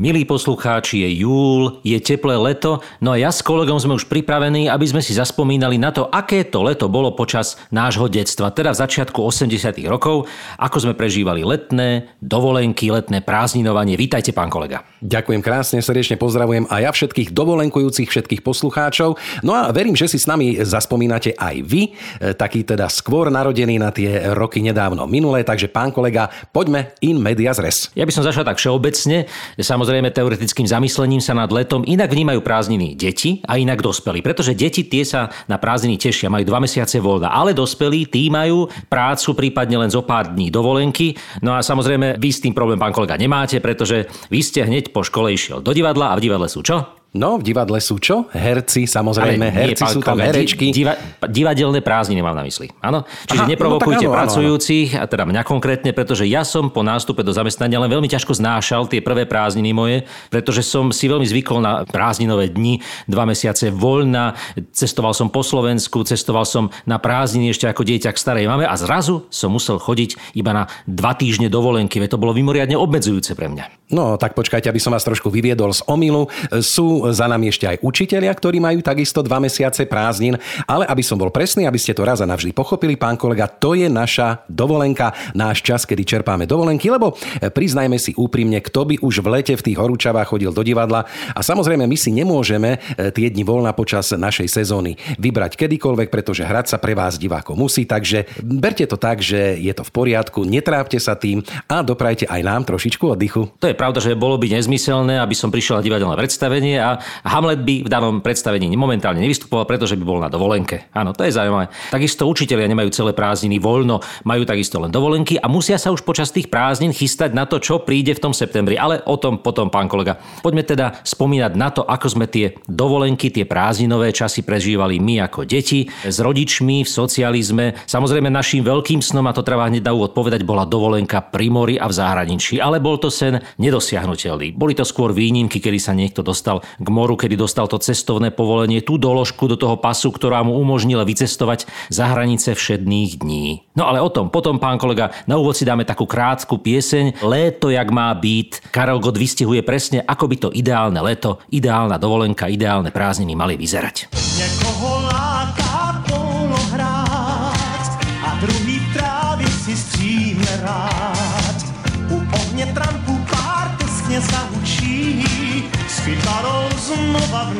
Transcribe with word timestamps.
Milí 0.00 0.24
poslucháči, 0.24 1.04
je 1.04 1.28
júl, 1.28 1.76
je 1.84 2.00
teplé 2.00 2.32
leto, 2.32 2.80
no 3.04 3.12
a 3.12 3.20
ja 3.20 3.28
s 3.28 3.44
kolegom 3.44 3.76
sme 3.76 4.00
už 4.00 4.08
pripravení, 4.08 4.64
aby 4.64 4.88
sme 4.88 5.04
si 5.04 5.12
zaspomínali 5.12 5.76
na 5.76 5.92
to, 5.92 6.08
aké 6.08 6.48
to 6.48 6.64
leto 6.64 6.88
bolo 6.88 7.12
počas 7.12 7.60
nášho 7.68 8.08
detstva, 8.08 8.48
teda 8.48 8.72
v 8.72 8.80
začiatku 8.80 9.20
80 9.20 9.60
rokov, 9.84 10.24
ako 10.56 10.76
sme 10.80 10.96
prežívali 10.96 11.44
letné, 11.44 12.16
dovolenky, 12.24 12.88
letné 12.88 13.20
prázdninovanie. 13.20 14.00
Vítajte, 14.00 14.32
pán 14.32 14.48
kolega. 14.48 14.88
Ďakujem 15.04 15.44
krásne, 15.44 15.84
srdečne 15.84 16.16
pozdravujem 16.16 16.64
a 16.72 16.80
ja 16.80 16.96
všetkých 16.96 17.36
dovolenkujúcich, 17.36 18.08
všetkých 18.08 18.40
poslucháčov. 18.40 19.20
No 19.44 19.52
a 19.52 19.68
verím, 19.68 20.00
že 20.00 20.08
si 20.08 20.16
s 20.16 20.24
nami 20.24 20.64
zaspomínate 20.64 21.36
aj 21.36 21.60
vy, 21.60 21.92
e, 21.92 22.32
taký 22.32 22.64
teda 22.64 22.88
skôr 22.88 23.28
narodený 23.28 23.76
na 23.76 23.92
tie 23.92 24.32
roky 24.32 24.64
nedávno 24.64 25.04
minulé, 25.04 25.44
takže 25.44 25.68
pán 25.68 25.92
kolega, 25.92 26.32
poďme 26.56 26.96
in 27.04 27.20
medias 27.20 27.60
res. 27.60 27.92
Ja 27.92 28.08
by 28.08 28.12
som 28.16 28.24
začal 28.24 28.48
tak 28.48 28.56
všeobecne, 28.56 29.28
samozrejme 29.60 29.89
samozrejme 29.90 30.14
teoretickým 30.14 30.70
zamyslením 30.70 31.18
sa 31.18 31.34
nad 31.34 31.50
letom 31.50 31.82
inak 31.82 32.14
vnímajú 32.14 32.46
prázdniny 32.46 32.94
deti 32.94 33.42
a 33.42 33.58
inak 33.58 33.82
dospelí. 33.82 34.22
Pretože 34.22 34.54
deti 34.54 34.86
tie 34.86 35.02
sa 35.02 35.34
na 35.50 35.58
prázdniny 35.58 35.98
tešia, 35.98 36.30
majú 36.30 36.46
dva 36.46 36.62
mesiace 36.62 37.02
voľna, 37.02 37.34
ale 37.34 37.58
dospelí 37.58 38.06
tí 38.06 38.30
majú 38.30 38.70
prácu 38.86 39.34
prípadne 39.34 39.82
len 39.82 39.90
zo 39.90 40.06
pár 40.06 40.30
dní 40.30 40.46
dovolenky. 40.46 41.18
No 41.42 41.58
a 41.58 41.66
samozrejme 41.66 42.22
vy 42.22 42.30
s 42.30 42.38
tým 42.38 42.54
problém, 42.54 42.78
pán 42.78 42.94
kolega, 42.94 43.18
nemáte, 43.18 43.58
pretože 43.58 44.06
vy 44.30 44.38
ste 44.46 44.62
hneď 44.62 44.94
po 44.94 45.02
škole 45.02 45.34
išiel 45.34 45.58
do 45.58 45.74
divadla 45.74 46.14
a 46.14 46.18
v 46.22 46.22
divadle 46.22 46.46
sú 46.46 46.62
čo? 46.62 46.99
No, 47.10 47.42
v 47.42 47.50
divadle 47.50 47.82
sú 47.82 47.98
čo? 47.98 48.30
Herci, 48.30 48.86
samozrejme, 48.86 49.50
Ale 49.50 49.74
herci 49.74 49.82
nie, 49.82 49.94
sú 49.98 49.98
tam 49.98 50.22
herečky. 50.22 50.70
Diva, 50.70 50.94
divadelné 51.26 51.82
prázdniny 51.82 52.22
mám 52.22 52.38
na 52.38 52.46
mysli. 52.46 52.70
Áno? 52.78 53.02
Čiže 53.26 53.44
Aha, 53.44 53.50
neprovokujte 53.50 54.06
no, 54.06 54.14
áno, 54.14 54.18
pracujúcich, 54.22 54.94
áno. 54.94 55.02
a 55.02 55.04
teda 55.10 55.24
mňa 55.26 55.42
konkrétne, 55.42 55.90
pretože 55.90 56.22
ja 56.30 56.46
som 56.46 56.70
po 56.70 56.86
nástupe 56.86 57.26
do 57.26 57.34
zamestnania 57.34 57.82
len 57.82 57.90
veľmi 57.90 58.06
ťažko 58.06 58.38
znášal 58.38 58.86
tie 58.86 59.02
prvé 59.02 59.26
prázdniny 59.26 59.74
moje, 59.74 60.06
pretože 60.30 60.62
som 60.62 60.94
si 60.94 61.10
veľmi 61.10 61.26
zvykol 61.26 61.58
na 61.58 61.82
prázdninové 61.82 62.54
dni, 62.54 62.78
dva 63.10 63.26
mesiace 63.26 63.74
voľna, 63.74 64.38
cestoval 64.70 65.10
som 65.10 65.34
po 65.34 65.42
Slovensku, 65.42 66.06
cestoval 66.06 66.46
som 66.46 66.70
na 66.86 67.02
prázdniny 67.02 67.50
ešte 67.50 67.66
ako 67.66 67.82
dieťa 67.90 68.14
k 68.14 68.22
starej 68.22 68.46
mame 68.46 68.70
a 68.70 68.74
zrazu 68.78 69.26
som 69.34 69.50
musel 69.50 69.82
chodiť 69.82 70.38
iba 70.38 70.54
na 70.54 70.70
dva 70.86 71.18
týždne 71.18 71.50
dovolenky, 71.50 71.98
veď 71.98 72.14
to 72.14 72.22
bolo 72.22 72.38
mimoriadne 72.38 72.78
obmedzujúce 72.78 73.34
pre 73.34 73.50
mňa. 73.50 73.90
No, 73.90 74.14
tak 74.14 74.38
počkajte, 74.38 74.70
aby 74.70 74.78
som 74.78 74.94
vás 74.94 75.02
trošku 75.02 75.34
vyviedol 75.34 75.74
z 75.74 75.82
omilu. 75.90 76.30
Sú 76.62 76.99
za 77.08 77.24
nami 77.24 77.48
ešte 77.48 77.64
aj 77.64 77.76
učitelia, 77.80 78.32
ktorí 78.36 78.60
majú 78.60 78.84
takisto 78.84 79.24
dva 79.24 79.40
mesiace 79.40 79.88
prázdnin, 79.88 80.36
ale 80.68 80.84
aby 80.84 81.00
som 81.00 81.16
bol 81.16 81.32
presný, 81.32 81.64
aby 81.64 81.80
ste 81.80 81.96
to 81.96 82.04
raz 82.04 82.20
a 82.20 82.28
navždy 82.28 82.52
pochopili, 82.52 83.00
pán 83.00 83.16
kolega, 83.16 83.48
to 83.48 83.72
je 83.72 83.88
naša 83.88 84.44
dovolenka, 84.50 85.16
náš 85.32 85.64
čas, 85.64 85.88
kedy 85.88 86.02
čerpáme 86.04 86.44
dovolenky, 86.44 86.90
lebo 86.90 87.14
e, 87.40 87.48
priznajme 87.48 87.96
si 87.96 88.12
úprimne, 88.16 88.58
kto 88.60 88.84
by 88.84 88.94
už 89.00 89.22
v 89.22 89.28
lete 89.40 89.54
v 89.54 89.64
tých 89.70 89.78
horúčavách 89.78 90.34
chodil 90.34 90.50
do 90.50 90.60
divadla. 90.60 91.06
A 91.32 91.40
samozrejme 91.40 91.86
my 91.86 91.96
si 91.96 92.10
nemôžeme 92.10 92.76
e, 92.76 93.08
tie 93.14 93.30
dni 93.30 93.46
voľna 93.46 93.70
počas 93.72 94.10
našej 94.10 94.50
sezóny 94.50 94.98
vybrať 95.16 95.54
kedykoľvek, 95.54 96.08
pretože 96.10 96.42
hrať 96.42 96.74
sa 96.74 96.78
pre 96.82 96.98
vás 96.98 97.16
diváko 97.20 97.54
musí, 97.54 97.86
takže 97.86 98.26
berte 98.42 98.84
to 98.90 98.98
tak, 98.98 99.22
že 99.22 99.54
je 99.60 99.72
to 99.76 99.86
v 99.86 99.90
poriadku, 99.94 100.42
netrápte 100.42 100.98
sa 100.98 101.14
tým 101.14 101.46
a 101.70 101.86
doprajte 101.86 102.26
aj 102.26 102.40
nám 102.42 102.62
trošičku 102.66 103.14
oddychu. 103.14 103.52
To 103.62 103.70
je 103.70 103.78
pravda, 103.78 104.02
že 104.02 104.18
bolo 104.18 104.40
by 104.40 104.50
nezmyselné, 104.58 105.22
aby 105.22 105.36
som 105.36 105.52
prišiel 105.52 105.78
na 105.78 105.86
divadelné 105.86 106.16
predstavenie 106.18 106.76
a 106.82 106.89
Hamlet 107.28 107.62
by 107.62 107.86
v 107.86 107.88
danom 107.92 108.24
predstavení 108.24 108.66
momentálne 108.74 109.20
nevystupoval, 109.20 109.68
pretože 109.68 109.94
by 109.94 110.04
bol 110.06 110.18
na 110.18 110.32
dovolenke. 110.32 110.88
Áno, 110.96 111.12
to 111.12 111.28
je 111.28 111.36
zaujímavé. 111.36 111.68
Takisto 111.92 112.24
učitelia 112.26 112.66
nemajú 112.66 112.90
celé 112.90 113.12
prázdniny 113.12 113.60
voľno, 113.60 114.00
majú 114.24 114.42
takisto 114.48 114.80
len 114.80 114.88
dovolenky 114.88 115.36
a 115.36 115.46
musia 115.46 115.76
sa 115.76 115.92
už 115.92 116.02
počas 116.02 116.32
tých 116.32 116.48
prázdnin 116.48 116.96
chystať 116.96 117.36
na 117.36 117.44
to, 117.44 117.60
čo 117.60 117.84
príde 117.84 118.16
v 118.16 118.22
tom 118.24 118.32
septembri. 118.32 118.80
Ale 118.80 119.04
o 119.04 119.20
tom 119.20 119.44
potom, 119.44 119.68
pán 119.68 119.86
kolega. 119.86 120.16
Poďme 120.40 120.64
teda 120.64 120.86
spomínať 121.04 121.52
na 121.54 121.68
to, 121.68 121.84
ako 121.84 122.06
sme 122.08 122.26
tie 122.26 122.56
dovolenky, 122.64 123.28
tie 123.28 123.44
prázdninové 123.44 124.16
časy 124.16 124.42
prežívali 124.42 124.96
my 124.96 125.28
ako 125.28 125.44
deti 125.44 125.86
s 125.86 126.16
rodičmi 126.18 126.86
v 126.86 126.90
socializme. 126.90 127.76
Samozrejme 127.84 128.32
našim 128.32 128.64
veľkým 128.64 129.04
snom, 129.04 129.26
a 129.28 129.36
to 129.36 129.44
treba 129.44 129.68
hneď 129.68 129.84
úvod 129.90 130.14
povedať, 130.14 130.46
bola 130.46 130.64
dovolenka 130.64 131.20
pri 131.20 131.50
mori 131.50 131.74
a 131.76 131.90
v 131.90 131.96
zahraničí. 131.98 132.62
Ale 132.62 132.78
bol 132.78 132.96
to 132.96 133.10
sen 133.12 133.42
nedosiahnutelný. 133.58 134.54
Boli 134.54 134.72
to 134.72 134.86
skôr 134.86 135.10
výnimky, 135.10 135.58
kedy 135.58 135.78
sa 135.82 135.92
niekto 135.92 136.22
dostal 136.22 136.62
k 136.80 136.88
moru, 136.88 137.14
kedy 137.14 137.36
dostal 137.36 137.68
to 137.68 137.76
cestovné 137.76 138.32
povolenie, 138.32 138.80
tú 138.80 138.96
doložku 138.96 139.46
do 139.46 139.60
toho 139.60 139.76
pasu, 139.76 140.08
ktorá 140.08 140.40
mu 140.40 140.56
umožnila 140.56 141.04
vycestovať 141.04 141.68
za 141.92 142.08
hranice 142.08 142.56
všedných 142.56 143.20
dní. 143.20 143.68
No 143.76 143.86
ale 143.86 144.00
o 144.00 144.08
tom, 144.08 144.32
potom, 144.32 144.56
pán 144.56 144.80
kolega, 144.80 145.12
na 145.28 145.36
úvod 145.36 145.54
si 145.54 145.68
dáme 145.68 145.84
takú 145.84 146.08
krátku 146.08 146.56
pieseň 146.58 147.20
Léto, 147.20 147.68
jak 147.68 147.92
má 147.92 148.08
byť. 148.16 148.72
Karel 148.72 148.98
Gott 148.98 149.20
vystihuje 149.20 149.60
presne, 149.60 150.00
ako 150.00 150.24
by 150.26 150.36
to 150.40 150.48
ideálne 150.56 150.98
leto, 151.04 151.44
ideálna 151.52 152.00
dovolenka, 152.00 152.48
ideálne 152.48 152.88
prázdniny 152.88 153.36
mali 153.36 153.54
vyzerať. 153.60 154.08
Niekoho 154.40 154.69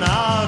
now. 0.00 0.39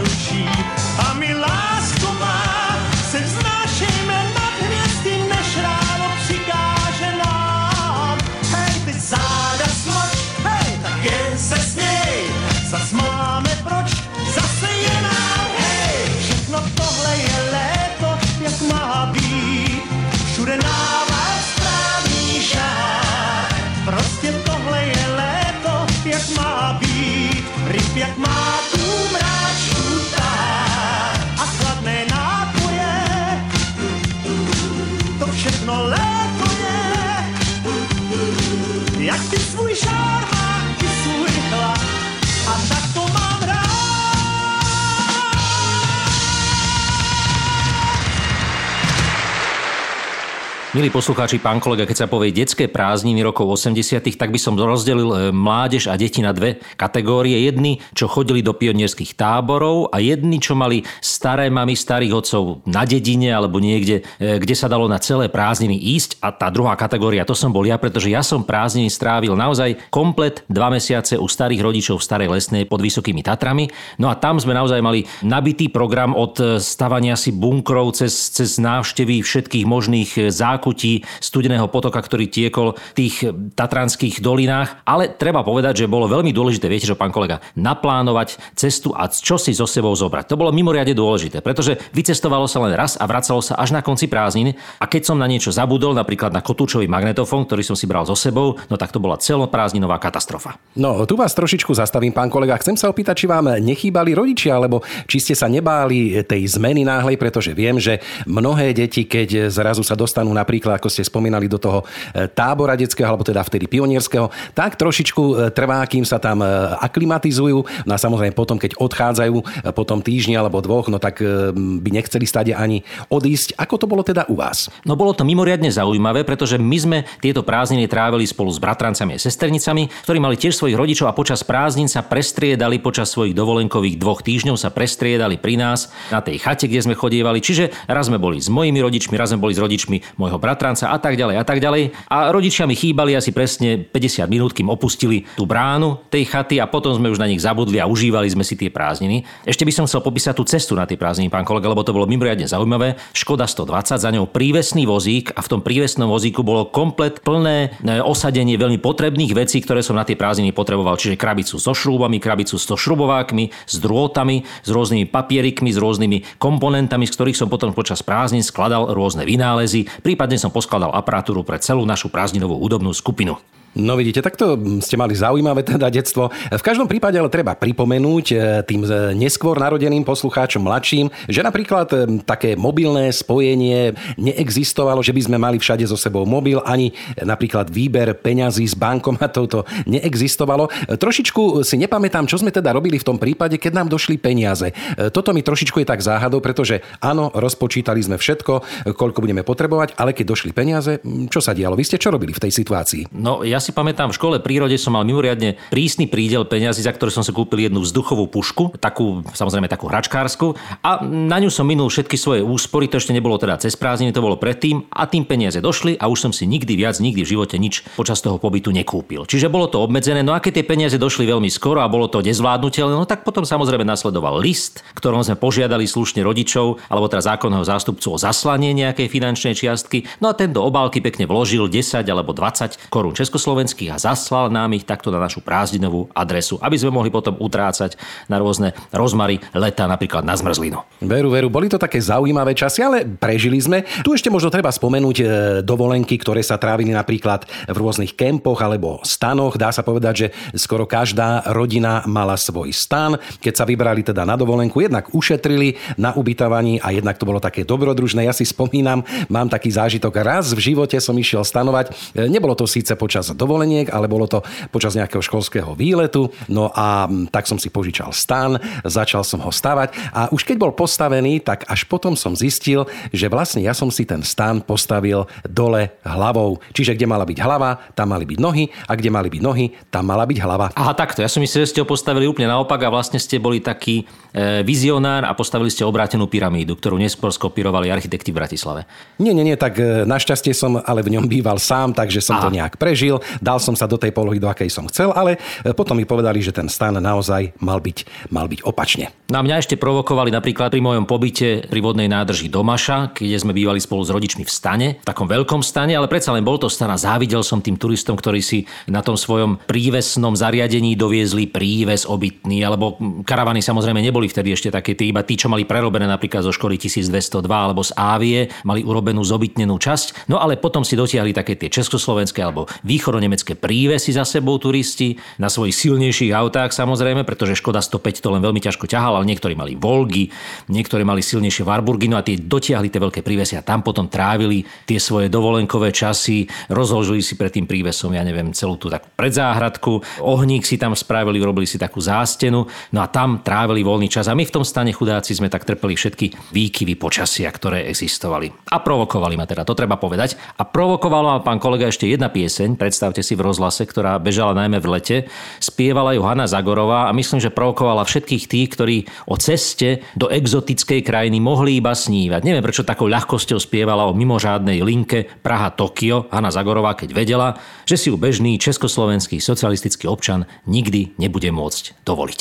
Milí 50.73 50.89
poslucháči, 50.89 51.37
pán 51.37 51.61
kolega, 51.61 51.85
keď 51.85 51.97
sa 52.01 52.09
povie 52.09 52.33
detské 52.33 52.65
prázdniny 52.65 53.21
rokov 53.21 53.45
80 53.61 54.09
tak 54.17 54.33
by 54.33 54.41
som 54.41 54.57
rozdelil 54.57 55.13
e, 55.13 55.17
mládež 55.29 55.85
a 55.85 56.01
deti 56.01 56.25
na 56.25 56.33
dve 56.33 56.65
kategórie. 56.81 57.45
Jedni, 57.45 57.85
čo 57.93 58.09
chodili 58.09 58.41
do 58.41 58.57
pionierských 58.57 59.13
táborov 59.13 59.93
a 59.93 60.01
jedni, 60.01 60.41
čo 60.41 60.57
mali 60.57 60.81
staré 61.05 61.53
mamy, 61.53 61.77
starých 61.77 62.17
otcov 62.17 62.65
na 62.65 62.89
dedine 62.89 63.37
alebo 63.37 63.61
niekde, 63.61 64.01
e, 64.17 64.41
kde 64.41 64.57
sa 64.57 64.65
dalo 64.65 64.89
na 64.89 64.97
celé 64.97 65.29
prázdniny 65.29 65.77
ísť. 65.77 66.25
A 66.25 66.33
tá 66.33 66.49
druhá 66.49 66.73
kategória, 66.73 67.29
to 67.29 67.37
som 67.37 67.53
bol 67.53 67.69
ja, 67.69 67.77
pretože 67.77 68.09
ja 68.09 68.25
som 68.25 68.41
prázdniny 68.41 68.89
strávil 68.89 69.37
naozaj 69.37 69.77
komplet 69.93 70.41
dva 70.49 70.73
mesiace 70.73 71.21
u 71.21 71.29
starých 71.29 71.69
rodičov 71.69 72.01
v 72.01 72.07
Starej 72.09 72.33
Lesnej 72.33 72.65
pod 72.65 72.81
Vysokými 72.81 73.21
Tatrami. 73.21 73.69
No 74.01 74.09
a 74.09 74.17
tam 74.17 74.41
sme 74.41 74.57
naozaj 74.57 74.81
mali 74.81 75.05
nabitý 75.21 75.69
program 75.69 76.17
od 76.17 76.41
e, 76.41 76.45
stavania 76.65 77.13
si 77.13 77.29
bunkrov 77.29 77.93
cez, 77.93 78.33
cez 78.33 78.57
návštevy 78.57 79.21
všetkých 79.21 79.69
možných 79.69 80.33
zákonov 80.33 80.62
zákutí 80.63 81.03
studeného 81.19 81.67
potoka, 81.67 81.99
ktorý 81.99 82.31
tiekol 82.31 82.79
v 82.79 82.95
tých 82.95 83.27
tatranských 83.59 84.23
dolinách. 84.23 84.87
Ale 84.87 85.11
treba 85.11 85.43
povedať, 85.43 85.83
že 85.83 85.91
bolo 85.91 86.07
veľmi 86.07 86.31
dôležité, 86.31 86.71
viete, 86.71 86.87
že 86.87 86.95
pán 86.95 87.11
kolega, 87.11 87.43
naplánovať 87.59 88.39
cestu 88.55 88.95
a 88.95 89.11
čo 89.11 89.43
si 89.43 89.51
so 89.51 89.67
sebou 89.67 89.91
zobrať. 89.91 90.31
To 90.31 90.39
bolo 90.39 90.55
mimoriadne 90.55 90.95
dôležité, 90.95 91.43
pretože 91.43 91.75
vycestovalo 91.91 92.47
sa 92.47 92.63
len 92.63 92.79
raz 92.79 92.95
a 92.95 93.11
vracalo 93.11 93.43
sa 93.43 93.59
až 93.59 93.75
na 93.75 93.83
konci 93.83 94.07
prázdnin. 94.07 94.55
A 94.79 94.87
keď 94.87 95.11
som 95.11 95.19
na 95.19 95.27
niečo 95.27 95.51
zabudol, 95.51 95.99
napríklad 95.99 96.31
na 96.31 96.39
kotúčový 96.39 96.87
magnetofón, 96.87 97.51
ktorý 97.51 97.67
som 97.67 97.75
si 97.75 97.91
bral 97.91 98.07
so 98.07 98.15
sebou, 98.15 98.55
no 98.71 98.79
tak 98.79 98.95
to 98.95 99.03
bola 99.03 99.19
celoprázdninová 99.19 99.99
katastrofa. 99.99 100.55
No, 100.79 101.03
tu 101.11 101.19
vás 101.19 101.35
trošičku 101.35 101.75
zastavím, 101.75 102.15
pán 102.15 102.31
kolega. 102.31 102.55
Chcem 102.63 102.79
sa 102.79 102.87
opýtať, 102.87 103.25
či 103.25 103.27
vám 103.27 103.59
nechýbali 103.59 104.15
rodičia, 104.15 104.55
alebo 104.55 104.87
či 105.11 105.19
ste 105.19 105.35
sa 105.35 105.51
nebáli 105.51 106.23
tej 106.23 106.47
zmeny 106.55 106.87
náhlej, 106.87 107.19
pretože 107.19 107.51
viem, 107.51 107.83
že 107.83 107.99
mnohé 108.29 108.71
deti, 108.77 109.09
keď 109.09 109.51
zrazu 109.51 109.81
sa 109.83 109.97
dostanú 109.97 110.31
na 110.31 110.45
napríklad, 110.53 110.77
ako 110.77 110.93
ste 110.93 111.01
spomínali, 111.01 111.49
do 111.49 111.57
toho 111.57 111.81
e, 112.13 112.29
tábora 112.29 112.77
detského, 112.77 113.09
alebo 113.09 113.25
teda 113.25 113.41
vtedy 113.41 113.65
pionierského, 113.65 114.29
tak 114.53 114.77
trošičku 114.77 115.23
e, 115.25 115.35
trvá, 115.49 115.81
kým 115.89 116.05
sa 116.05 116.21
tam 116.21 116.45
aklimatizujú. 116.77 117.89
No 117.89 117.93
a 117.97 117.99
samozrejme 117.99 118.37
potom, 118.37 118.61
keď 118.61 118.77
odchádzajú 118.77 119.65
po 119.73 119.83
tom 119.89 120.05
týždni 120.05 120.37
alebo 120.37 120.61
dvoch, 120.61 120.93
no 120.93 121.01
tak 121.01 121.25
by 121.57 121.89
nechceli 121.89 122.29
stade 122.29 122.53
ani 122.53 122.85
odísť. 123.09 123.57
Ako 123.57 123.81
to 123.81 123.87
bolo 123.89 124.05
teda 124.05 124.29
u 124.29 124.37
vás? 124.37 124.69
No 124.85 124.99
bolo 124.99 125.17
to 125.17 125.25
mimoriadne 125.25 125.73
zaujímavé, 125.73 126.27
pretože 126.29 126.61
my 126.61 126.77
sme 126.77 126.99
tieto 127.25 127.41
prázdniny 127.41 127.89
trávili 127.89 128.29
spolu 128.29 128.53
s 128.53 128.61
bratrancami 128.61 129.17
a 129.17 129.23
sesternicami, 129.23 129.89
ktorí 130.05 130.19
mali 130.21 130.37
tiež 130.37 130.59
svojich 130.59 130.77
rodičov 130.77 131.09
a 131.09 131.17
počas 131.17 131.47
prázdnin 131.47 131.89
sa 131.89 132.05
prestriedali 132.05 132.83
počas 132.83 133.09
svojich 133.15 133.33
dovolenkových 133.33 133.97
dvoch 133.97 134.21
týždňov 134.21 134.59
sa 134.59 134.75
prestriedali 134.75 135.39
pri 135.39 135.57
nás 135.57 135.89
na 136.11 136.19
tej 136.21 136.43
chate, 136.43 136.67
kde 136.67 136.83
sme 136.83 136.99
chodievali. 136.99 137.39
Čiže 137.39 137.71
raz 137.87 138.11
sme 138.11 138.19
boli 138.19 138.43
s 138.43 138.51
mojimi 138.51 138.83
rodičmi, 138.83 139.15
raz 139.15 139.31
sme 139.31 139.41
boli 139.41 139.55
s 139.55 139.63
rodičmi 139.63 140.19
môjho 140.19 140.42
bratranca 140.43 140.91
a 140.91 140.99
tak 140.99 141.15
ďalej 141.15 141.39
a 141.39 141.45
tak 141.47 141.63
ďalej. 141.63 141.95
A 142.11 142.35
rodičia 142.35 142.67
mi 142.67 142.75
chýbali 142.75 143.15
asi 143.15 143.31
presne 143.31 143.87
50 143.87 144.27
minút, 144.27 144.51
kým 144.51 144.67
opustili 144.67 145.23
tú 145.39 145.47
bránu 145.47 146.03
tej 146.11 146.27
chaty 146.27 146.59
a 146.59 146.67
potom 146.67 146.91
sme 146.99 147.15
už 147.15 147.23
na 147.23 147.31
nich 147.31 147.39
zabudli 147.39 147.79
a 147.79 147.87
užívali 147.87 148.27
sme 148.27 148.43
si 148.43 148.59
tie 148.59 148.75
prázdniny. 148.75 149.23
Ešte 149.47 149.63
by 149.63 149.73
som 149.73 149.87
chcel 149.87 150.03
popísať 150.03 150.35
tú 150.35 150.43
cestu 150.43 150.75
na 150.75 150.83
tie 150.83 150.99
prázdniny, 150.99 151.31
pán 151.31 151.47
kolega, 151.47 151.71
lebo 151.71 151.87
to 151.87 151.95
bolo 151.95 152.11
mimoriadne 152.11 152.51
zaujímavé. 152.51 152.99
Škoda 153.15 153.47
120, 153.47 154.03
za 154.03 154.11
ňou 154.11 154.27
prívesný 154.27 154.85
vozík 154.91 155.31
a 155.33 155.41
v 155.41 155.51
tom 155.55 155.61
prívesnom 155.63 156.11
vozíku 156.11 156.43
bolo 156.43 156.67
komplet 156.67 157.23
plné 157.23 157.79
e, 157.79 158.03
osadenie 158.03 158.59
veľmi 158.59 158.83
potrebných 158.83 159.37
vecí, 159.39 159.63
ktoré 159.63 159.85
som 159.85 159.95
na 159.95 160.03
tie 160.03 160.19
prázdniny 160.19 160.51
potreboval. 160.51 160.99
Čiže 160.99 161.21
krabicu 161.21 161.61
so 161.61 161.71
šrúbami, 161.77 162.19
krabicu 162.19 162.59
s 162.59 162.67
šrubovákmi, 162.67 163.53
s 163.69 163.77
drôtami, 163.79 164.43
s 164.65 164.69
rôznymi 164.73 165.07
papierikmi, 165.13 165.71
s 165.71 165.79
rôznymi 165.79 166.41
komponentami, 166.41 167.05
z 167.07 167.15
ktorých 167.15 167.39
som 167.39 167.49
potom 167.53 167.71
počas 167.77 168.01
prázdnin 168.03 168.43
skladal 168.43 168.91
rôzne 168.91 169.23
vynálezy, 169.29 169.87
prípadne 170.03 170.32
som 170.39 170.53
poskladal 170.53 170.93
aparatúru 170.93 171.43
pre 171.43 171.59
celú 171.59 171.83
našu 171.83 172.13
prázdninovú 172.13 172.61
hudobnú 172.61 172.93
skupinu. 172.93 173.41
No 173.73 173.97
vidíte, 173.97 174.21
takto 174.21 174.61
ste 174.85 175.01
mali 175.01 175.17
zaujímavé 175.17 175.65
teda 175.65 175.89
detstvo. 175.89 176.29
V 176.29 176.61
každom 176.61 176.85
prípade 176.85 177.17
ale 177.17 177.33
treba 177.33 177.57
pripomenúť 177.57 178.27
e, 178.29 178.37
tým 178.69 178.85
e, 178.85 179.17
neskôr 179.17 179.57
narodeným 179.57 180.05
poslucháčom 180.05 180.61
mladším, 180.61 181.09
že 181.25 181.41
napríklad 181.41 181.89
e, 181.89 181.97
také 182.21 182.53
mobilné 182.53 183.09
spojenie 183.09 183.97
neexistovalo, 184.21 185.01
že 185.01 185.17
by 185.17 185.25
sme 185.25 185.41
mali 185.41 185.57
všade 185.57 185.89
so 185.89 185.97
sebou 185.97 186.29
mobil, 186.29 186.61
ani 186.69 186.93
napríklad 187.17 187.73
výber 187.73 188.13
peňazí 188.13 188.69
s 188.69 188.77
bankomatov 188.77 189.45
to 189.49 189.65
neexistovalo. 189.89 190.69
Trošičku 190.93 191.65
si 191.65 191.81
nepamätám, 191.81 192.29
čo 192.29 192.37
sme 192.37 192.53
teda 192.53 192.77
robili 192.77 193.01
v 193.01 193.09
tom 193.09 193.17
prípade, 193.17 193.57
keď 193.57 193.73
nám 193.73 193.89
došli 193.89 194.21
peniaze. 194.21 194.69
Toto 195.17 195.33
mi 195.33 195.41
trošičku 195.41 195.81
je 195.81 195.89
tak 195.89 196.05
záhadou, 196.05 196.45
pretože 196.45 196.85
áno, 197.01 197.33
rozpočítali 197.33 198.05
sme 198.05 198.21
všetko, 198.21 198.85
koľko 198.93 199.19
budeme 199.25 199.41
potrebovať, 199.41 199.97
ale 199.97 200.13
keď 200.13 200.27
došli 200.29 200.53
peniaze, 200.53 201.01
čo 201.33 201.41
sa 201.41 201.57
dialo? 201.57 201.73
Vy 201.73 201.89
ste 201.89 201.97
čo 201.97 202.13
robili 202.13 202.37
v 202.37 202.43
tej 202.45 202.53
situácii? 202.53 203.17
No 203.17 203.41
ja 203.41 203.62
si 203.63 203.71
pamätám, 203.71 204.11
v 204.11 204.19
škole 204.19 204.37
prírode 204.43 204.75
som 204.75 204.99
mal 204.99 205.07
mimoriadne 205.07 205.55
prísny 205.71 206.11
prídel 206.11 206.43
peňazí, 206.43 206.83
za 206.83 206.91
ktoré 206.91 207.15
som 207.15 207.23
si 207.23 207.31
kúpil 207.31 207.71
jednu 207.71 207.79
vzduchovú 207.87 208.27
pušku, 208.27 208.83
takú, 208.83 209.23
samozrejme 209.31 209.71
takú 209.71 209.87
hračkársku, 209.87 210.59
a 210.83 211.07
na 211.07 211.39
ňu 211.39 211.49
som 211.49 211.63
minul 211.63 211.87
všetky 211.87 212.19
svoje 212.19 212.43
úspory, 212.43 212.91
to 212.91 212.99
ešte 212.99 213.15
nebolo 213.15 213.39
teda 213.39 213.63
cez 213.63 213.79
prázdniny, 213.79 214.11
to 214.11 214.19
bolo 214.19 214.35
predtým, 214.35 214.91
a 214.91 215.07
tým 215.07 215.23
peniaze 215.23 215.63
došli 215.63 215.95
a 216.03 216.11
už 216.11 216.29
som 216.29 216.33
si 216.35 216.51
nikdy 216.51 216.75
viac, 216.75 216.99
nikdy 216.99 217.23
v 217.23 217.31
živote 217.39 217.57
nič 217.57 217.87
počas 217.95 218.19
toho 218.19 218.43
pobytu 218.43 218.75
nekúpil. 218.75 219.23
Čiže 219.29 219.47
bolo 219.47 219.71
to 219.71 219.79
obmedzené, 219.79 220.27
no 220.27 220.35
a 220.35 220.43
keď 220.43 220.59
tie 220.59 220.67
peniaze 220.67 220.97
došli 220.99 221.29
veľmi 221.29 221.47
skoro 221.53 221.85
a 221.85 221.93
bolo 221.93 222.11
to 222.11 222.25
nezvládnutelné, 222.25 222.99
no 222.99 223.07
tak 223.07 223.23
potom 223.23 223.47
samozrejme 223.47 223.87
nasledoval 223.87 224.41
list, 224.41 224.83
ktorom 224.97 225.23
sme 225.23 225.39
požiadali 225.39 225.85
slušne 225.85 226.25
rodičov 226.25 226.81
alebo 226.89 227.07
teda 227.07 227.37
zákonného 227.37 227.63
zástupcu 227.63 228.17
o 228.17 228.19
zaslanie 228.19 228.73
nejakej 228.73 229.13
finančnej 229.13 229.55
čiastky. 229.55 230.09
No 230.25 230.33
a 230.33 230.37
ten 230.37 230.51
do 230.51 230.65
obálky 230.65 231.05
pekne 231.05 231.29
vložil 231.29 231.69
10 231.69 232.03
alebo 232.09 232.33
20 232.33 232.89
korún 232.89 233.13
Československých 233.13 233.52
slovenských 233.53 233.93
a 233.93 234.01
zaslal 234.01 234.49
nám 234.49 234.73
ich 234.73 234.89
takto 234.89 235.13
na 235.13 235.21
našu 235.21 235.45
prázdninovú 235.45 236.09
adresu, 236.17 236.57
aby 236.65 236.81
sme 236.81 236.89
mohli 236.89 237.13
potom 237.13 237.37
utrácať 237.37 238.01
na 238.33 238.41
rôzne 238.41 238.73
rozmary 238.89 239.45
leta, 239.53 239.85
napríklad 239.85 240.25
na 240.25 240.33
zmrzlinu. 240.33 240.81
Veru, 241.05 241.29
veru, 241.29 241.53
boli 241.53 241.69
to 241.69 241.77
také 241.77 242.01
zaujímavé 242.01 242.57
časy, 242.57 242.81
ale 242.81 243.05
prežili 243.05 243.61
sme. 243.61 243.85
Tu 244.01 244.17
ešte 244.17 244.33
možno 244.33 244.49
treba 244.49 244.73
spomenúť 244.73 245.17
e, 245.21 245.25
dovolenky, 245.61 246.17
ktoré 246.17 246.41
sa 246.41 246.57
trávili 246.57 246.97
napríklad 246.97 247.45
v 247.69 247.77
rôznych 247.77 248.17
kempoch 248.17 248.65
alebo 248.65 249.05
stanoch. 249.05 249.61
Dá 249.61 249.69
sa 249.69 249.85
povedať, 249.85 250.15
že 250.17 250.27
skoro 250.57 250.89
každá 250.89 251.45
rodina 251.53 252.01
mala 252.09 252.41
svoj 252.41 252.73
stan. 252.73 253.21
Keď 253.43 253.53
sa 253.53 253.69
vybrali 253.69 254.01
teda 254.01 254.25
na 254.25 254.41
dovolenku, 254.41 254.81
jednak 254.81 255.13
ušetrili 255.13 255.77
na 256.01 256.17
ubytovaní 256.17 256.81
a 256.81 256.97
jednak 256.97 257.21
to 257.21 257.29
bolo 257.29 257.43
také 257.43 257.69
dobrodružné. 257.69 258.25
Ja 258.25 258.33
si 258.33 258.49
spomínam, 258.49 259.05
mám 259.29 259.53
taký 259.53 259.69
zážitok. 259.69 260.25
Raz 260.25 260.57
v 260.57 260.73
živote 260.73 260.97
som 261.03 261.19
išiel 261.19 261.45
stanovať. 261.45 261.93
E, 262.17 262.31
nebolo 262.33 262.57
to 262.57 262.65
síce 262.65 262.95
počas 262.97 263.35
dovoleniek, 263.43 263.91
ale 263.91 264.07
bolo 264.07 264.31
to 264.31 264.39
počas 264.71 264.95
nejakého 264.95 265.19
školského 265.19 265.75
výletu. 265.75 266.31
No 266.47 266.71
a 266.71 267.11
tak 267.35 267.51
som 267.51 267.59
si 267.59 267.67
požičal 267.67 268.15
stan, 268.15 268.63
začal 268.87 269.27
som 269.27 269.43
ho 269.43 269.51
stavať 269.51 270.15
a 270.15 270.31
už 270.31 270.47
keď 270.47 270.57
bol 270.63 270.71
postavený, 270.71 271.43
tak 271.43 271.67
až 271.67 271.91
potom 271.91 272.15
som 272.15 272.39
zistil, 272.39 272.87
že 273.11 273.27
vlastne 273.27 273.67
ja 273.67 273.75
som 273.75 273.91
si 273.91 274.07
ten 274.07 274.23
stan 274.23 274.63
postavil 274.63 275.27
dole 275.43 275.99
hlavou. 276.07 276.63
Čiže 276.71 276.95
kde 276.95 277.11
mala 277.11 277.27
byť 277.27 277.39
hlava, 277.43 277.83
tam 277.99 278.15
mali 278.15 278.23
byť 278.29 278.39
nohy 278.39 278.65
a 278.87 278.93
kde 278.95 279.11
mali 279.11 279.29
byť 279.33 279.43
nohy, 279.43 279.67
tam 279.91 280.07
mala 280.07 280.23
byť 280.29 280.39
hlava. 280.39 280.67
Aha, 280.77 280.93
takto. 280.95 281.25
Ja 281.25 281.31
som 281.33 281.43
myslel, 281.43 281.67
že 281.67 281.75
ste 281.75 281.81
ho 281.83 281.89
postavili 281.89 282.29
úplne 282.29 282.47
naopak 282.53 282.79
a 282.85 282.93
vlastne 282.93 283.19
ste 283.19 283.41
boli 283.43 283.59
taký 283.59 284.05
e, 284.31 284.63
vizionár 284.63 285.25
a 285.25 285.33
postavili 285.33 285.73
ste 285.73 285.83
obrátenú 285.83 286.29
pyramídu, 286.29 286.77
ktorú 286.77 287.01
neskôr 287.01 287.33
skopírovali 287.33 287.89
architekti 287.89 288.31
v 288.31 288.39
Bratislave. 288.39 288.85
Nie, 289.19 289.33
nie, 289.33 289.43
nie, 289.43 289.57
tak 289.57 289.81
e, 289.81 290.05
našťastie 290.05 290.53
som 290.53 290.77
ale 290.79 291.01
v 291.01 291.17
ňom 291.19 291.25
býval 291.27 291.57
sám, 291.57 291.97
takže 291.97 292.21
som 292.21 292.37
Aha. 292.39 292.45
to 292.45 292.49
nejak 292.53 292.75
prežil. 292.77 293.19
Dal 293.39 293.63
som 293.63 293.79
sa 293.79 293.87
do 293.89 293.97
tej 293.97 294.11
polohy, 294.13 294.43
do 294.43 294.51
akej 294.51 294.69
som 294.69 294.89
chcel, 294.91 295.15
ale 295.15 295.39
e, 295.63 295.73
potom 295.73 295.97
mi 295.97 296.05
povedali, 296.05 296.43
že 296.43 296.53
ten 296.53 296.67
stan 296.67 296.99
naozaj 296.99 297.57
mal 297.63 297.79
byť, 297.79 298.29
mal 298.35 298.51
byť 298.51 298.61
opačne. 298.67 299.09
Na 299.33 299.41
no 299.41 299.49
mňa 299.49 299.65
ešte 299.65 299.81
provokovali 299.81 300.29
napríklad 300.29 300.69
pri 300.69 300.85
mojom 300.85 301.09
pobyte 301.09 301.65
pri 301.65 301.81
vodnej 301.81 302.05
nádrži 302.11 302.53
Domaša, 302.53 303.17
keď 303.17 303.41
sme 303.41 303.57
bývali 303.57 303.81
spolu 303.81 304.05
s 304.05 304.13
rodičmi 304.13 304.45
v 304.45 304.53
stane, 304.53 304.89
v 305.01 305.07
takom 305.09 305.25
veľkom 305.25 305.65
stane, 305.65 305.97
ale 305.97 306.11
predsa 306.11 306.37
len 306.37 306.45
bol 306.45 306.61
to 306.61 306.69
stan 306.69 306.93
a 306.93 307.01
závidel 307.01 307.41
som 307.41 307.65
tým 307.65 307.81
turistom, 307.81 308.19
ktorí 308.19 308.45
si 308.45 308.69
na 308.91 309.01
tom 309.01 309.17
svojom 309.17 309.63
prívesnom 309.65 310.37
zariadení 310.37 310.99
doviezli 310.99 311.49
príves 311.49 312.05
obytný, 312.05 312.61
alebo 312.61 313.01
karavany 313.25 313.65
samozrejme 313.65 314.05
neboli 314.05 314.29
vtedy 314.29 314.53
ešte 314.53 314.69
také, 314.69 314.93
tí, 314.93 315.09
iba 315.09 315.25
tí, 315.25 315.39
čo 315.39 315.49
mali 315.49 315.65
prerobené 315.65 316.05
napríklad 316.05 316.45
zo 316.45 316.53
školy 316.53 316.77
1202 316.77 317.41
alebo 317.49 317.81
z 317.81 317.97
Ávie, 317.97 318.53
mali 318.69 318.85
urobenú 318.85 319.25
zobytnenú 319.25 319.81
časť, 319.81 320.29
no 320.29 320.43
ale 320.43 320.61
potom 320.61 320.85
si 320.85 320.93
dotiahli 320.99 321.33
také 321.33 321.57
tie 321.57 321.73
československé 321.73 322.45
alebo 322.45 322.69
východonemecké 322.85 323.22
nejaké 323.29 323.55
prívesy 323.59 324.17
za 324.17 324.25
sebou 324.25 324.57
turisti, 324.57 325.21
na 325.37 325.53
svojich 325.53 325.77
silnejších 325.77 326.33
autách 326.33 326.73
samozrejme, 326.73 327.23
pretože 327.29 327.59
Škoda 327.59 327.85
105 327.85 328.25
to 328.25 328.29
len 328.33 328.41
veľmi 328.41 328.61
ťažko 328.65 328.89
ťahal, 328.89 329.21
ale 329.21 329.29
niektorí 329.29 329.53
mali 329.53 329.77
Volgy, 329.77 330.33
niektorí 330.73 331.05
mali 331.05 331.21
silnejšie 331.21 331.69
Warburgy, 331.69 332.09
no 332.09 332.17
a 332.17 332.25
tie 332.25 332.41
dotiahli 332.41 332.89
tie 332.89 333.01
veľké 333.03 333.21
prívesy 333.21 333.61
a 333.61 333.67
tam 333.67 333.85
potom 333.85 334.09
trávili 334.09 334.65
tie 334.89 334.97
svoje 334.97 335.29
dovolenkové 335.29 335.93
časy, 335.93 336.49
rozložili 336.73 337.21
si 337.21 337.37
pred 337.37 337.53
tým 337.53 337.69
prívesom, 337.69 338.17
ja 338.17 338.25
neviem, 338.25 338.57
celú 338.57 338.81
tú 338.81 338.89
takú 338.89 339.13
predzáhradku, 339.13 340.25
ohník 340.25 340.65
si 340.65 340.81
tam 340.81 340.97
spravili, 340.97 341.43
urobili 341.43 341.69
si 341.69 341.77
takú 341.77 342.01
zástenu, 342.01 342.65
no 342.95 342.99
a 343.05 343.07
tam 343.11 343.45
trávili 343.45 343.85
voľný 343.85 344.09
čas 344.09 344.31
a 344.31 344.37
my 344.37 344.49
v 344.49 344.55
tom 344.55 344.65
stane 344.65 344.95
chudáci 344.97 345.37
sme 345.37 345.53
tak 345.53 345.69
trpeli 345.69 345.93
všetky 345.99 346.55
výkyvy 346.55 346.95
počasia, 346.97 347.53
ktoré 347.53 347.91
existovali. 347.93 348.49
A 348.73 348.81
provokovali 348.81 349.37
ma 349.37 349.45
teda, 349.45 349.67
to 349.67 349.77
treba 349.77 350.01
povedať. 350.01 350.39
A 350.57 350.65
provokovala 350.65 351.39
ma 351.39 351.45
pán 351.45 351.59
kolega 351.59 351.91
ešte 351.91 352.09
jedna 352.09 352.33
pieseň, 352.33 352.79
predstavte 353.03 353.27
si 353.27 353.35
v 353.35 353.43
rozhlase, 353.43 353.83
ktorá 353.83 354.15
bežala 354.23 354.55
najmä 354.55 354.79
v 354.79 354.87
lete. 354.95 355.17
Spievala 355.59 356.15
ju 356.15 356.23
Hanna 356.23 356.47
Zagorová 356.47 357.11
a 357.11 357.17
myslím, 357.19 357.43
že 357.43 357.51
provokovala 357.51 358.07
všetkých 358.07 358.47
tých, 358.47 358.69
ktorí 358.79 358.97
o 359.27 359.35
ceste 359.35 360.07
do 360.15 360.31
exotickej 360.31 361.03
krajiny 361.03 361.43
mohli 361.43 361.83
iba 361.83 361.99
snívať. 361.99 362.47
Neviem, 362.47 362.63
prečo 362.63 362.87
takou 362.87 363.11
ľahkosťou 363.11 363.59
spievala 363.59 364.07
o 364.07 364.15
mimožádnej 364.15 364.87
linke 364.87 365.27
Praha-Tokio 365.43 366.31
Hanna 366.31 366.55
Zagorová, 366.55 366.95
keď 366.95 367.11
vedela, 367.11 367.59
že 367.91 367.99
si 367.99 368.07
ju 368.07 368.15
bežný 368.15 368.55
československý 368.63 369.43
socialistický 369.43 370.07
občan 370.07 370.47
nikdy 370.71 371.19
nebude 371.19 371.51
môcť 371.51 372.07
dovoliť. 372.07 372.41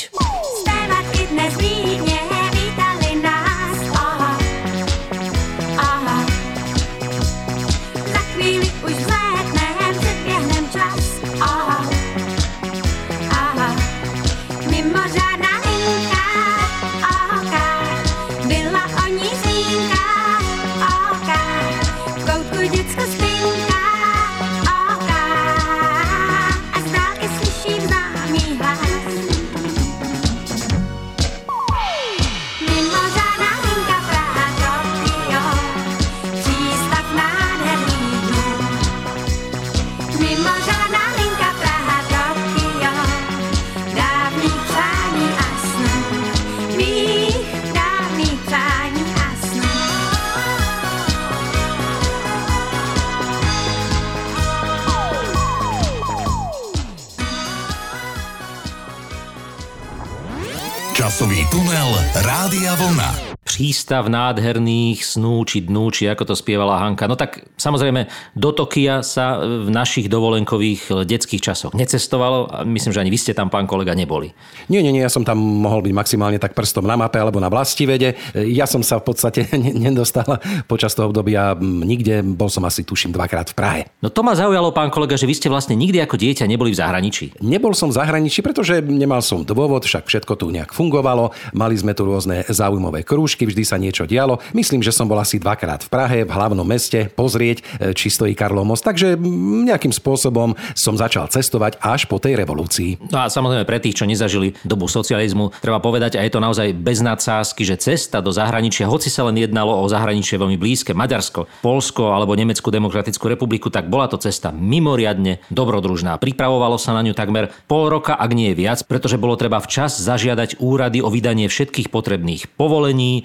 Prístav 63.91 64.07
nádherných 64.07 65.03
snú 65.03 65.43
či 65.43 65.67
dnú, 65.67 65.91
či 65.91 66.07
ako 66.07 66.31
to 66.31 66.35
spievala 66.39 66.79
Hanka. 66.79 67.11
No 67.11 67.19
tak 67.19 67.43
samozrejme 67.59 68.07
do 68.39 68.55
Tokia 68.55 69.03
sa 69.03 69.43
v 69.43 69.67
našich 69.67 70.07
dovolenkových 70.07 71.03
detských 71.03 71.43
časoch 71.43 71.75
necestovalo 71.75 72.47
a 72.47 72.63
myslím, 72.63 72.95
že 72.95 73.03
ani 73.03 73.11
vy 73.11 73.19
ste 73.19 73.35
tam, 73.35 73.51
pán 73.51 73.67
kolega, 73.67 73.91
neboli. 73.91 74.31
Nie, 74.71 74.79
nie, 74.79 74.95
nie, 74.95 75.03
ja 75.03 75.11
som 75.11 75.27
tam 75.27 75.43
mohol 75.43 75.83
byť 75.83 75.91
maximálne 75.91 76.39
tak 76.39 76.55
prstom 76.55 76.87
na 76.87 76.95
mape 76.95 77.19
alebo 77.19 77.43
na 77.43 77.51
vede. 77.51 78.15
Ja 78.31 78.63
som 78.63 78.79
sa 78.79 78.95
v 78.95 79.11
podstate 79.11 79.51
nedostal 79.91 80.39
počas 80.71 80.95
toho 80.95 81.11
obdobia 81.11 81.59
nikde, 81.59 82.23
bol 82.23 82.47
som 82.47 82.63
asi 82.63 82.87
tuším 82.87 83.11
dvakrát 83.11 83.51
v 83.51 83.55
Prahe. 83.59 83.81
No 83.99 84.07
to 84.07 84.23
ma 84.23 84.39
zaujalo, 84.39 84.71
pán 84.71 84.87
kolega, 84.87 85.19
že 85.19 85.27
vy 85.27 85.35
ste 85.35 85.51
vlastne 85.51 85.75
nikdy 85.75 85.99
ako 85.99 86.15
dieťa 86.15 86.47
neboli 86.47 86.71
v 86.71 86.79
zahraničí. 86.79 87.43
Nebol 87.43 87.75
som 87.75 87.91
v 87.91 87.99
zahraničí, 87.99 88.39
pretože 88.39 88.79
nemal 88.79 89.19
som 89.19 89.43
dôvod, 89.43 89.83
však 89.83 90.07
všetko 90.07 90.39
tu 90.39 90.47
nejak 90.47 90.71
fungovalo, 90.71 91.35
mali 91.51 91.75
sme 91.75 91.91
tu 91.91 92.07
rôzne 92.07 92.47
zaujímavé 92.47 93.03
krúžky, 93.03 93.43
vždy 93.43 93.67
sa 93.67 93.80
niečo 93.81 94.05
dialo. 94.05 94.37
Myslím, 94.53 94.85
že 94.85 94.93
som 94.93 95.09
bol 95.09 95.17
asi 95.17 95.41
dvakrát 95.41 95.81
v 95.81 95.89
Prahe, 95.89 96.19
v 96.21 96.31
hlavnom 96.31 96.63
meste, 96.63 97.09
pozrieť, 97.09 97.65
e, 97.81 97.97
či 97.97 98.13
stojí 98.13 98.37
Karlov 98.37 98.69
most. 98.69 98.85
Takže 98.85 99.17
nejakým 99.65 99.89
spôsobom 99.89 100.53
som 100.77 100.93
začal 100.93 101.25
cestovať 101.33 101.81
až 101.81 102.05
po 102.05 102.21
tej 102.21 102.37
revolúcii. 102.37 103.01
No 103.09 103.25
a 103.25 103.33
samozrejme 103.33 103.65
pre 103.65 103.81
tých, 103.81 103.97
čo 103.97 104.05
nezažili 104.05 104.53
dobu 104.61 104.85
socializmu, 104.85 105.57
treba 105.57 105.81
povedať, 105.81 106.15
a 106.15 106.21
je 106.21 106.31
to 106.31 106.43
naozaj 106.43 106.69
bez 106.77 107.01
nadsázky, 107.01 107.65
že 107.65 107.81
cesta 107.81 108.21
do 108.21 108.29
zahraničia, 108.29 108.85
hoci 108.85 109.09
sa 109.09 109.25
len 109.25 109.41
jednalo 109.41 109.73
o 109.81 109.85
zahraničie 109.89 110.37
veľmi 110.37 110.61
blízke, 110.61 110.93
Maďarsko, 110.93 111.49
Polsko 111.65 112.13
alebo 112.13 112.37
Nemeckú 112.37 112.69
demokratickú 112.69 113.25
republiku, 113.25 113.73
tak 113.73 113.89
bola 113.89 114.05
to 114.05 114.21
cesta 114.21 114.53
mimoriadne 114.53 115.41
dobrodružná. 115.49 116.21
Pripravovalo 116.21 116.77
sa 116.77 116.93
na 116.93 117.01
ňu 117.01 117.17
takmer 117.17 117.49
pol 117.65 117.89
roka, 117.89 118.13
ak 118.13 118.31
nie 118.35 118.53
viac, 118.53 118.85
pretože 118.85 119.17
bolo 119.17 119.39
treba 119.39 119.57
včas 119.63 119.97
zažiadať 119.97 120.61
úrady 120.61 120.99
o 121.01 121.09
vydanie 121.09 121.47
všetkých 121.47 121.89
potrebných 121.89 122.51
povolení, 122.59 122.91
dovolení, 122.91 123.23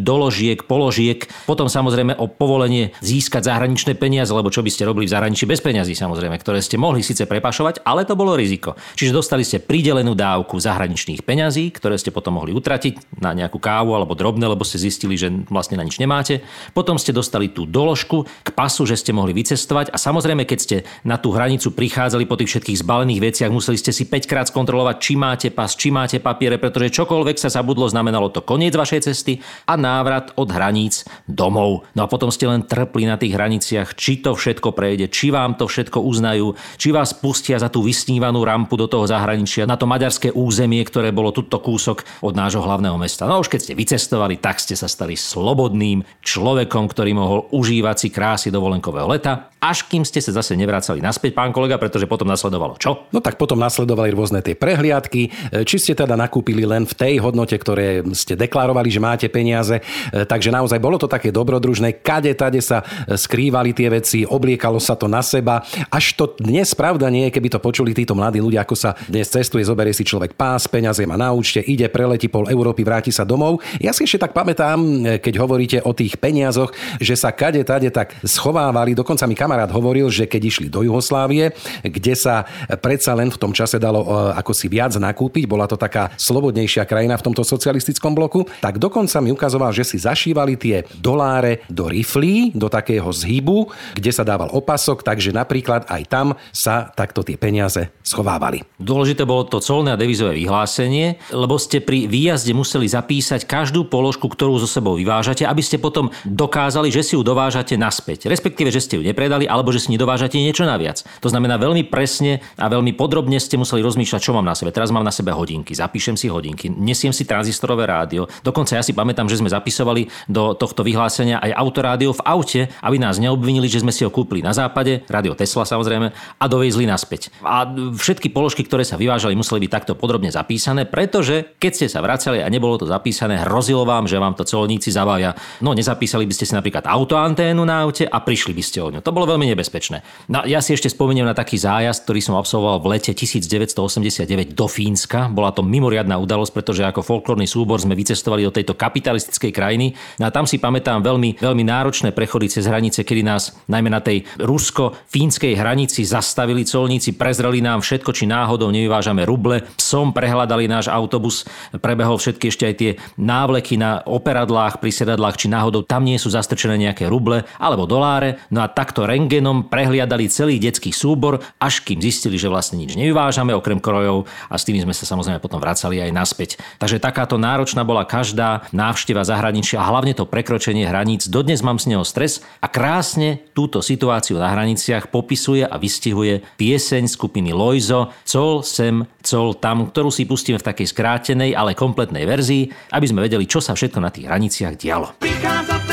doložiek, 0.00 0.64
položiek, 0.64 1.28
potom 1.44 1.68
samozrejme 1.68 2.16
o 2.16 2.26
povolenie 2.30 2.96
získať 3.04 3.52
zahraničné 3.52 3.92
peniaze, 3.98 4.32
lebo 4.32 4.48
čo 4.48 4.64
by 4.64 4.70
ste 4.72 4.88
robili 4.88 5.04
v 5.04 5.12
zahraničí 5.12 5.44
bez 5.44 5.60
peňazí 5.60 5.92
samozrejme, 5.92 6.40
ktoré 6.40 6.64
ste 6.64 6.80
mohli 6.80 7.04
síce 7.04 7.28
prepašovať, 7.28 7.84
ale 7.84 8.08
to 8.08 8.16
bolo 8.16 8.32
riziko. 8.38 8.76
Čiže 8.96 9.12
dostali 9.16 9.44
ste 9.44 9.60
pridelenú 9.60 10.16
dávku 10.16 10.56
zahraničných 10.56 11.22
peňazí, 11.24 11.72
ktoré 11.72 12.00
ste 12.00 12.14
potom 12.14 12.40
mohli 12.40 12.56
utratiť 12.56 13.20
na 13.20 13.36
nejakú 13.36 13.60
kávu 13.60 13.92
alebo 13.92 14.16
drobné, 14.16 14.48
lebo 14.48 14.64
ste 14.64 14.80
zistili, 14.80 15.18
že 15.18 15.32
vlastne 15.50 15.76
na 15.80 15.84
nič 15.84 15.96
nemáte. 15.98 16.44
Potom 16.72 17.00
ste 17.00 17.10
dostali 17.10 17.50
tú 17.50 17.64
doložku 17.66 18.28
k 18.44 18.48
pasu, 18.54 18.84
že 18.84 19.00
ste 19.00 19.10
mohli 19.16 19.34
vycestovať 19.34 19.90
a 19.90 19.96
samozrejme, 19.96 20.44
keď 20.46 20.58
ste 20.60 20.76
na 21.02 21.16
tú 21.16 21.34
hranicu 21.34 21.72
prichádzali 21.72 22.28
po 22.28 22.36
tých 22.36 22.54
všetkých 22.54 22.80
zbalených 22.84 23.20
veciach, 23.32 23.50
museli 23.50 23.80
ste 23.80 23.90
si 23.90 24.06
5 24.06 24.30
krát 24.30 24.46
skontrolovať, 24.52 24.96
či 25.00 25.14
máte 25.16 25.48
pas, 25.48 25.72
či 25.72 25.88
máte 25.88 26.20
papiere, 26.20 26.60
pretože 26.60 26.92
čokoľvek 26.92 27.36
sa 27.40 27.48
zabudlo, 27.48 27.88
znamenalo 27.88 28.28
to 28.28 28.44
koniec 28.44 28.76
vašej 28.76 29.10
cesty 29.10 29.23
a 29.64 29.74
návrat 29.78 30.36
od 30.36 30.48
hraníc 30.52 31.08
domov. 31.24 31.88
No 31.96 32.04
a 32.04 32.10
potom 32.10 32.28
ste 32.28 32.50
len 32.50 32.66
trpli 32.66 33.08
na 33.08 33.16
tých 33.16 33.32
hraniciach, 33.32 33.96
či 33.96 34.20
to 34.20 34.36
všetko 34.36 34.76
prejde, 34.76 35.08
či 35.08 35.32
vám 35.32 35.56
to 35.56 35.64
všetko 35.70 36.02
uznajú, 36.04 36.52
či 36.76 36.92
vás 36.92 37.16
pustia 37.16 37.56
za 37.56 37.72
tú 37.72 37.80
vysnívanú 37.80 38.44
rampu 38.44 38.76
do 38.76 38.84
toho 38.84 39.08
zahraničia, 39.08 39.64
na 39.64 39.80
to 39.80 39.88
maďarské 39.88 40.34
územie, 40.34 40.84
ktoré 40.84 41.14
bolo 41.14 41.32
tuto 41.32 41.62
kúsok 41.62 42.04
od 42.20 42.36
nášho 42.36 42.60
hlavného 42.60 43.00
mesta. 43.00 43.24
No 43.24 43.40
už 43.40 43.48
keď 43.48 43.60
ste 43.64 43.78
vycestovali, 43.78 44.36
tak 44.36 44.60
ste 44.60 44.76
sa 44.76 44.90
stali 44.90 45.16
slobodným 45.16 46.04
človekom, 46.20 46.84
ktorý 46.90 47.12
mohol 47.16 47.48
užívať 47.54 47.96
si 47.96 48.08
krásy 48.12 48.48
dovolenkového 48.52 49.08
leta 49.08 49.53
až 49.64 49.88
kým 49.88 50.04
ste 50.04 50.20
sa 50.20 50.36
zase 50.36 50.52
nevracali 50.60 51.00
naspäť, 51.00 51.32
pán 51.32 51.48
kolega, 51.48 51.80
pretože 51.80 52.04
potom 52.04 52.28
nasledovalo 52.28 52.76
čo? 52.76 53.08
No 53.08 53.24
tak 53.24 53.40
potom 53.40 53.56
nasledovali 53.56 54.12
rôzne 54.12 54.44
tie 54.44 54.52
prehliadky, 54.52 55.32
e, 55.48 55.64
či 55.64 55.80
ste 55.80 55.96
teda 55.96 56.20
nakúpili 56.20 56.68
len 56.68 56.84
v 56.84 56.92
tej 56.92 57.14
hodnote, 57.24 57.56
ktoré 57.56 58.04
ste 58.12 58.36
deklarovali, 58.36 58.92
že 58.92 59.00
máte 59.00 59.26
peniaze. 59.32 59.80
E, 59.80 60.28
takže 60.28 60.52
naozaj 60.52 60.76
bolo 60.76 61.00
to 61.00 61.08
také 61.08 61.32
dobrodružné, 61.32 62.04
kade 62.04 62.36
tade 62.36 62.60
sa 62.60 62.84
e, 62.84 63.16
skrývali 63.16 63.72
tie 63.72 63.88
veci, 63.88 64.28
obliekalo 64.28 64.76
sa 64.76 65.00
to 65.00 65.08
na 65.08 65.24
seba. 65.24 65.64
Až 65.88 66.12
to 66.20 66.36
dnes 66.36 66.76
pravda 66.76 67.08
nie 67.08 67.32
je, 67.32 67.40
keby 67.40 67.48
to 67.56 67.58
počuli 67.64 67.96
títo 67.96 68.12
mladí 68.12 68.44
ľudia, 68.44 68.68
ako 68.68 68.76
sa 68.76 68.92
dnes 69.08 69.32
cestuje, 69.32 69.64
zoberie 69.64 69.96
si 69.96 70.04
človek 70.04 70.36
pás, 70.36 70.68
peniaze 70.68 71.00
má 71.08 71.16
na 71.16 71.32
účte, 71.32 71.64
ide, 71.64 71.88
preletí 71.88 72.28
pol 72.28 72.52
Európy, 72.52 72.84
vráti 72.84 73.08
sa 73.08 73.24
domov. 73.24 73.64
Ja 73.80 73.96
si 73.96 74.04
ešte 74.04 74.28
tak 74.28 74.36
pamätám, 74.36 74.76
keď 75.24 75.34
hovoríte 75.40 75.78
o 75.88 75.96
tých 75.96 76.20
peniazoch, 76.20 76.68
že 77.00 77.16
sa 77.16 77.32
kade 77.32 77.64
tade 77.64 77.88
tak 77.88 78.12
schovávali, 78.20 78.92
dokonca 78.92 79.24
mi 79.24 79.32
kamarát 79.32 79.53
kamarát 79.54 79.70
hovoril, 79.70 80.10
že 80.10 80.26
keď 80.26 80.42
išli 80.50 80.66
do 80.66 80.82
Jugoslávie, 80.82 81.54
kde 81.86 82.14
sa 82.18 82.42
predsa 82.82 83.14
len 83.14 83.30
v 83.30 83.38
tom 83.38 83.54
čase 83.54 83.78
dalo 83.78 84.02
e, 84.02 84.34
ako 84.34 84.50
si 84.50 84.66
viac 84.66 84.98
nakúpiť, 84.98 85.46
bola 85.46 85.70
to 85.70 85.78
taká 85.78 86.10
slobodnejšia 86.18 86.82
krajina 86.82 87.14
v 87.14 87.30
tomto 87.30 87.46
socialistickom 87.46 88.18
bloku, 88.18 88.42
tak 88.58 88.82
dokonca 88.82 89.22
mi 89.22 89.30
ukazoval, 89.30 89.70
že 89.70 89.86
si 89.86 90.02
zašívali 90.02 90.58
tie 90.58 90.82
doláre 90.98 91.62
do 91.70 91.86
riflí, 91.86 92.50
do 92.50 92.66
takého 92.66 93.06
zhybu, 93.14 93.70
kde 93.94 94.10
sa 94.10 94.26
dával 94.26 94.50
opasok, 94.50 95.06
takže 95.06 95.30
napríklad 95.30 95.86
aj 95.86 96.02
tam 96.10 96.34
sa 96.50 96.90
takto 96.90 97.22
tie 97.22 97.38
peniaze 97.38 97.94
schovávali. 98.02 98.66
Dôležité 98.82 99.22
bolo 99.22 99.46
to 99.46 99.62
colné 99.62 99.94
a 99.94 100.00
devizové 100.00 100.34
vyhlásenie, 100.34 101.22
lebo 101.30 101.62
ste 101.62 101.78
pri 101.78 102.10
výjazde 102.10 102.50
museli 102.58 102.90
zapísať 102.90 103.46
každú 103.46 103.86
položku, 103.86 104.26
ktorú 104.26 104.58
zo 104.58 104.66
sebou 104.66 104.98
vyvážate, 104.98 105.46
aby 105.46 105.62
ste 105.62 105.78
potom 105.78 106.10
dokázali, 106.26 106.90
že 106.90 107.06
si 107.06 107.14
ju 107.14 107.22
dovážate 107.22 107.78
naspäť. 107.78 108.26
Respektíve, 108.26 108.74
že 108.74 108.82
ste 108.82 108.98
ju 108.98 109.06
nepredali, 109.06 109.43
nedostali, 109.44 109.46
alebo 109.46 109.72
že 109.72 109.84
si 109.84 109.92
nedovážate 109.92 110.40
niečo 110.40 110.64
naviac. 110.64 111.04
To 111.20 111.28
znamená, 111.28 111.60
veľmi 111.60 111.86
presne 111.86 112.40
a 112.56 112.66
veľmi 112.72 112.96
podrobne 112.96 113.36
ste 113.38 113.60
museli 113.60 113.84
rozmýšľať, 113.84 114.20
čo 114.20 114.32
mám 114.32 114.44
na 114.44 114.56
sebe. 114.56 114.72
Teraz 114.72 114.90
mám 114.90 115.04
na 115.04 115.12
sebe 115.12 115.30
hodinky, 115.36 115.76
zapíšem 115.76 116.16
si 116.16 116.32
hodinky, 116.32 116.72
nesiem 116.72 117.12
si 117.12 117.28
tranzistorové 117.28 117.84
rádio. 117.86 118.26
Dokonca 118.42 118.80
ja 118.80 118.82
si 118.82 118.96
pamätám, 118.96 119.28
že 119.28 119.38
sme 119.38 119.52
zapisovali 119.52 120.08
do 120.26 120.56
tohto 120.56 120.82
vyhlásenia 120.82 121.38
aj 121.44 121.52
autorádio 121.54 122.16
v 122.16 122.24
aute, 122.24 122.60
aby 122.80 122.96
nás 122.96 123.20
neobvinili, 123.20 123.68
že 123.68 123.84
sme 123.84 123.92
si 123.92 124.02
ho 124.02 124.10
kúpili 124.10 124.40
na 124.40 124.56
západe, 124.56 125.04
rádio 125.06 125.36
Tesla 125.36 125.68
samozrejme, 125.68 126.08
a 126.40 126.44
doviezli 126.48 126.88
naspäť. 126.88 127.30
A 127.44 127.68
všetky 127.94 128.32
položky, 128.32 128.64
ktoré 128.64 128.82
sa 128.82 128.96
vyvážali, 128.96 129.36
museli 129.36 129.68
byť 129.68 129.70
takto 129.70 129.92
podrobne 129.94 130.32
zapísané, 130.32 130.88
pretože 130.88 131.56
keď 131.60 131.72
ste 131.74 131.86
sa 131.90 132.00
vracali 132.00 132.40
a 132.40 132.48
nebolo 132.48 132.80
to 132.80 132.86
zapísané, 132.88 133.42
hrozilo 133.44 133.84
vám, 133.84 134.08
že 134.08 134.20
vám 134.20 134.34
to 134.38 134.46
colníci 134.46 134.88
zabavia. 134.94 135.36
No 135.60 135.74
nezapísali 135.74 136.24
by 136.24 136.34
ste 136.34 136.46
si 136.48 136.54
napríklad 136.54 136.86
autoanténu 136.86 137.62
na 137.66 137.84
aute 137.84 138.06
a 138.06 138.18
prišli 138.22 138.52
by 138.54 138.62
ste 138.62 138.78
o 138.80 138.88
ňu. 138.94 139.00
To 139.02 139.10
bolo 139.10 139.33
veľmi 139.34 139.50
nebezpečné. 139.50 140.06
No, 140.30 140.46
ja 140.46 140.62
si 140.62 140.78
ešte 140.78 140.86
spomeniem 140.86 141.26
na 141.26 141.34
taký 141.34 141.58
zájazd, 141.58 142.06
ktorý 142.06 142.20
som 142.22 142.38
absolvoval 142.38 142.78
v 142.78 142.86
lete 142.94 143.10
1989 143.10 144.54
do 144.54 144.66
Fínska. 144.70 145.26
Bola 145.26 145.50
to 145.50 145.66
mimoriadná 145.66 146.14
udalosť, 146.22 146.54
pretože 146.54 146.86
ako 146.86 147.02
folklórny 147.02 147.50
súbor 147.50 147.82
sme 147.82 147.98
vycestovali 147.98 148.46
do 148.46 148.54
tejto 148.54 148.78
kapitalistickej 148.78 149.50
krajiny. 149.50 149.98
No 150.22 150.30
a 150.30 150.30
tam 150.30 150.46
si 150.46 150.62
pamätám 150.62 151.02
veľmi, 151.02 151.42
veľmi 151.42 151.64
náročné 151.66 152.14
prechody 152.14 152.46
cez 152.46 152.70
hranice, 152.70 153.02
kedy 153.02 153.26
nás 153.26 153.58
najmä 153.66 153.90
na 153.90 153.98
tej 153.98 154.22
rusko-fínskej 154.38 155.58
hranici 155.58 156.06
zastavili 156.06 156.62
colníci, 156.62 157.18
prezreli 157.18 157.58
nám 157.58 157.82
všetko, 157.82 158.14
či 158.14 158.30
náhodou 158.30 158.70
nevyvážame 158.70 159.26
ruble. 159.26 159.66
Psom 159.74 160.14
prehľadali 160.14 160.70
náš 160.70 160.86
autobus, 160.86 161.42
prebehol 161.82 162.22
všetky 162.22 162.54
ešte 162.54 162.64
aj 162.70 162.74
tie 162.78 162.90
návleky 163.18 163.74
na 163.74 163.98
operadlách, 164.06 164.78
pri 164.78 164.94
sedadlách, 164.94 165.40
či 165.40 165.50
náhodou 165.50 165.82
tam 165.82 166.06
nie 166.06 166.20
sú 166.20 166.30
zastrčené 166.30 166.78
nejaké 166.78 167.10
ruble 167.10 167.42
alebo 167.58 167.88
doláre. 167.88 168.38
No 168.52 168.60
a 168.60 168.70
takto 168.70 169.08
rengenom 169.14 169.70
prehliadali 169.70 170.26
celý 170.26 170.58
detský 170.58 170.90
súbor, 170.90 171.38
až 171.62 171.86
kým 171.86 172.02
zistili, 172.02 172.34
že 172.34 172.50
vlastne 172.50 172.82
nič 172.82 172.98
nevyvážame 172.98 173.54
okrem 173.54 173.78
krojov 173.78 174.26
a 174.50 174.58
s 174.58 174.66
tými 174.66 174.82
sme 174.82 174.90
sa 174.90 175.06
samozrejme 175.06 175.38
potom 175.38 175.62
vracali 175.62 176.02
aj 176.02 176.10
naspäť. 176.10 176.50
Takže 176.82 176.98
takáto 176.98 177.38
náročná 177.38 177.86
bola 177.86 178.02
každá 178.02 178.66
návšteva 178.74 179.22
zahraničia 179.22 179.78
a 179.78 179.86
hlavne 179.86 180.18
to 180.18 180.26
prekročenie 180.26 180.90
hraníc. 180.90 181.30
Dodnes 181.30 181.62
mám 181.62 181.78
z 181.78 181.94
neho 181.94 182.02
stres 182.02 182.42
a 182.58 182.66
krásne 182.66 183.46
túto 183.54 183.78
situáciu 183.78 184.42
na 184.42 184.50
hraniciach 184.50 185.14
popisuje 185.14 185.62
a 185.62 185.78
vystihuje 185.78 186.42
pieseň 186.58 187.06
skupiny 187.06 187.54
Loizo 187.54 188.10
Col 188.26 188.66
sem, 188.66 189.06
col 189.22 189.54
tam, 189.60 189.92
ktorú 189.92 190.10
si 190.10 190.26
pustíme 190.26 190.58
v 190.58 190.66
takej 190.66 190.90
skrátenej, 190.90 191.54
ale 191.54 191.78
kompletnej 191.78 192.26
verzii, 192.26 192.66
aby 192.90 193.06
sme 193.06 193.22
vedeli, 193.22 193.46
čo 193.46 193.62
sa 193.62 193.76
všetko 193.76 193.98
na 194.02 194.10
tých 194.10 194.26
hraniciach 194.26 194.74
dialo. 194.74 195.14
Prichádza 195.20 195.83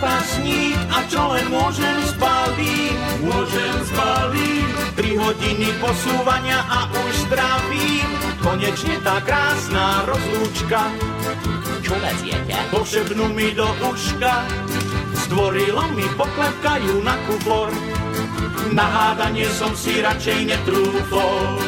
dotazník 0.00 0.80
a 0.88 1.04
čo 1.12 1.28
len 1.36 1.44
môžem 1.52 1.96
zbaliť, 2.16 2.96
môžem 3.20 3.74
zbaliť. 3.92 4.68
Tri 4.96 5.12
hodiny 5.12 5.68
posúvania 5.76 6.64
a 6.64 6.88
už 6.88 7.28
zdravím, 7.28 8.08
konečne 8.40 8.96
tá 9.04 9.20
krásna 9.20 10.08
rozlúčka. 10.08 10.88
Čo 11.84 11.94
veziete? 12.00 12.56
Pošepnú 12.72 13.28
mi 13.36 13.52
do 13.52 13.68
uška, 13.92 14.48
stvorilo 15.28 15.84
mi 15.92 16.08
poklepkajú 16.16 17.04
na 17.04 17.14
kufor. 17.28 17.68
Na 18.72 18.86
hádanie 18.88 19.52
som 19.52 19.76
si 19.76 20.00
radšej 20.00 20.48
netrúfol, 20.48 21.60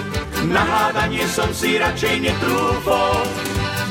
na 0.49 0.65
hádanie 0.65 1.29
som 1.29 1.53
si 1.53 1.77
radšej 1.77 2.33
netrúfol. 2.33 3.29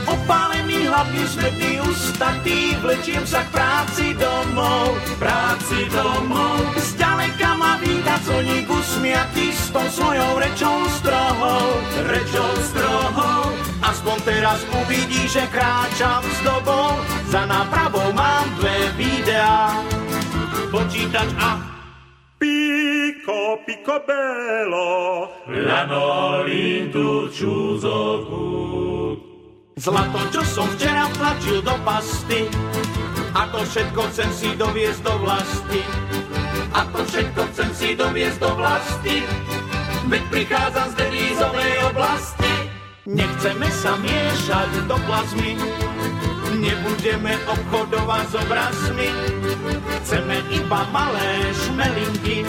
Opálený 0.10 0.71
hlas 0.92 1.08
hlavne 1.08 1.24
smedný 1.24 1.74
ustatý, 1.88 2.76
vlečiem 2.84 3.24
sa 3.24 3.48
k 3.48 3.56
práci 3.56 4.12
domov, 4.20 5.00
práci 5.16 5.88
domov. 5.88 6.68
Zďaleka 6.76 7.56
ma 7.56 7.80
víta 7.80 8.20
colník 8.28 8.68
usmiatý 8.68 9.56
s 9.56 9.72
tou 9.72 9.88
svojou 9.88 10.36
rečou 10.36 10.78
strohou, 11.00 11.80
rečou 12.12 12.52
strohou. 12.76 13.56
Aspoň 13.82 14.18
teraz 14.28 14.60
uvidí, 14.84 15.32
že 15.32 15.48
kráčam 15.48 16.22
s 16.28 16.40
dobou, 16.44 17.00
za 17.32 17.48
nápravou 17.48 18.12
mám 18.12 18.52
dve 18.60 18.92
videá, 19.00 19.80
počítač 20.76 21.32
a 21.40 21.72
Pico, 22.36 23.64
picobello, 23.64 25.30
lanolin 25.48 26.92
tu 26.92 27.32
Zlato, 29.80 30.20
čo 30.36 30.44
som 30.44 30.68
včera 30.76 31.08
tlačil 31.16 31.64
do 31.64 31.72
pasty, 31.88 32.52
a 33.32 33.48
to 33.48 33.64
všetko 33.64 34.02
chcem 34.12 34.30
si 34.36 34.50
doviesť 34.60 35.00
do 35.00 35.16
vlasti. 35.24 35.82
A 36.76 36.84
to 36.92 37.00
všetko 37.08 37.42
chcem 37.56 37.70
si 37.72 37.90
doviesť 37.96 38.40
do 38.44 38.52
vlasti, 38.60 39.24
veď 40.12 40.24
prichádzam 40.28 40.88
z 40.92 40.96
devízovej 41.00 41.74
oblasti. 41.88 42.54
Nechceme 43.08 43.68
sa 43.72 43.96
miešať 43.96 44.70
do 44.92 44.96
plazmy, 45.08 45.56
nebudeme 46.60 47.34
obchodovať 47.48 48.26
s 48.28 48.34
obrazmi, 48.44 49.10
chceme 50.04 50.36
iba 50.52 50.82
malé 50.92 51.32
šmelinky, 51.56 52.44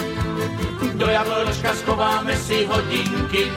do 0.99 1.07
jablčka 1.07 1.73
schováme 1.83 2.35
si 2.37 2.67
hodinky, 2.67 3.49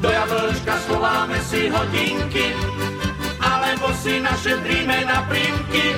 do 0.00 0.08
jablčka 0.10 0.74
schováme 0.86 1.38
si 1.46 1.68
hodinky, 1.68 2.54
alebo 3.40 3.92
si 4.02 4.20
našetríme 4.20 5.04
na 5.06 5.22
prímky. 5.30 5.94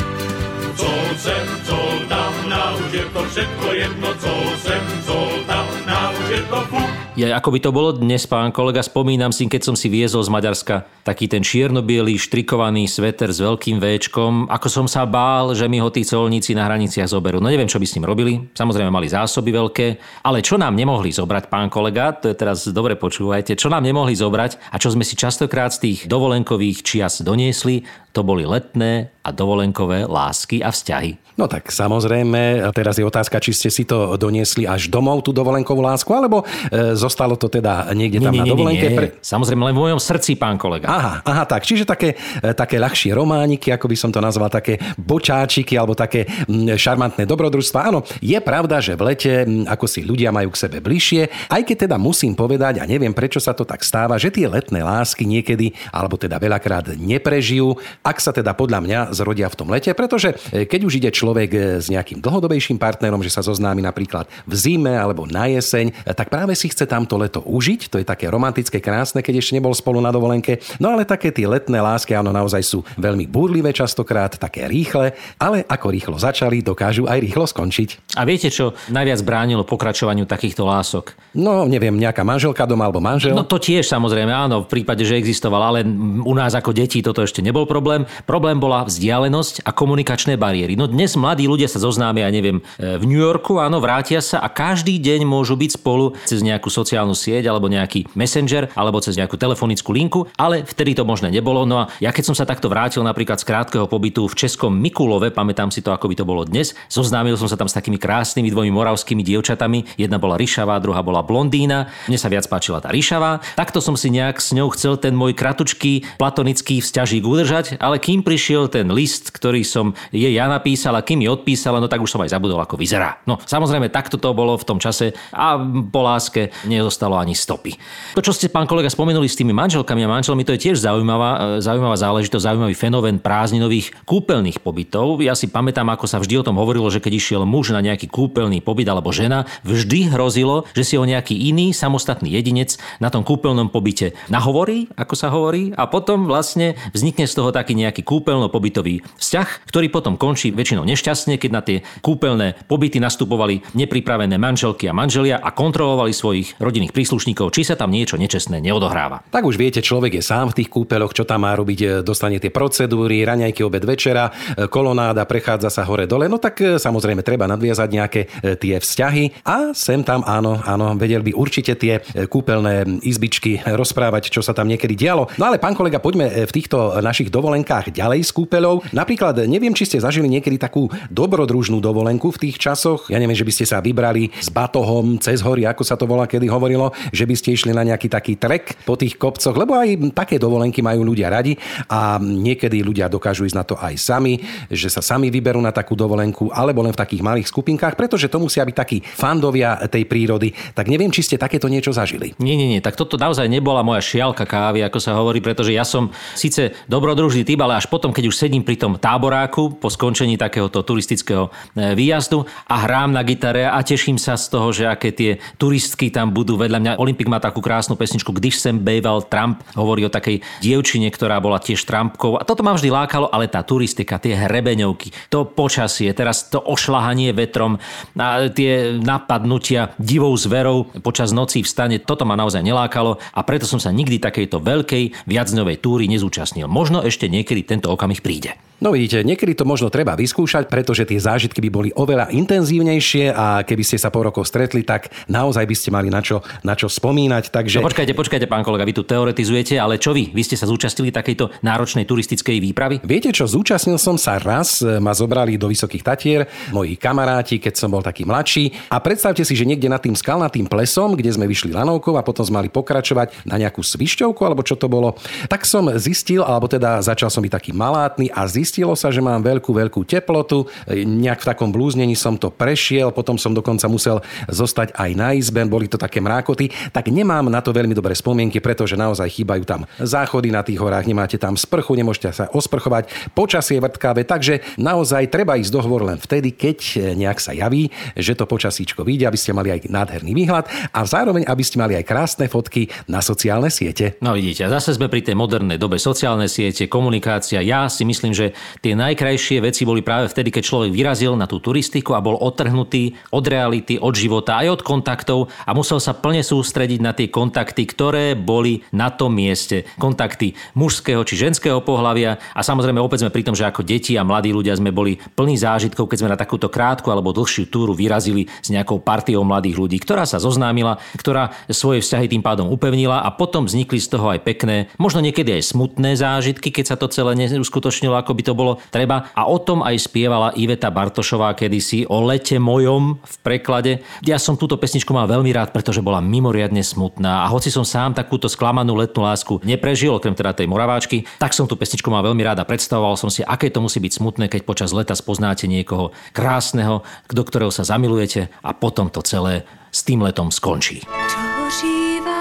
Co 0.78 0.90
sem, 1.18 1.46
co 1.66 1.78
tam, 2.06 2.32
na 2.48 2.74
už 2.78 2.90
je 2.92 3.04
to 3.10 3.20
všetko 3.24 3.66
jedno, 3.72 4.08
co 4.14 4.32
sem, 4.62 4.84
co 5.06 5.18
tam, 5.46 5.66
na 5.86 6.10
už 6.14 6.26
je 6.30 6.42
to 6.46 6.60
fuk. 6.70 6.97
Ja, 7.18 7.34
ako 7.34 7.50
by 7.50 7.58
to 7.58 7.74
bolo 7.74 7.90
dnes, 7.98 8.30
pán 8.30 8.54
kolega, 8.54 8.78
spomínam 8.78 9.34
si, 9.34 9.50
keď 9.50 9.66
som 9.66 9.74
si 9.74 9.90
viezol 9.90 10.22
z 10.22 10.30
Maďarska 10.30 10.86
taký 11.02 11.26
ten 11.26 11.42
čierno-bielý 11.42 12.14
štrikovaný 12.14 12.86
sveter 12.86 13.34
s 13.34 13.42
veľkým 13.42 13.82
Včkom, 13.82 14.46
ako 14.46 14.66
som 14.70 14.86
sa 14.86 15.02
bál, 15.02 15.50
že 15.50 15.66
mi 15.66 15.82
ho 15.82 15.90
tí 15.90 16.06
colníci 16.06 16.54
na 16.54 16.70
hraniciach 16.70 17.10
zoberú. 17.10 17.42
No 17.42 17.50
neviem, 17.50 17.66
čo 17.66 17.82
by 17.82 17.86
s 17.90 17.98
ním 17.98 18.06
robili. 18.06 18.46
Samozrejme 18.54 18.94
mali 18.94 19.10
zásoby 19.10 19.50
veľké, 19.50 19.86
ale 20.22 20.46
čo 20.46 20.62
nám 20.62 20.78
nemohli 20.78 21.10
zobrať, 21.10 21.50
pán 21.50 21.66
kolega, 21.66 22.14
to 22.14 22.30
je 22.30 22.38
teraz 22.38 22.70
dobre 22.70 22.94
počúvajte, 22.94 23.58
čo 23.58 23.66
nám 23.66 23.82
nemohli 23.82 24.14
zobrať 24.14 24.70
a 24.70 24.78
čo 24.78 24.94
sme 24.94 25.02
si 25.02 25.18
častokrát 25.18 25.74
z 25.74 25.90
tých 25.90 25.98
dovolenkových 26.06 26.86
čias 26.86 27.18
doniesli, 27.26 27.82
to 28.18 28.26
boli 28.26 28.42
letné 28.42 29.14
a 29.22 29.30
dovolenkové 29.30 30.10
lásky 30.10 30.58
a 30.58 30.74
vzťahy. 30.74 31.38
No 31.38 31.46
tak 31.46 31.70
samozrejme, 31.70 32.66
teraz 32.74 32.98
je 32.98 33.06
otázka, 33.06 33.38
či 33.38 33.54
ste 33.54 33.70
si 33.70 33.86
to 33.86 34.18
doniesli 34.18 34.66
až 34.66 34.90
domov, 34.90 35.22
tú 35.22 35.30
dovolenkovú 35.30 35.78
lásku, 35.78 36.10
alebo 36.10 36.42
e, 36.42 36.98
zostalo 36.98 37.38
to 37.38 37.46
teda 37.46 37.94
niekde 37.94 38.18
tam 38.18 38.34
nie, 38.34 38.42
nie, 38.42 38.50
na 38.50 38.54
dovolenke? 38.58 38.82
Nie, 38.82 38.90
nie. 38.90 38.98
Pre... 38.98 39.08
Samozrejme 39.22 39.62
len 39.70 39.74
v 39.78 39.82
mojom 39.86 40.00
srdci, 40.02 40.34
pán 40.34 40.58
kolega. 40.58 40.90
Aha, 40.90 41.14
aha, 41.22 41.44
tak. 41.46 41.62
Čiže 41.62 41.86
také, 41.86 42.18
e, 42.42 42.50
také 42.58 42.82
ľahšie 42.82 43.14
romániky, 43.14 43.70
ako 43.70 43.86
by 43.86 43.94
som 43.94 44.10
to 44.10 44.18
nazval, 44.18 44.50
také 44.50 44.82
bočáčiky 44.98 45.78
alebo 45.78 45.94
také 45.94 46.26
šarmantné 46.74 47.22
dobrodružstva. 47.22 47.86
Áno, 47.86 48.02
je 48.18 48.38
pravda, 48.42 48.82
že 48.82 48.98
v 48.98 49.14
lete, 49.14 49.46
ako 49.70 49.86
si 49.86 50.02
ľudia 50.02 50.34
majú 50.34 50.50
k 50.50 50.66
sebe 50.66 50.82
bližšie, 50.82 51.54
aj 51.54 51.62
keď 51.62 51.86
teda 51.86 51.96
musím 52.02 52.34
povedať, 52.34 52.82
a 52.82 52.84
neviem 52.90 53.14
prečo 53.14 53.38
sa 53.38 53.54
to 53.54 53.62
tak 53.62 53.86
stáva, 53.86 54.18
že 54.18 54.34
tie 54.34 54.50
letné 54.50 54.82
lásky 54.82 55.22
niekedy, 55.22 55.70
alebo 55.94 56.18
teda 56.18 56.42
veľakrát 56.42 56.98
neprežijú, 56.98 57.78
ak 58.08 58.24
sa 58.24 58.32
teda 58.32 58.56
podľa 58.56 58.80
mňa 58.80 58.98
zrodia 59.12 59.52
v 59.52 59.58
tom 59.60 59.68
lete, 59.68 59.92
pretože 59.92 60.32
e, 60.48 60.64
keď 60.64 60.80
už 60.88 60.92
ide 60.96 61.10
človek 61.12 61.50
e, 61.52 61.58
s 61.84 61.92
nejakým 61.92 62.24
dlhodobejším 62.24 62.80
partnerom, 62.80 63.20
že 63.20 63.28
sa 63.28 63.44
zoznámi 63.44 63.84
napríklad 63.84 64.24
v 64.48 64.54
zime 64.56 64.96
alebo 64.96 65.28
na 65.28 65.44
jeseň, 65.52 65.92
e, 65.92 66.16
tak 66.16 66.32
práve 66.32 66.56
si 66.56 66.72
chce 66.72 66.88
tamto 66.88 67.20
leto 67.20 67.44
užiť. 67.44 67.92
To 67.92 68.00
je 68.00 68.08
také 68.08 68.32
romantické, 68.32 68.80
krásne, 68.80 69.20
keď 69.20 69.44
ešte 69.44 69.60
nebol 69.60 69.76
spolu 69.76 70.00
na 70.00 70.08
dovolenke. 70.08 70.64
No 70.80 70.96
ale 70.96 71.04
také 71.04 71.28
tie 71.28 71.44
letné 71.44 71.84
lásky, 71.84 72.16
áno, 72.16 72.32
naozaj 72.32 72.64
sú 72.64 72.80
veľmi 72.96 73.28
búrlivé 73.28 73.76
častokrát, 73.76 74.40
také 74.40 74.64
rýchle, 74.64 75.12
ale 75.36 75.68
ako 75.68 75.86
rýchlo 75.92 76.16
začali, 76.16 76.64
dokážu 76.64 77.04
aj 77.04 77.20
rýchlo 77.20 77.44
skončiť. 77.44 78.16
A 78.16 78.24
viete, 78.24 78.48
čo 78.48 78.72
najviac 78.88 79.20
bránilo 79.20 79.68
pokračovaniu 79.68 80.24
takýchto 80.24 80.64
lások? 80.64 81.12
No, 81.36 81.68
neviem, 81.68 81.92
nejaká 81.92 82.24
manželka 82.24 82.64
doma 82.64 82.88
alebo 82.88 83.04
manžel? 83.04 83.36
No 83.36 83.44
to 83.44 83.60
tiež 83.60 83.84
samozrejme, 83.84 84.32
áno, 84.32 84.64
v 84.64 84.70
prípade, 84.80 85.04
že 85.04 85.20
existoval, 85.20 85.60
ale 85.60 85.80
u 86.24 86.32
nás 86.32 86.56
ako 86.56 86.72
deti 86.72 87.04
toto 87.04 87.20
ešte 87.20 87.44
nebol 87.44 87.68
problém. 87.68 87.87
Problém 88.28 88.60
bola 88.60 88.84
vzdialenosť 88.84 89.64
a 89.64 89.70
komunikačné 89.72 90.36
bariéry. 90.36 90.76
No 90.76 90.84
dnes 90.84 91.16
mladí 91.16 91.48
ľudia 91.48 91.66
sa 91.66 91.80
zoznámia, 91.80 92.28
ja 92.28 92.32
neviem, 92.32 92.60
e, 92.76 93.00
v 93.00 93.04
New 93.08 93.20
Yorku, 93.20 93.56
áno, 93.56 93.80
vrátia 93.80 94.20
sa 94.20 94.44
a 94.44 94.52
každý 94.52 95.00
deň 95.00 95.24
môžu 95.24 95.56
byť 95.56 95.80
spolu 95.80 96.12
cez 96.28 96.44
nejakú 96.44 96.68
sociálnu 96.68 97.16
sieť 97.16 97.48
alebo 97.48 97.72
nejaký 97.72 98.12
messenger 98.12 98.68
alebo 98.76 99.00
cez 99.00 99.16
nejakú 99.16 99.40
telefonickú 99.40 99.90
linku, 99.96 100.20
ale 100.36 100.62
vtedy 100.68 100.92
to 100.92 101.08
možné 101.08 101.32
nebolo. 101.32 101.64
No 101.64 101.84
a 101.86 101.90
ja 101.98 102.12
keď 102.12 102.32
som 102.32 102.36
sa 102.36 102.44
takto 102.44 102.68
vrátil 102.68 103.00
napríklad 103.00 103.40
z 103.40 103.48
krátkeho 103.48 103.88
pobytu 103.88 104.28
v 104.28 104.36
Českom 104.36 104.76
Mikulove, 104.76 105.32
pamätám 105.32 105.72
si 105.72 105.80
to, 105.80 105.94
ako 105.94 106.12
by 106.12 106.14
to 106.18 106.24
bolo 106.28 106.42
dnes, 106.44 106.76
zoznámil 106.92 107.38
som 107.38 107.48
sa 107.48 107.56
tam 107.56 107.70
s 107.70 107.76
takými 107.78 107.96
krásnymi 107.96 108.50
dvomi 108.50 108.74
moravskými 108.74 109.22
dievčatami. 109.22 109.94
Jedna 109.94 110.18
bola 110.18 110.34
ryšavá, 110.34 110.82
druhá 110.82 111.00
bola 111.00 111.22
blondína. 111.22 111.88
Mne 112.10 112.18
sa 112.18 112.26
viac 112.26 112.50
páčila 112.50 112.82
tá 112.82 112.90
ryšavá. 112.90 113.38
Takto 113.54 113.78
som 113.78 113.94
si 113.94 114.10
nejak 114.10 114.42
s 114.42 114.50
ňou 114.52 114.74
chcel 114.74 114.98
ten 114.98 115.14
môj 115.14 115.38
kratučký 115.38 116.18
platonický 116.18 116.82
vzťažík 116.82 117.22
udržať, 117.22 117.77
ale 117.78 118.02
kým 118.02 118.26
prišiel 118.26 118.68
ten 118.68 118.90
list, 118.90 119.30
ktorý 119.32 119.62
som 119.62 119.94
jej 120.10 120.34
ja 120.34 120.50
a 120.50 121.00
kým 121.02 121.22
mi 121.22 121.28
odpísala, 121.30 121.78
no 121.78 121.86
tak 121.86 122.02
už 122.02 122.10
som 122.10 122.22
aj 122.22 122.34
zabudol, 122.34 122.58
ako 122.58 122.74
vyzerá. 122.74 123.22
No 123.24 123.38
samozrejme, 123.38 123.88
takto 123.88 124.18
to 124.18 124.34
bolo 124.34 124.58
v 124.58 124.66
tom 124.66 124.78
čase 124.82 125.14
a 125.30 125.58
po 125.88 126.00
láske 126.02 126.50
nezostalo 126.66 127.14
ani 127.16 127.38
stopy. 127.38 127.78
To, 128.18 128.20
čo 128.20 128.34
ste, 128.34 128.50
pán 128.50 128.66
kolega, 128.66 128.90
spomenuli 128.90 129.30
s 129.30 129.38
tými 129.38 129.54
manželkami 129.54 130.02
a 130.04 130.08
manželmi, 130.10 130.42
to 130.42 130.54
je 130.58 130.70
tiež 130.70 130.82
zaujímavá, 130.82 131.58
e, 131.58 131.64
zaujímavá 131.64 131.96
záležitosť, 131.96 132.44
zaujímavý 132.44 132.74
fenomén 132.74 133.16
prázdninových 133.22 133.94
kúpeľných 134.04 134.58
pobytov. 134.60 135.22
Ja 135.22 135.38
si 135.38 135.46
pamätám, 135.46 135.86
ako 135.90 136.10
sa 136.10 136.18
vždy 136.18 136.42
o 136.42 136.46
tom 136.46 136.58
hovorilo, 136.58 136.90
že 136.90 136.98
keď 136.98 137.12
išiel 137.14 137.42
muž 137.46 137.70
na 137.70 137.80
nejaký 137.84 138.10
kúpeľný 138.10 138.58
pobyt 138.64 138.90
alebo 138.90 139.14
žena, 139.14 139.46
vždy 139.62 140.10
hrozilo, 140.10 140.66
že 140.74 140.82
si 140.82 140.94
ho 140.98 141.04
nejaký 141.06 141.34
iný 141.36 141.70
samostatný 141.70 142.34
jedinec 142.34 142.74
na 142.98 143.12
tom 143.12 143.22
kúpeľnom 143.22 143.70
pobyte 143.70 144.16
nahovorí, 144.26 144.90
ako 144.98 145.14
sa 145.14 145.28
hovorí, 145.30 145.70
a 145.76 145.86
potom 145.86 146.26
vlastne 146.26 146.74
vznikne 146.90 147.28
z 147.28 147.34
toho 147.36 147.50
taký 147.68 147.84
nejaký 147.84 148.00
kúpeľno-pobytový 148.00 149.04
vzťah, 149.20 149.68
ktorý 149.68 149.92
potom 149.92 150.16
končí 150.16 150.48
väčšinou 150.48 150.88
nešťastne, 150.88 151.36
keď 151.36 151.50
na 151.52 151.60
tie 151.60 151.84
kúpeľné 152.00 152.64
pobyty 152.64 152.96
nastupovali 152.96 153.60
nepripravené 153.76 154.40
manželky 154.40 154.88
a 154.88 154.96
manželia 154.96 155.36
a 155.36 155.52
kontrolovali 155.52 156.16
svojich 156.16 156.56
rodinných 156.56 156.96
príslušníkov, 156.96 157.52
či 157.52 157.68
sa 157.68 157.76
tam 157.76 157.92
niečo 157.92 158.16
nečestné 158.16 158.64
neodohráva. 158.64 159.20
Tak 159.28 159.44
už 159.44 159.60
viete, 159.60 159.84
človek 159.84 160.16
je 160.16 160.24
sám 160.24 160.56
v 160.56 160.64
tých 160.64 160.72
kúpeľoch, 160.72 161.12
čo 161.12 161.28
tam 161.28 161.44
má 161.44 161.52
robiť, 161.52 161.78
e, 161.84 161.86
dostane 162.00 162.40
tie 162.40 162.48
procedúry, 162.48 163.20
raňajky, 163.20 163.60
obed, 163.60 163.84
večera, 163.84 164.32
e, 164.32 164.64
kolonáda, 164.72 165.28
prechádza 165.28 165.68
sa 165.68 165.84
hore-dole, 165.84 166.24
no 166.24 166.40
tak 166.40 166.64
e, 166.64 166.80
samozrejme 166.80 167.20
treba 167.20 167.44
nadviazať 167.44 167.88
nejaké 167.92 168.20
tie 168.56 168.80
vzťahy 168.80 169.44
a 169.44 169.76
sem 169.76 170.00
tam 170.00 170.24
áno, 170.24 170.56
áno, 170.64 170.96
vedel 170.96 171.20
by 171.20 171.36
určite 171.36 171.76
tie 171.76 172.00
kúpeľné 172.00 173.04
izbičky 173.04 173.60
rozprávať, 173.60 174.32
čo 174.32 174.40
sa 174.40 174.56
tam 174.56 174.72
niekedy 174.72 174.96
dialo. 174.96 175.28
No 175.36 175.52
ale 175.52 175.60
pán 175.60 175.76
kolega, 175.76 176.00
poďme 176.00 176.30
v 176.46 176.54
týchto 176.54 176.96
našich 177.02 177.34
dovolenkách 177.58 177.90
ďalej 177.90 178.20
s 178.22 178.30
kúpeľou. 178.30 178.86
Napríklad, 178.94 179.42
neviem, 179.50 179.74
či 179.74 179.82
ste 179.82 179.98
zažili 179.98 180.30
niekedy 180.30 180.62
takú 180.62 180.86
dobrodružnú 181.10 181.82
dovolenku 181.82 182.30
v 182.30 182.46
tých 182.46 182.56
časoch. 182.62 183.10
Ja 183.10 183.18
neviem, 183.18 183.34
že 183.34 183.42
by 183.42 183.50
ste 183.50 183.66
sa 183.66 183.82
vybrali 183.82 184.30
s 184.38 184.46
batohom 184.46 185.18
cez 185.18 185.42
hory, 185.42 185.66
ako 185.66 185.82
sa 185.82 185.98
to 185.98 186.06
volá, 186.06 186.30
kedy 186.30 186.46
hovorilo, 186.46 186.94
že 187.10 187.26
by 187.26 187.34
ste 187.34 187.58
išli 187.58 187.74
na 187.74 187.82
nejaký 187.82 188.06
taký 188.06 188.38
trek 188.38 188.78
po 188.86 188.94
tých 188.94 189.18
kopcoch, 189.18 189.58
lebo 189.58 189.74
aj 189.74 190.14
také 190.14 190.38
dovolenky 190.38 190.78
majú 190.86 191.02
ľudia 191.02 191.34
radi 191.34 191.58
a 191.90 192.22
niekedy 192.22 192.78
ľudia 192.86 193.10
dokážu 193.10 193.42
ísť 193.42 193.58
na 193.58 193.66
to 193.66 193.74
aj 193.74 193.98
sami, 193.98 194.38
že 194.70 194.86
sa 194.86 195.02
sami 195.02 195.34
vyberú 195.34 195.58
na 195.58 195.74
takú 195.74 195.98
dovolenku 195.98 196.54
alebo 196.54 196.86
len 196.86 196.94
v 196.94 197.00
takých 197.02 197.26
malých 197.26 197.50
skupinkách, 197.50 197.98
pretože 197.98 198.30
to 198.30 198.38
musia 198.38 198.62
byť 198.62 198.76
takí 198.76 198.98
fandovia 199.02 199.82
tej 199.90 200.06
prírody. 200.06 200.54
Tak 200.78 200.86
neviem, 200.86 201.10
či 201.10 201.26
ste 201.26 201.34
takéto 201.34 201.66
niečo 201.66 201.90
zažili. 201.90 202.38
Nie, 202.38 202.54
nie, 202.54 202.70
nie, 202.70 202.78
tak 202.78 202.94
toto 202.94 203.18
naozaj 203.18 203.50
nebola 203.50 203.82
moja 203.82 203.98
šialka 203.98 204.46
kávy, 204.46 204.86
ako 204.86 204.98
sa 205.02 205.18
hovorí, 205.18 205.42
pretože 205.42 205.74
ja 205.74 205.82
som 205.82 206.14
síce 206.36 206.76
dobrodružný 206.86 207.47
typ, 207.48 207.64
ale 207.64 207.80
až 207.80 207.88
potom, 207.88 208.12
keď 208.12 208.28
už 208.28 208.36
sedím 208.36 208.60
pri 208.60 208.76
tom 208.76 209.00
táboráku 209.00 209.80
po 209.80 209.88
skončení 209.88 210.36
takéhoto 210.36 210.84
turistického 210.84 211.48
e, 211.72 211.96
výjazdu 211.96 212.44
a 212.68 212.76
hrám 212.84 213.16
na 213.16 213.24
gitare 213.24 213.64
a 213.64 213.80
teším 213.80 214.20
sa 214.20 214.36
z 214.36 214.52
toho, 214.52 214.68
že 214.68 214.84
aké 214.84 215.16
tie 215.16 215.40
turistky 215.56 216.12
tam 216.12 216.36
budú 216.36 216.60
vedľa 216.60 216.76
mňa. 216.76 216.92
Olympik 217.00 217.32
má 217.32 217.40
takú 217.40 217.64
krásnu 217.64 217.96
pesničku 217.96 218.36
Když 218.36 218.60
sem 218.60 218.76
bejval 218.76 219.24
Trump, 219.32 219.64
hovorí 219.72 220.04
o 220.04 220.12
takej 220.12 220.44
dievčine, 220.60 221.08
ktorá 221.08 221.40
bola 221.40 221.56
tiež 221.56 221.80
Trumpkou. 221.88 222.36
A 222.36 222.44
toto 222.44 222.60
ma 222.60 222.76
vždy 222.76 222.92
lákalo, 222.92 223.32
ale 223.32 223.48
tá 223.48 223.64
turistika, 223.64 224.20
tie 224.20 224.36
hrebeňovky, 224.36 225.32
to 225.32 225.48
počasie, 225.48 226.12
teraz 226.12 226.52
to 226.52 226.60
ošlahanie 226.60 227.32
vetrom, 227.32 227.80
a 228.18 228.52
tie 228.52 229.00
napadnutia 229.00 229.96
divou 229.96 230.36
zverou 230.36 230.92
počas 231.00 231.32
nocí 231.32 231.64
v 231.64 231.70
stane, 231.70 231.96
toto 231.96 232.28
ma 232.28 232.36
naozaj 232.36 232.60
nelákalo 232.60 233.16
a 233.32 233.40
preto 233.40 233.64
som 233.64 233.80
sa 233.80 233.88
nikdy 233.88 234.20
takejto 234.20 234.60
veľkej 234.60 235.24
viacdňovej 235.24 235.76
túry 235.80 236.04
nezúčastnil. 236.10 236.68
Možno 236.68 237.00
ešte 237.00 237.37
niekedy 237.38 237.62
tento 237.62 237.94
okamih 237.94 238.18
príde. 238.18 238.67
No 238.78 238.94
vidíte, 238.94 239.26
niekedy 239.26 239.58
to 239.58 239.66
možno 239.66 239.90
treba 239.90 240.14
vyskúšať, 240.14 240.70
pretože 240.70 241.02
tie 241.02 241.18
zážitky 241.18 241.58
by 241.66 241.66
boli 241.66 241.90
oveľa 241.98 242.30
intenzívnejšie 242.30 243.34
a 243.34 243.66
keby 243.66 243.82
ste 243.82 243.98
sa 243.98 244.06
po 244.14 244.22
rokoch 244.22 244.46
stretli, 244.46 244.86
tak 244.86 245.10
naozaj 245.26 245.66
by 245.66 245.74
ste 245.74 245.90
mali 245.90 246.06
na 246.14 246.22
čo, 246.22 246.46
na 246.62 246.78
čo 246.78 246.86
spomínať. 246.86 247.50
Takže... 247.50 247.82
No 247.82 247.90
počkajte, 247.90 248.14
počkajte, 248.14 248.46
pán 248.46 248.62
kolega, 248.62 248.86
vy 248.86 248.94
tu 248.94 249.02
teoretizujete, 249.02 249.82
ale 249.82 249.98
čo 249.98 250.14
vy? 250.14 250.30
Vy 250.30 250.42
ste 250.46 250.54
sa 250.54 250.70
zúčastnili 250.70 251.10
takejto 251.10 251.58
náročnej 251.58 252.06
turistickej 252.06 252.62
výpravy? 252.70 253.02
Viete 253.02 253.34
čo, 253.34 253.50
zúčastnil 253.50 253.98
som 253.98 254.14
sa 254.14 254.38
raz, 254.38 254.78
e, 254.78 255.02
ma 255.02 255.10
zobrali 255.10 255.58
do 255.58 255.66
Vysokých 255.66 256.06
Tatier, 256.06 256.46
moji 256.70 256.94
kamaráti, 256.94 257.58
keď 257.58 257.74
som 257.82 257.90
bol 257.90 258.06
taký 258.06 258.22
mladší. 258.30 258.94
A 258.94 259.02
predstavte 259.02 259.42
si, 259.42 259.58
že 259.58 259.66
niekde 259.66 259.90
nad 259.90 260.06
tým 260.06 260.14
skalnatým 260.14 260.70
plesom, 260.70 261.18
kde 261.18 261.34
sme 261.34 261.50
vyšli 261.50 261.74
lanovkou 261.74 262.14
a 262.14 262.22
potom 262.22 262.46
sme 262.46 262.62
mali 262.62 262.70
pokračovať 262.70 263.42
na 263.42 263.58
nejakú 263.58 263.82
svišťovku, 263.82 264.38
alebo 264.46 264.62
čo 264.62 264.78
to 264.78 264.86
bolo, 264.86 265.18
tak 265.50 265.66
som 265.66 265.90
zistil, 265.98 266.46
alebo 266.46 266.70
teda 266.70 267.02
začal 267.02 267.26
som 267.26 267.42
byť 267.42 267.50
taký 267.50 267.70
malátny 267.74 268.30
a 268.30 268.46
zistil, 268.46 268.67
zistilo 268.68 268.92
sa, 268.92 269.08
že 269.08 269.24
mám 269.24 269.40
veľkú, 269.40 269.72
veľkú 269.72 270.04
teplotu, 270.04 270.68
nejak 270.92 271.40
v 271.40 271.48
takom 271.48 271.72
blúznení 271.72 272.12
som 272.12 272.36
to 272.36 272.52
prešiel, 272.52 273.16
potom 273.16 273.40
som 273.40 273.56
dokonca 273.56 273.88
musel 273.88 274.20
zostať 274.44 274.92
aj 274.92 275.10
na 275.16 275.32
izbe, 275.32 275.64
boli 275.64 275.88
to 275.88 275.96
také 275.96 276.20
mrákoty, 276.20 276.68
tak 276.92 277.08
nemám 277.08 277.48
na 277.48 277.64
to 277.64 277.72
veľmi 277.72 277.96
dobré 277.96 278.12
spomienky, 278.12 278.60
pretože 278.60 278.92
naozaj 278.92 279.40
chýbajú 279.40 279.64
tam 279.64 279.88
záchody 279.96 280.52
na 280.52 280.60
tých 280.60 280.76
horách, 280.76 281.08
nemáte 281.08 281.40
tam 281.40 281.56
sprchu, 281.56 281.96
nemôžete 281.96 282.28
sa 282.28 282.44
osprchovať, 282.52 283.32
počasie 283.32 283.80
vrtkavé, 283.80 284.28
takže 284.28 284.60
naozaj 284.76 285.32
treba 285.32 285.56
ísť 285.56 285.72
do 285.72 285.80
hovor 285.80 286.04
len 286.04 286.20
vtedy, 286.20 286.52
keď 286.52 287.16
nejak 287.16 287.40
sa 287.40 287.56
javí, 287.56 287.88
že 288.20 288.36
to 288.36 288.44
počasíčko 288.44 289.00
vyjde, 289.00 289.32
aby 289.32 289.38
ste 289.40 289.56
mali 289.56 289.72
aj 289.72 289.88
nádherný 289.88 290.36
výhľad 290.36 290.68
a 290.92 291.00
zároveň, 291.08 291.48
aby 291.48 291.62
ste 291.64 291.80
mali 291.80 291.96
aj 291.96 292.04
krásne 292.04 292.52
fotky 292.52 292.92
na 293.08 293.24
sociálne 293.24 293.72
siete. 293.72 294.20
No 294.20 294.36
vidíte, 294.36 294.68
zase 294.68 294.92
sme 294.92 295.08
pri 295.08 295.24
tej 295.24 295.40
modernej 295.40 295.80
dobe 295.80 295.96
sociálne 295.96 296.50
siete, 296.50 296.84
komunikácia. 296.90 297.64
Ja 297.64 297.86
si 297.86 298.02
myslím, 298.02 298.34
že 298.34 298.57
tie 298.80 298.94
najkrajšie 298.94 299.62
veci 299.62 299.82
boli 299.88 300.00
práve 300.00 300.30
vtedy, 300.30 300.52
keď 300.52 300.62
človek 300.64 300.90
vyrazil 300.92 301.34
na 301.34 301.46
tú 301.48 301.58
turistiku 301.58 302.14
a 302.14 302.24
bol 302.24 302.38
odtrhnutý 302.38 303.16
od 303.34 303.44
reality, 303.44 303.98
od 303.98 304.14
života, 304.14 304.60
aj 304.60 304.78
od 304.78 304.82
kontaktov 304.86 305.38
a 305.66 305.74
musel 305.74 305.98
sa 305.98 306.14
plne 306.14 306.42
sústrediť 306.42 307.00
na 307.02 307.12
tie 307.12 307.28
kontakty, 307.30 307.84
ktoré 307.84 308.34
boli 308.38 308.82
na 308.94 309.12
tom 309.12 309.34
mieste. 309.34 309.84
Kontakty 309.96 310.54
mužského 310.74 311.22
či 311.22 311.34
ženského 311.38 311.82
pohľavia 311.82 312.38
a 312.54 312.60
samozrejme 312.64 313.02
opäť 313.02 313.26
sme 313.26 313.34
pri 313.34 313.46
tom, 313.46 313.54
že 313.54 313.66
ako 313.66 313.84
deti 313.84 314.16
a 314.16 314.26
mladí 314.26 314.50
ľudia 314.50 314.76
sme 314.76 314.94
boli 314.94 315.20
plní 315.36 315.56
zážitkov, 315.60 316.08
keď 316.08 316.18
sme 316.24 316.32
na 316.32 316.38
takúto 316.40 316.72
krátku 316.72 317.12
alebo 317.12 317.34
dlhšiu 317.34 317.68
túru 317.68 317.92
vyrazili 317.92 318.48
s 318.62 318.68
nejakou 318.72 318.98
partiou 319.02 319.44
mladých 319.44 319.76
ľudí, 319.76 319.96
ktorá 320.00 320.24
sa 320.24 320.40
zoznámila, 320.40 320.98
ktorá 321.16 321.52
svoje 321.70 322.00
vzťahy 322.00 322.26
tým 322.30 322.42
pádom 322.42 322.70
upevnila 322.72 323.20
a 323.22 323.30
potom 323.34 323.68
vznikli 323.68 324.00
z 324.00 324.08
toho 324.08 324.32
aj 324.32 324.40
pekné, 324.44 324.88
možno 324.96 325.20
niekedy 325.20 325.58
aj 325.58 325.74
smutné 325.74 326.16
zážitky, 326.16 326.72
keď 326.72 326.94
sa 326.94 326.96
to 326.96 327.10
celé 327.12 327.36
neuskutočnilo, 327.36 328.16
ako 328.16 328.32
by 328.34 328.42
bolo 328.52 328.78
treba. 328.92 329.32
A 329.32 329.48
o 329.48 329.56
tom 329.58 329.80
aj 329.80 330.08
spievala 330.08 330.54
Iveta 330.54 330.92
Bartošová 330.92 331.56
kedysi 331.56 332.04
o 332.08 332.22
lete 332.24 332.60
mojom 332.60 333.18
v 333.18 333.34
preklade. 333.40 334.04
Ja 334.24 334.36
som 334.36 334.56
túto 334.60 334.76
pesničku 334.76 335.10
mal 335.10 335.26
veľmi 335.26 335.50
rád, 335.52 335.72
pretože 335.72 336.04
bola 336.04 336.20
mimoriadne 336.20 336.84
smutná 336.84 337.44
a 337.44 337.50
hoci 337.50 337.72
som 337.72 337.82
sám 337.82 338.14
takúto 338.14 338.46
sklamanú 338.46 338.94
letnú 338.98 339.24
lásku 339.24 339.60
neprežil, 339.64 340.14
okrem 340.14 340.36
teda 340.36 340.52
tej 340.54 340.68
moraváčky, 340.68 341.24
tak 341.40 341.56
som 341.56 341.64
tú 341.64 341.74
pesničku 341.78 342.08
mal 342.12 342.22
veľmi 342.24 342.42
rád 342.44 342.60
a 342.62 342.68
predstavoval 342.68 343.16
som 343.16 343.30
si, 343.32 343.40
aké 343.42 343.72
to 343.72 343.80
musí 343.80 343.98
byť 343.98 344.12
smutné, 344.18 344.44
keď 344.52 344.62
počas 344.68 344.90
leta 344.92 345.16
spoznáte 345.16 345.70
niekoho 345.70 346.12
krásneho, 346.36 347.06
do 347.30 347.42
ktorého 347.42 347.72
sa 347.72 347.86
zamilujete 347.86 348.52
a 348.62 348.70
potom 348.76 349.08
to 349.08 349.24
celé 349.24 349.64
s 349.88 350.04
tým 350.04 350.20
letom 350.20 350.52
skončí. 350.52 351.04
Dožíva 351.08 352.40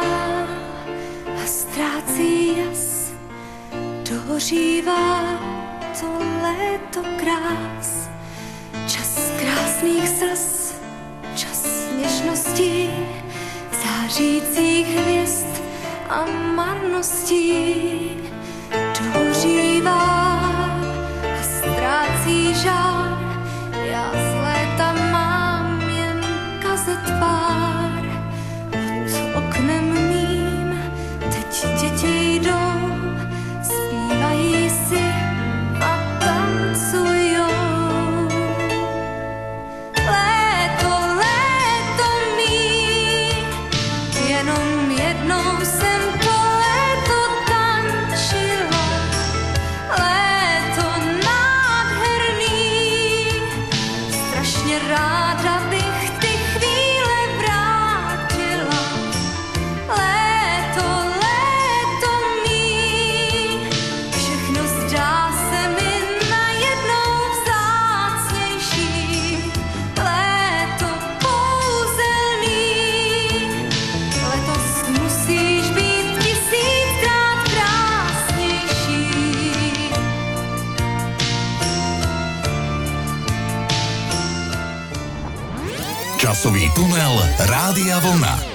a 1.36 1.44
strácí 1.44 2.60
jas, 2.60 3.12
dožíva 4.04 5.47
to 6.00 6.08
léto 6.42 7.02
krás. 7.18 8.10
Čas 8.88 9.32
krásných 9.40 10.10
slz, 10.10 10.74
čas 11.36 11.90
něžností, 11.98 12.90
zářících 13.72 14.88
hvězd 14.88 15.48
a 16.10 16.26
marností. 16.56 18.12
Dožívá 18.98 20.04
a 21.40 21.44
ztrácí 21.44 22.54
žár, 22.54 23.18
já 23.86 24.37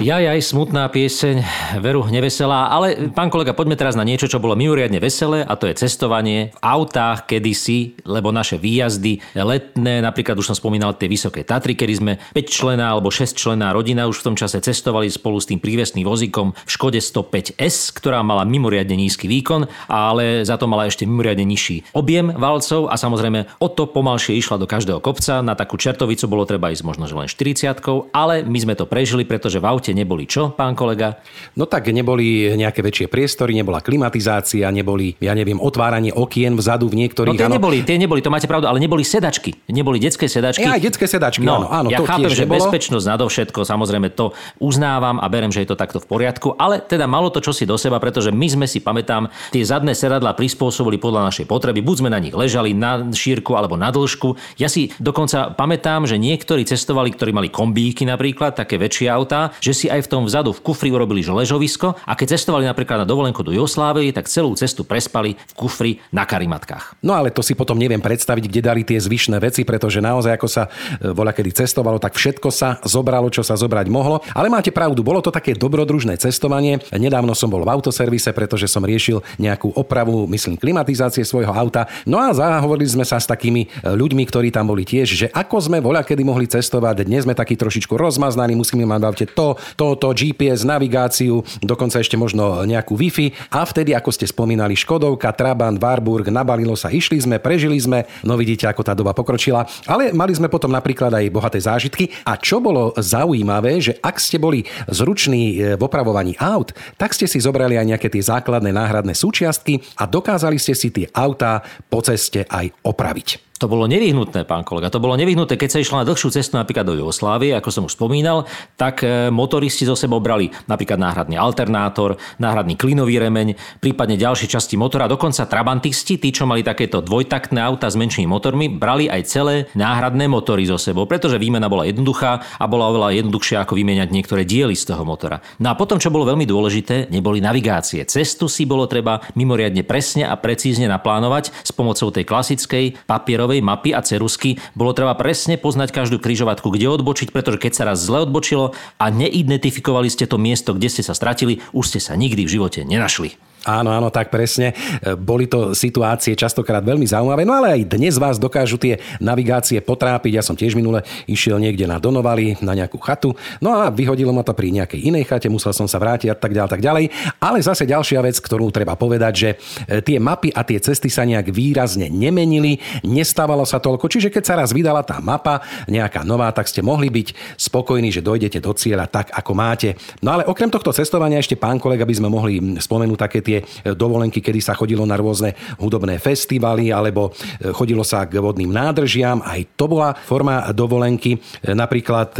Ja 0.02 0.18
aj 0.18 0.42
smutná 0.42 0.90
pieseň, 0.90 1.46
veru 1.78 2.02
neveselá, 2.10 2.74
ale 2.74 3.14
pán 3.14 3.30
kolega, 3.30 3.54
poďme 3.54 3.78
teraz 3.78 3.94
na 3.94 4.02
niečo, 4.02 4.26
čo 4.26 4.42
bolo 4.42 4.58
mimoriadne 4.58 4.98
veselé 4.98 5.46
a 5.46 5.54
to 5.54 5.70
je 5.70 5.78
cestovanie 5.78 6.50
v 6.50 6.58
autách 6.58 7.30
kedysi, 7.30 7.94
lebo 8.02 8.34
naše 8.34 8.58
výjazdy 8.58 9.22
letné, 9.38 10.02
napríklad 10.02 10.34
už 10.34 10.50
som 10.50 10.58
spomínal 10.58 10.98
tie 10.98 11.06
vysoké 11.06 11.46
Tatry, 11.46 11.78
kedy 11.78 11.94
sme 11.94 12.12
5 12.34 12.50
člená 12.50 12.90
alebo 12.90 13.14
6 13.14 13.30
člená 13.30 13.70
rodina 13.70 14.10
už 14.10 14.26
v 14.26 14.26
tom 14.26 14.34
čase 14.34 14.58
cestovali 14.58 15.06
spolu 15.06 15.38
s 15.38 15.46
tým 15.46 15.62
prívesným 15.62 16.02
vozíkom 16.02 16.50
v 16.50 16.70
Škode 16.74 16.98
105S, 16.98 17.94
ktorá 17.94 18.26
mala 18.26 18.42
mimoriadne 18.42 18.98
nízky 18.98 19.30
výkon, 19.30 19.70
ale 19.86 20.42
za 20.42 20.58
to 20.58 20.66
mala 20.66 20.90
ešte 20.90 21.06
mimoriadne 21.06 21.46
nižší 21.46 21.94
objem 21.94 22.34
valcov 22.34 22.90
a 22.90 22.98
samozrejme 22.98 23.54
o 23.62 23.70
to 23.70 23.86
pomalšie 23.86 24.34
išla 24.34 24.58
do 24.58 24.66
každého 24.66 24.98
kopca. 24.98 25.46
Na 25.46 25.54
takú 25.54 25.78
čertovicu 25.78 26.26
bolo 26.26 26.42
treba 26.42 26.74
ísť 26.74 26.82
možno 26.82 27.06
že 27.06 27.14
len 27.14 27.30
40 27.30 28.10
ale 28.10 28.42
my 28.42 28.58
sme 28.58 28.74
to 28.74 28.90
prežili, 28.90 29.22
pretože 29.22 29.62
v 29.62 29.70
aute 29.70 29.91
neboli 29.92 30.28
čo, 30.28 30.52
pán 30.52 30.76
kolega? 30.76 31.20
No 31.56 31.68
tak 31.68 31.88
neboli 31.92 32.52
nejaké 32.56 32.80
väčšie 32.82 33.06
priestory, 33.08 33.56
nebola 33.56 33.84
klimatizácia, 33.84 34.68
neboli, 34.72 35.14
ja 35.20 35.36
neviem, 35.36 35.60
otváranie 35.60 36.10
okien 36.12 36.56
vzadu 36.56 36.88
v 36.88 37.06
niektorých. 37.06 37.36
No 37.36 37.40
tie 37.40 37.48
ano... 37.48 37.56
neboli, 37.56 37.84
tie 37.84 37.96
neboli, 37.96 38.20
to 38.24 38.32
máte 38.32 38.48
pravdu, 38.48 38.66
ale 38.68 38.80
neboli 38.80 39.04
sedačky. 39.04 39.68
Neboli 39.68 40.00
detské 40.00 40.26
sedačky. 40.26 40.64
Ja, 40.64 40.76
aj 40.76 40.82
detské 40.82 41.06
sedačky, 41.08 41.44
no, 41.44 41.64
áno, 41.64 41.68
áno. 41.70 41.88
Ja 41.92 42.00
to 42.00 42.08
chápem, 42.08 42.28
tiež 42.28 42.34
že 42.34 42.44
nebolo. 42.44 42.56
bezpečnosť 42.58 43.06
nadovšetko, 43.06 43.60
samozrejme 43.62 44.08
to 44.12 44.32
uznávam 44.58 45.20
a 45.20 45.26
berem, 45.28 45.52
že 45.52 45.64
je 45.64 45.68
to 45.72 45.76
takto 45.76 46.02
v 46.02 46.06
poriadku, 46.08 46.56
ale 46.56 46.80
teda 46.80 47.06
malo 47.06 47.28
to 47.28 47.38
čosi 47.40 47.68
do 47.68 47.76
seba, 47.76 48.02
pretože 48.02 48.32
my 48.32 48.46
sme 48.48 48.66
si, 48.66 48.82
pamätám, 48.82 49.28
tie 49.52 49.62
zadné 49.62 49.92
sedadla 49.92 50.32
prispôsobili 50.36 50.98
podľa 50.98 51.30
našej 51.30 51.46
potreby. 51.46 51.84
Buď 51.84 51.96
sme 52.04 52.10
na 52.10 52.20
nich 52.20 52.34
ležali 52.34 52.74
na 52.74 53.04
šírku 53.12 53.54
alebo 53.54 53.78
na 53.78 53.92
dĺžku. 53.92 54.34
Ja 54.58 54.70
si 54.70 54.90
dokonca 54.98 55.52
pamätám, 55.54 56.06
že 56.08 56.18
niektorí 56.18 56.66
cestovali, 56.66 57.12
ktorí 57.14 57.30
mali 57.34 57.48
kombíky 57.52 58.06
napríklad, 58.08 58.54
také 58.56 58.78
väčšie 58.78 59.08
autá, 59.10 59.54
že 59.58 59.72
si 59.74 59.81
aj 59.88 60.06
v 60.06 60.10
tom 60.10 60.22
vzadu 60.26 60.52
v 60.52 60.60
kufri 60.60 60.90
urobili 60.92 61.22
ležovisko 61.22 61.96
a 62.02 62.12
keď 62.12 62.36
cestovali 62.36 62.66
napríklad 62.66 63.02
na 63.02 63.06
dovolenku 63.08 63.40
do 63.40 63.54
Jugoslávy, 63.54 64.12
tak 64.12 64.28
celú 64.28 64.52
cestu 64.58 64.84
prespali 64.84 65.34
v 65.34 65.52
kufri 65.54 65.92
na 66.12 66.26
karimatkách. 66.28 67.00
No 67.00 67.16
ale 67.16 67.32
to 67.32 67.40
si 67.40 67.56
potom 67.56 67.78
neviem 67.78 68.02
predstaviť, 68.02 68.44
kde 68.50 68.60
dali 68.60 68.82
tie 68.82 68.98
zvyšné 69.00 69.38
veci, 69.40 69.62
pretože 69.62 70.02
naozaj 70.02 70.36
ako 70.36 70.48
sa 70.50 70.68
e, 70.68 71.10
voľa 71.14 71.32
kedy 71.32 71.50
cestovalo, 71.64 72.02
tak 72.02 72.18
všetko 72.18 72.48
sa 72.52 72.78
zobralo, 72.84 73.32
čo 73.32 73.40
sa 73.46 73.56
zobrať 73.56 73.86
mohlo. 73.88 74.20
Ale 74.34 74.52
máte 74.52 74.74
pravdu, 74.74 75.00
bolo 75.00 75.22
to 75.22 75.32
také 75.32 75.54
dobrodružné 75.56 76.18
cestovanie. 76.18 76.82
Nedávno 76.92 77.32
som 77.32 77.48
bol 77.48 77.62
v 77.62 77.72
autoservise, 77.72 78.34
pretože 78.34 78.66
som 78.68 78.82
riešil 78.82 79.22
nejakú 79.38 79.72
opravu, 79.74 80.26
myslím, 80.28 80.58
klimatizácie 80.58 81.22
svojho 81.22 81.54
auta. 81.54 81.86
No 82.04 82.18
a 82.18 82.34
zahovorili 82.34 82.90
sme 82.90 83.06
sa 83.06 83.22
s 83.22 83.26
takými 83.30 83.66
e, 83.66 83.68
ľuďmi, 83.86 84.22
ktorí 84.26 84.50
tam 84.50 84.68
boli 84.68 84.82
tiež, 84.82 85.08
že 85.08 85.26
ako 85.30 85.56
sme 85.62 85.78
voľa 85.78 86.02
kedy 86.02 86.22
mohli 86.26 86.50
cestovať, 86.50 87.06
dnes 87.06 87.24
sme 87.24 87.38
taký 87.38 87.54
trošičku 87.54 87.94
rozmaznaný, 87.94 88.58
musíme 88.58 88.84
mať 88.84 89.00
bavte 89.00 89.26
to, 89.30 89.54
to, 89.74 89.96
to, 89.96 90.12
GPS, 90.12 90.64
navigáciu, 90.66 91.42
dokonca 91.62 92.00
ešte 92.00 92.16
možno 92.16 92.64
nejakú 92.64 92.94
Wi-Fi. 92.96 93.52
A 93.52 93.64
vtedy, 93.64 93.96
ako 93.96 94.10
ste 94.12 94.28
spomínali, 94.28 94.76
Škodovka, 94.78 95.32
Trabant, 95.34 95.78
Warburg, 95.78 96.28
nabalilo 96.28 96.74
sa, 96.78 96.92
išli 96.92 97.18
sme, 97.18 97.36
prežili 97.42 97.78
sme, 97.78 98.04
no 98.26 98.38
vidíte, 98.38 98.68
ako 98.68 98.82
tá 98.82 98.92
doba 98.92 99.16
pokročila. 99.16 99.64
Ale 99.88 100.12
mali 100.14 100.32
sme 100.36 100.52
potom 100.52 100.72
napríklad 100.72 101.12
aj 101.12 101.32
bohaté 101.32 101.58
zážitky. 101.60 102.12
A 102.24 102.36
čo 102.38 102.58
bolo 102.62 102.94
zaujímavé, 102.96 103.78
že 103.82 103.98
ak 104.00 104.16
ste 104.18 104.38
boli 104.38 104.64
zruční 104.88 105.42
e, 105.56 105.76
v 105.76 105.82
opravovaní 105.82 106.36
aut, 106.38 106.72
tak 106.96 107.12
ste 107.12 107.28
si 107.28 107.42
zobrali 107.42 107.76
aj 107.76 107.88
nejaké 107.96 108.08
tie 108.08 108.22
základné 108.22 108.70
náhradné 108.70 109.12
súčiastky 109.12 109.82
a 110.00 110.08
dokázali 110.08 110.56
ste 110.56 110.74
si 110.76 110.88
tie 110.88 111.06
autá 111.12 111.60
po 111.88 112.00
ceste 112.00 112.44
aj 112.48 112.72
opraviť. 112.82 113.51
To 113.62 113.70
bolo 113.70 113.86
nevyhnutné, 113.86 114.42
pán 114.42 114.66
kolega. 114.66 114.90
To 114.90 114.98
bolo 114.98 115.14
nevyhnutné, 115.14 115.54
keď 115.54 115.70
sa 115.70 115.78
išlo 115.78 116.02
na 116.02 116.08
dlhšiu 116.10 116.34
cestu 116.34 116.58
napríklad 116.58 116.82
do 116.82 116.98
Jugoslávie, 116.98 117.54
ako 117.54 117.70
som 117.70 117.86
už 117.86 117.94
spomínal, 117.94 118.42
tak 118.74 119.06
e, 119.06 119.30
motoristi 119.30 119.86
zo 119.86 119.94
sebou 119.94 120.18
brali 120.18 120.50
napríklad 120.66 120.98
náhradný 120.98 121.38
alternátor, 121.38 122.18
náhradný 122.42 122.74
klinový 122.74 123.22
remeň, 123.22 123.54
prípadne 123.78 124.18
ďalšie 124.18 124.50
časti 124.50 124.74
motora. 124.74 125.06
Dokonca 125.06 125.46
trabantisti, 125.46 126.18
tí, 126.18 126.34
čo 126.34 126.42
mali 126.42 126.66
takéto 126.66 126.98
dvojtaktné 127.06 127.62
auta 127.62 127.86
s 127.86 127.94
menšími 127.94 128.26
motormi, 128.26 128.66
brali 128.66 129.06
aj 129.06 129.30
celé 129.30 129.70
náhradné 129.78 130.26
motory 130.26 130.66
zo 130.66 130.74
sebou, 130.74 131.06
pretože 131.06 131.38
výmena 131.38 131.70
bola 131.70 131.86
jednoduchá 131.86 132.42
a 132.58 132.66
bola 132.66 132.90
oveľa 132.90 133.14
jednoduchšia 133.14 133.62
ako 133.62 133.78
vymieňať 133.78 134.10
niektoré 134.10 134.42
diely 134.42 134.74
z 134.74 134.90
toho 134.90 135.06
motora. 135.06 135.38
No 135.62 135.70
a 135.70 135.78
potom, 135.78 136.02
čo 136.02 136.10
bolo 136.10 136.26
veľmi 136.26 136.50
dôležité, 136.50 137.14
neboli 137.14 137.38
navigácie. 137.38 138.02
Cestu 138.10 138.50
si 138.50 138.66
bolo 138.66 138.90
treba 138.90 139.22
mimoriadne 139.38 139.86
presne 139.86 140.26
a 140.26 140.34
precízne 140.34 140.90
naplánovať 140.90 141.54
s 141.62 141.70
pomocou 141.70 142.10
tej 142.10 142.26
klasickej 142.26 143.06
papierovej 143.06 143.51
krížovej 143.52 143.60
mapy 143.60 143.92
a 143.92 144.00
cerusky 144.00 144.56
bolo 144.72 144.96
treba 144.96 145.12
presne 145.12 145.60
poznať 145.60 145.92
každú 145.92 146.16
križovatku, 146.16 146.72
kde 146.72 146.88
odbočiť, 146.88 147.28
pretože 147.36 147.60
keď 147.60 147.72
sa 147.76 147.84
raz 147.84 148.00
zle 148.00 148.24
odbočilo 148.24 148.72
a 148.96 149.04
neidentifikovali 149.12 150.08
ste 150.08 150.24
to 150.24 150.40
miesto, 150.40 150.72
kde 150.72 150.88
ste 150.88 151.04
sa 151.04 151.12
stratili, 151.12 151.60
už 151.76 151.92
ste 151.92 152.00
sa 152.00 152.16
nikdy 152.16 152.48
v 152.48 152.52
živote 152.56 152.80
nenašli. 152.88 153.51
Áno, 153.62 153.94
áno, 153.94 154.10
tak 154.10 154.34
presne. 154.34 154.74
Boli 155.22 155.46
to 155.46 155.70
situácie 155.70 156.34
častokrát 156.34 156.82
veľmi 156.82 157.06
zaujímavé, 157.06 157.46
no 157.46 157.54
ale 157.54 157.78
aj 157.78 157.94
dnes 157.94 158.18
vás 158.18 158.34
dokážu 158.34 158.74
tie 158.74 158.98
navigácie 159.22 159.78
potrápiť. 159.78 160.32
Ja 160.34 160.42
som 160.42 160.58
tiež 160.58 160.74
minule 160.74 161.06
išiel 161.30 161.62
niekde 161.62 161.86
na 161.86 162.02
Donovali, 162.02 162.58
na 162.58 162.74
nejakú 162.74 162.98
chatu, 162.98 163.38
no 163.62 163.70
a 163.78 163.86
vyhodilo 163.94 164.34
ma 164.34 164.42
to 164.42 164.50
pri 164.50 164.74
nejakej 164.74 165.06
inej 165.06 165.30
chate, 165.30 165.46
musel 165.46 165.70
som 165.70 165.86
sa 165.86 166.02
vrátiť 166.02 166.34
a 166.34 166.36
tak 166.38 166.50
ďalej, 166.50 166.70
tak 166.72 166.82
ďalej. 166.82 167.04
Ale 167.38 167.58
zase 167.62 167.84
ďalšia 167.86 168.18
vec, 168.24 168.40
ktorú 168.40 168.72
treba 168.74 168.98
povedať, 168.98 169.32
že 169.36 169.50
e, 169.52 169.56
tie 170.00 170.18
mapy 170.18 170.50
a 170.50 170.66
tie 170.66 170.82
cesty 170.82 171.12
sa 171.12 171.22
nejak 171.22 171.52
výrazne 171.52 172.08
nemenili, 172.08 172.80
nestávalo 173.06 173.62
sa 173.68 173.78
toľko, 173.78 174.08
čiže 174.08 174.32
keď 174.32 174.42
sa 174.42 174.54
raz 174.58 174.72
vydala 174.72 175.04
tá 175.04 175.20
mapa, 175.20 175.60
nejaká 175.86 176.24
nová, 176.24 176.48
tak 176.50 176.66
ste 176.66 176.80
mohli 176.80 177.12
byť 177.12 177.60
spokojní, 177.60 178.08
že 178.08 178.24
dojdete 178.24 178.58
do 178.58 178.72
cieľa 178.72 179.06
tak, 179.06 179.30
ako 179.36 179.52
máte. 179.52 179.94
No 180.24 180.32
ale 180.34 180.48
okrem 180.48 180.72
tohto 180.72 180.90
cestovania 180.90 181.38
ešte 181.38 181.54
pán 181.54 181.76
kolega 181.76 182.08
by 182.08 182.14
sme 182.16 182.28
mohli 182.32 182.54
spomenúť 182.80 183.18
také 183.20 183.38
tie 183.44 183.51
tie 183.52 183.60
e, 183.60 183.92
dovolenky, 183.92 184.40
kedy 184.40 184.64
sa 184.64 184.72
chodilo 184.72 185.04
na 185.04 185.20
rôzne 185.20 185.52
hudobné 185.76 186.16
festivaly 186.16 186.88
alebo 186.88 187.28
e, 187.60 187.68
chodilo 187.76 188.00
sa 188.00 188.24
k 188.24 188.40
vodným 188.40 188.72
nádržiam. 188.72 189.44
Aj 189.44 189.60
to 189.76 189.84
bola 189.84 190.16
forma 190.16 190.72
dovolenky. 190.72 191.36
E, 191.36 191.76
napríklad 191.76 192.34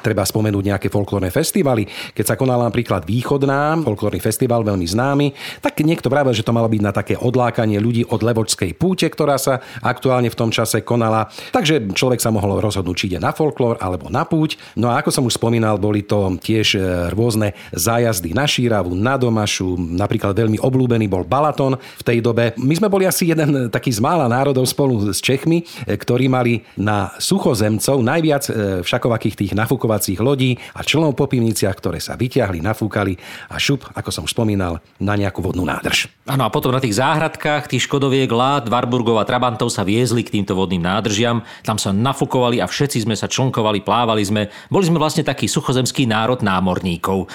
treba 0.00 0.24
spomenúť 0.24 0.64
nejaké 0.74 0.88
folklórne 0.90 1.30
festivaly. 1.30 1.86
Keď 2.16 2.24
sa 2.24 2.34
konala 2.34 2.66
napríklad 2.66 3.04
Východná, 3.04 3.76
folklórny 3.78 4.18
festival 4.18 4.64
veľmi 4.64 4.86
známy, 4.88 5.26
tak 5.62 5.78
niekto 5.84 6.10
vravel, 6.10 6.34
že 6.34 6.42
to 6.42 6.56
malo 6.56 6.66
byť 6.66 6.82
na 6.82 6.92
také 6.92 7.14
odlákanie 7.14 7.78
ľudí 7.78 8.08
od 8.08 8.24
Levočskej 8.24 8.74
púte, 8.74 9.06
ktorá 9.06 9.36
sa 9.36 9.60
aktuálne 9.84 10.32
v 10.32 10.38
tom 10.38 10.50
čase 10.50 10.82
konala. 10.82 11.28
Takže 11.52 11.92
človek 11.92 12.18
sa 12.18 12.32
mohol 12.32 12.58
rozhodnúť, 12.58 12.96
či 12.96 13.06
ide 13.12 13.18
na 13.20 13.30
folklór 13.30 13.78
alebo 13.78 14.08
na 14.08 14.24
púť. 14.24 14.56
No 14.74 14.88
a 14.88 14.98
ako 14.98 15.10
som 15.12 15.26
už 15.28 15.36
spomínal, 15.36 15.76
boli 15.76 16.02
to 16.02 16.32
tiež 16.40 16.80
rôzne 17.12 17.52
zájazdy 17.76 18.32
na 18.32 18.48
Šíravu, 18.48 18.96
na 18.96 19.20
Domašu, 19.20 19.76
napríklad 19.76 20.32
veľmi 20.48 20.64
obľúbený 20.64 21.12
bol 21.12 21.28
Balaton 21.28 21.76
v 21.76 22.02
tej 22.02 22.24
dobe. 22.24 22.56
My 22.56 22.72
sme 22.72 22.88
boli 22.88 23.04
asi 23.04 23.28
jeden 23.28 23.68
taký 23.68 23.92
z 23.92 24.00
mála 24.00 24.24
národov 24.32 24.64
spolu 24.64 25.12
s 25.12 25.20
Čechmi, 25.20 25.60
e, 25.84 25.92
ktorí 25.92 26.32
mali 26.32 26.64
na 26.80 27.12
suchozemcov 27.20 28.00
najviac 28.00 28.44
e, 28.48 28.52
všakovakých 28.80 29.36
tých 29.36 29.52
nafúkovacích 29.52 30.16
lodí 30.24 30.56
a 30.72 30.80
člnov 30.80 31.12
po 31.12 31.28
pivniciach, 31.28 31.76
ktoré 31.76 32.00
sa 32.00 32.16
vyťahli, 32.16 32.64
nafúkali 32.64 33.20
a 33.52 33.60
šup, 33.60 33.84
ako 33.92 34.08
som 34.08 34.24
spomínal, 34.24 34.80
na 34.96 35.12
nejakú 35.20 35.44
vodnú 35.44 35.68
nádrž. 35.68 36.08
Áno, 36.24 36.48
a 36.48 36.50
potom 36.50 36.72
na 36.72 36.80
tých 36.80 36.96
záhradkách 36.96 37.68
tých 37.68 37.84
Škodoviek, 37.84 38.32
Lád, 38.32 38.72
Warburgov 38.72 39.20
a 39.20 39.28
Trabantov 39.28 39.68
sa 39.68 39.84
viezli 39.84 40.24
k 40.24 40.40
týmto 40.40 40.56
vodným 40.56 40.80
nádržiam. 40.80 41.44
Tam 41.60 41.76
sa 41.76 41.92
nafúkovali 41.92 42.64
a 42.64 42.70
všetci 42.70 43.04
sme 43.04 43.12
sa 43.12 43.28
člnkovali, 43.28 43.84
plávali 43.84 44.24
sme. 44.24 44.48
Boli 44.72 44.88
sme 44.88 44.96
vlastne 44.96 45.26
taký 45.26 45.44
suchozemský 45.44 46.08
národ 46.08 46.40
námorníkov. 46.40 47.28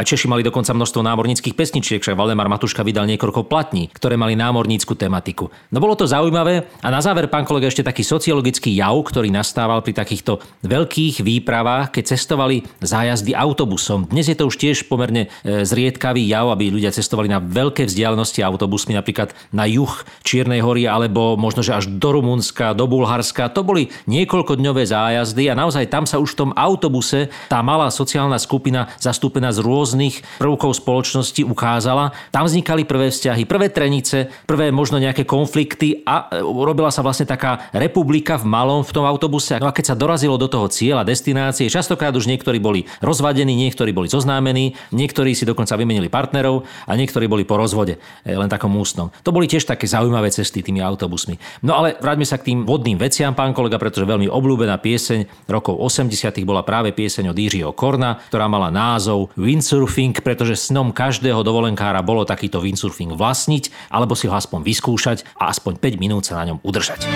A 0.00 0.08
Češi 0.08 0.32
mali 0.32 0.40
dokonca 0.40 0.72
množstvo 0.72 1.04
námorníckých 1.04 1.52
pesničiek, 1.52 2.00
však 2.00 2.16
Valdemar 2.16 2.48
Matuška 2.48 2.80
vydal 2.80 3.04
niekoľko 3.04 3.44
platní, 3.44 3.92
ktoré 3.92 4.16
mali 4.16 4.32
námornícku 4.32 4.96
tematiku. 4.96 5.52
No 5.68 5.76
bolo 5.76 5.92
to 5.92 6.08
zaujímavé 6.08 6.64
a 6.80 6.88
na 6.88 7.04
záver, 7.04 7.28
pán 7.28 7.44
kolega, 7.44 7.68
ešte 7.68 7.84
taký 7.84 8.00
sociologický 8.00 8.72
jav, 8.72 8.96
ktorý 8.96 9.28
nastával 9.28 9.84
pri 9.84 9.92
takýchto 9.92 10.40
veľkých 10.64 11.20
výpravách, 11.20 11.92
keď 11.92 12.16
cestovali 12.16 12.64
zájazdy 12.80 13.36
autobusom. 13.36 14.08
Dnes 14.08 14.32
je 14.32 14.40
to 14.40 14.48
už 14.48 14.56
tiež 14.56 14.88
pomerne 14.88 15.28
e, 15.44 15.68
zriedkavý 15.68 16.24
jav, 16.24 16.48
aby 16.48 16.72
ľudia 16.72 16.96
cestovali 16.96 17.28
na 17.28 17.36
veľké 17.36 17.84
vzdialenosti 17.84 18.40
autobusmi, 18.40 18.96
napríklad 18.96 19.36
na 19.52 19.68
juh 19.68 19.92
Čiernej 20.24 20.64
hory 20.64 20.88
alebo 20.88 21.36
možno, 21.36 21.60
že 21.60 21.76
až 21.76 21.92
do 21.92 22.08
Rumunska, 22.16 22.72
do 22.72 22.88
Bulharska. 22.88 23.52
To 23.52 23.60
boli 23.60 23.92
niekoľkodňové 24.08 24.80
zájazdy 24.80 25.52
a 25.52 25.58
naozaj 25.60 25.92
tam 25.92 26.08
sa 26.08 26.16
už 26.16 26.32
v 26.32 26.48
tom 26.48 26.50
autobuse 26.56 27.28
tá 27.52 27.60
malá 27.60 27.92
sociálna 27.92 28.40
skupina 28.40 28.88
zastúpená 28.96 29.52
z 29.52 29.60
rôznych 29.60 29.89
rôznych 29.90 30.22
prvkov 30.38 30.78
spoločnosti 30.78 31.42
ukázala. 31.42 32.14
Tam 32.30 32.46
vznikali 32.46 32.86
prvé 32.86 33.10
vzťahy, 33.10 33.42
prvé 33.42 33.74
trenice, 33.74 34.30
prvé 34.46 34.70
možno 34.70 35.02
nejaké 35.02 35.26
konflikty 35.26 36.06
a 36.06 36.30
e, 36.30 36.38
robila 36.46 36.94
sa 36.94 37.02
vlastne 37.02 37.26
taká 37.26 37.66
republika 37.74 38.38
v 38.38 38.46
malom 38.46 38.86
v 38.86 38.94
tom 38.94 39.02
autobuse. 39.02 39.58
No 39.58 39.66
a 39.66 39.74
keď 39.74 39.90
sa 39.90 39.98
dorazilo 39.98 40.38
do 40.38 40.46
toho 40.46 40.70
cieľa, 40.70 41.02
destinácie, 41.02 41.66
častokrát 41.66 42.14
už 42.14 42.30
niektorí 42.30 42.62
boli 42.62 42.86
rozvadení, 43.02 43.58
niektorí 43.58 43.90
boli 43.90 44.06
zoznámení, 44.06 44.78
niektorí 44.94 45.34
si 45.34 45.42
dokonca 45.42 45.74
vymenili 45.74 46.06
partnerov 46.06 46.62
a 46.86 46.94
niektorí 46.94 47.26
boli 47.26 47.42
po 47.42 47.58
rozvode, 47.58 47.98
e, 48.22 48.30
len 48.30 48.46
takom 48.46 48.70
ústnom. 48.78 49.10
To 49.26 49.34
boli 49.34 49.50
tiež 49.50 49.66
také 49.66 49.90
zaujímavé 49.90 50.30
cesty 50.30 50.62
tými 50.62 50.78
autobusmi. 50.78 51.34
No 51.66 51.74
ale 51.74 51.98
vráťme 51.98 52.22
sa 52.22 52.38
k 52.38 52.54
tým 52.54 52.62
vodným 52.62 52.94
veciam, 52.94 53.34
pán 53.34 53.50
kolega, 53.50 53.74
pretože 53.74 54.06
veľmi 54.06 54.30
obľúbená 54.30 54.78
pieseň 54.78 55.50
rokov 55.50 55.74
80. 55.82 56.14
bola 56.46 56.62
práve 56.62 56.94
pieseň 56.94 57.34
od 57.34 57.36
Jiřího 57.36 57.74
Korna, 57.74 58.22
ktorá 58.30 58.46
mala 58.46 58.70
názov 58.70 59.34
Windsor 59.40 59.79
windsurfing, 59.80 60.20
pretože 60.20 60.68
snom 60.68 60.92
každého 60.92 61.40
dovolenkára 61.40 62.04
bolo 62.04 62.28
takýto 62.28 62.60
windsurfing 62.60 63.16
vlastniť, 63.16 63.88
alebo 63.88 64.12
si 64.12 64.28
ho 64.28 64.36
aspoň 64.36 64.60
vyskúšať 64.60 65.24
a 65.40 65.48
aspoň 65.48 65.80
5 65.80 65.96
minút 65.96 66.28
sa 66.28 66.36
na 66.36 66.52
ňom 66.52 66.60
udržať. 66.60 67.08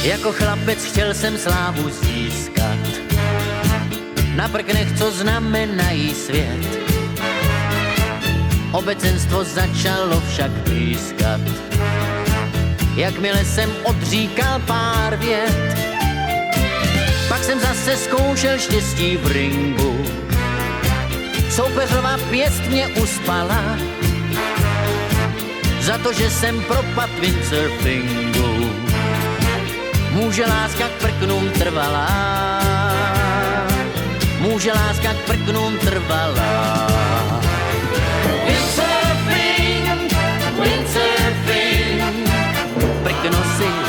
Jako 0.00 0.32
chlapec 0.32 0.80
chtěl 0.80 1.14
jsem 1.14 1.36
slávu 1.36 1.84
získat. 1.90 2.80
Na 4.36 4.48
prknech, 4.48 4.98
co 4.98 5.10
znamenají 5.10 6.14
svět. 6.14 6.64
Obecenstvo 8.72 9.44
začalo 9.44 10.16
však 10.32 10.50
blízkat. 10.64 11.40
Jakmile 12.96 13.44
jsem 13.44 13.70
odříkal 13.84 14.60
pár 14.64 15.16
vět 15.16 15.92
Pak 17.28 17.44
jsem 17.44 17.60
zase 17.60 17.96
zkoušel 17.96 18.58
štěstí 18.58 19.16
v 19.16 19.26
ringu 19.26 20.04
Soupeřová 21.56 22.16
pěst 22.30 22.62
mě 22.68 22.86
uspala 22.88 23.76
Za 25.80 25.98
to, 25.98 26.12
že 26.12 26.30
jsem 26.30 26.62
propad 26.62 27.10
windsurfingu. 27.20 28.70
Může 30.10 30.46
láska 30.46 30.88
k 30.88 30.92
prknům 30.92 31.50
trvalá 31.50 32.08
Může 34.38 34.72
láska 34.72 35.14
k 35.14 35.16
prknům 35.16 35.78
trvalá 35.78 36.88
Windsurfing, 38.46 40.12
windsurfing. 40.62 42.02
Prkno 43.02 43.42
si 43.56 43.81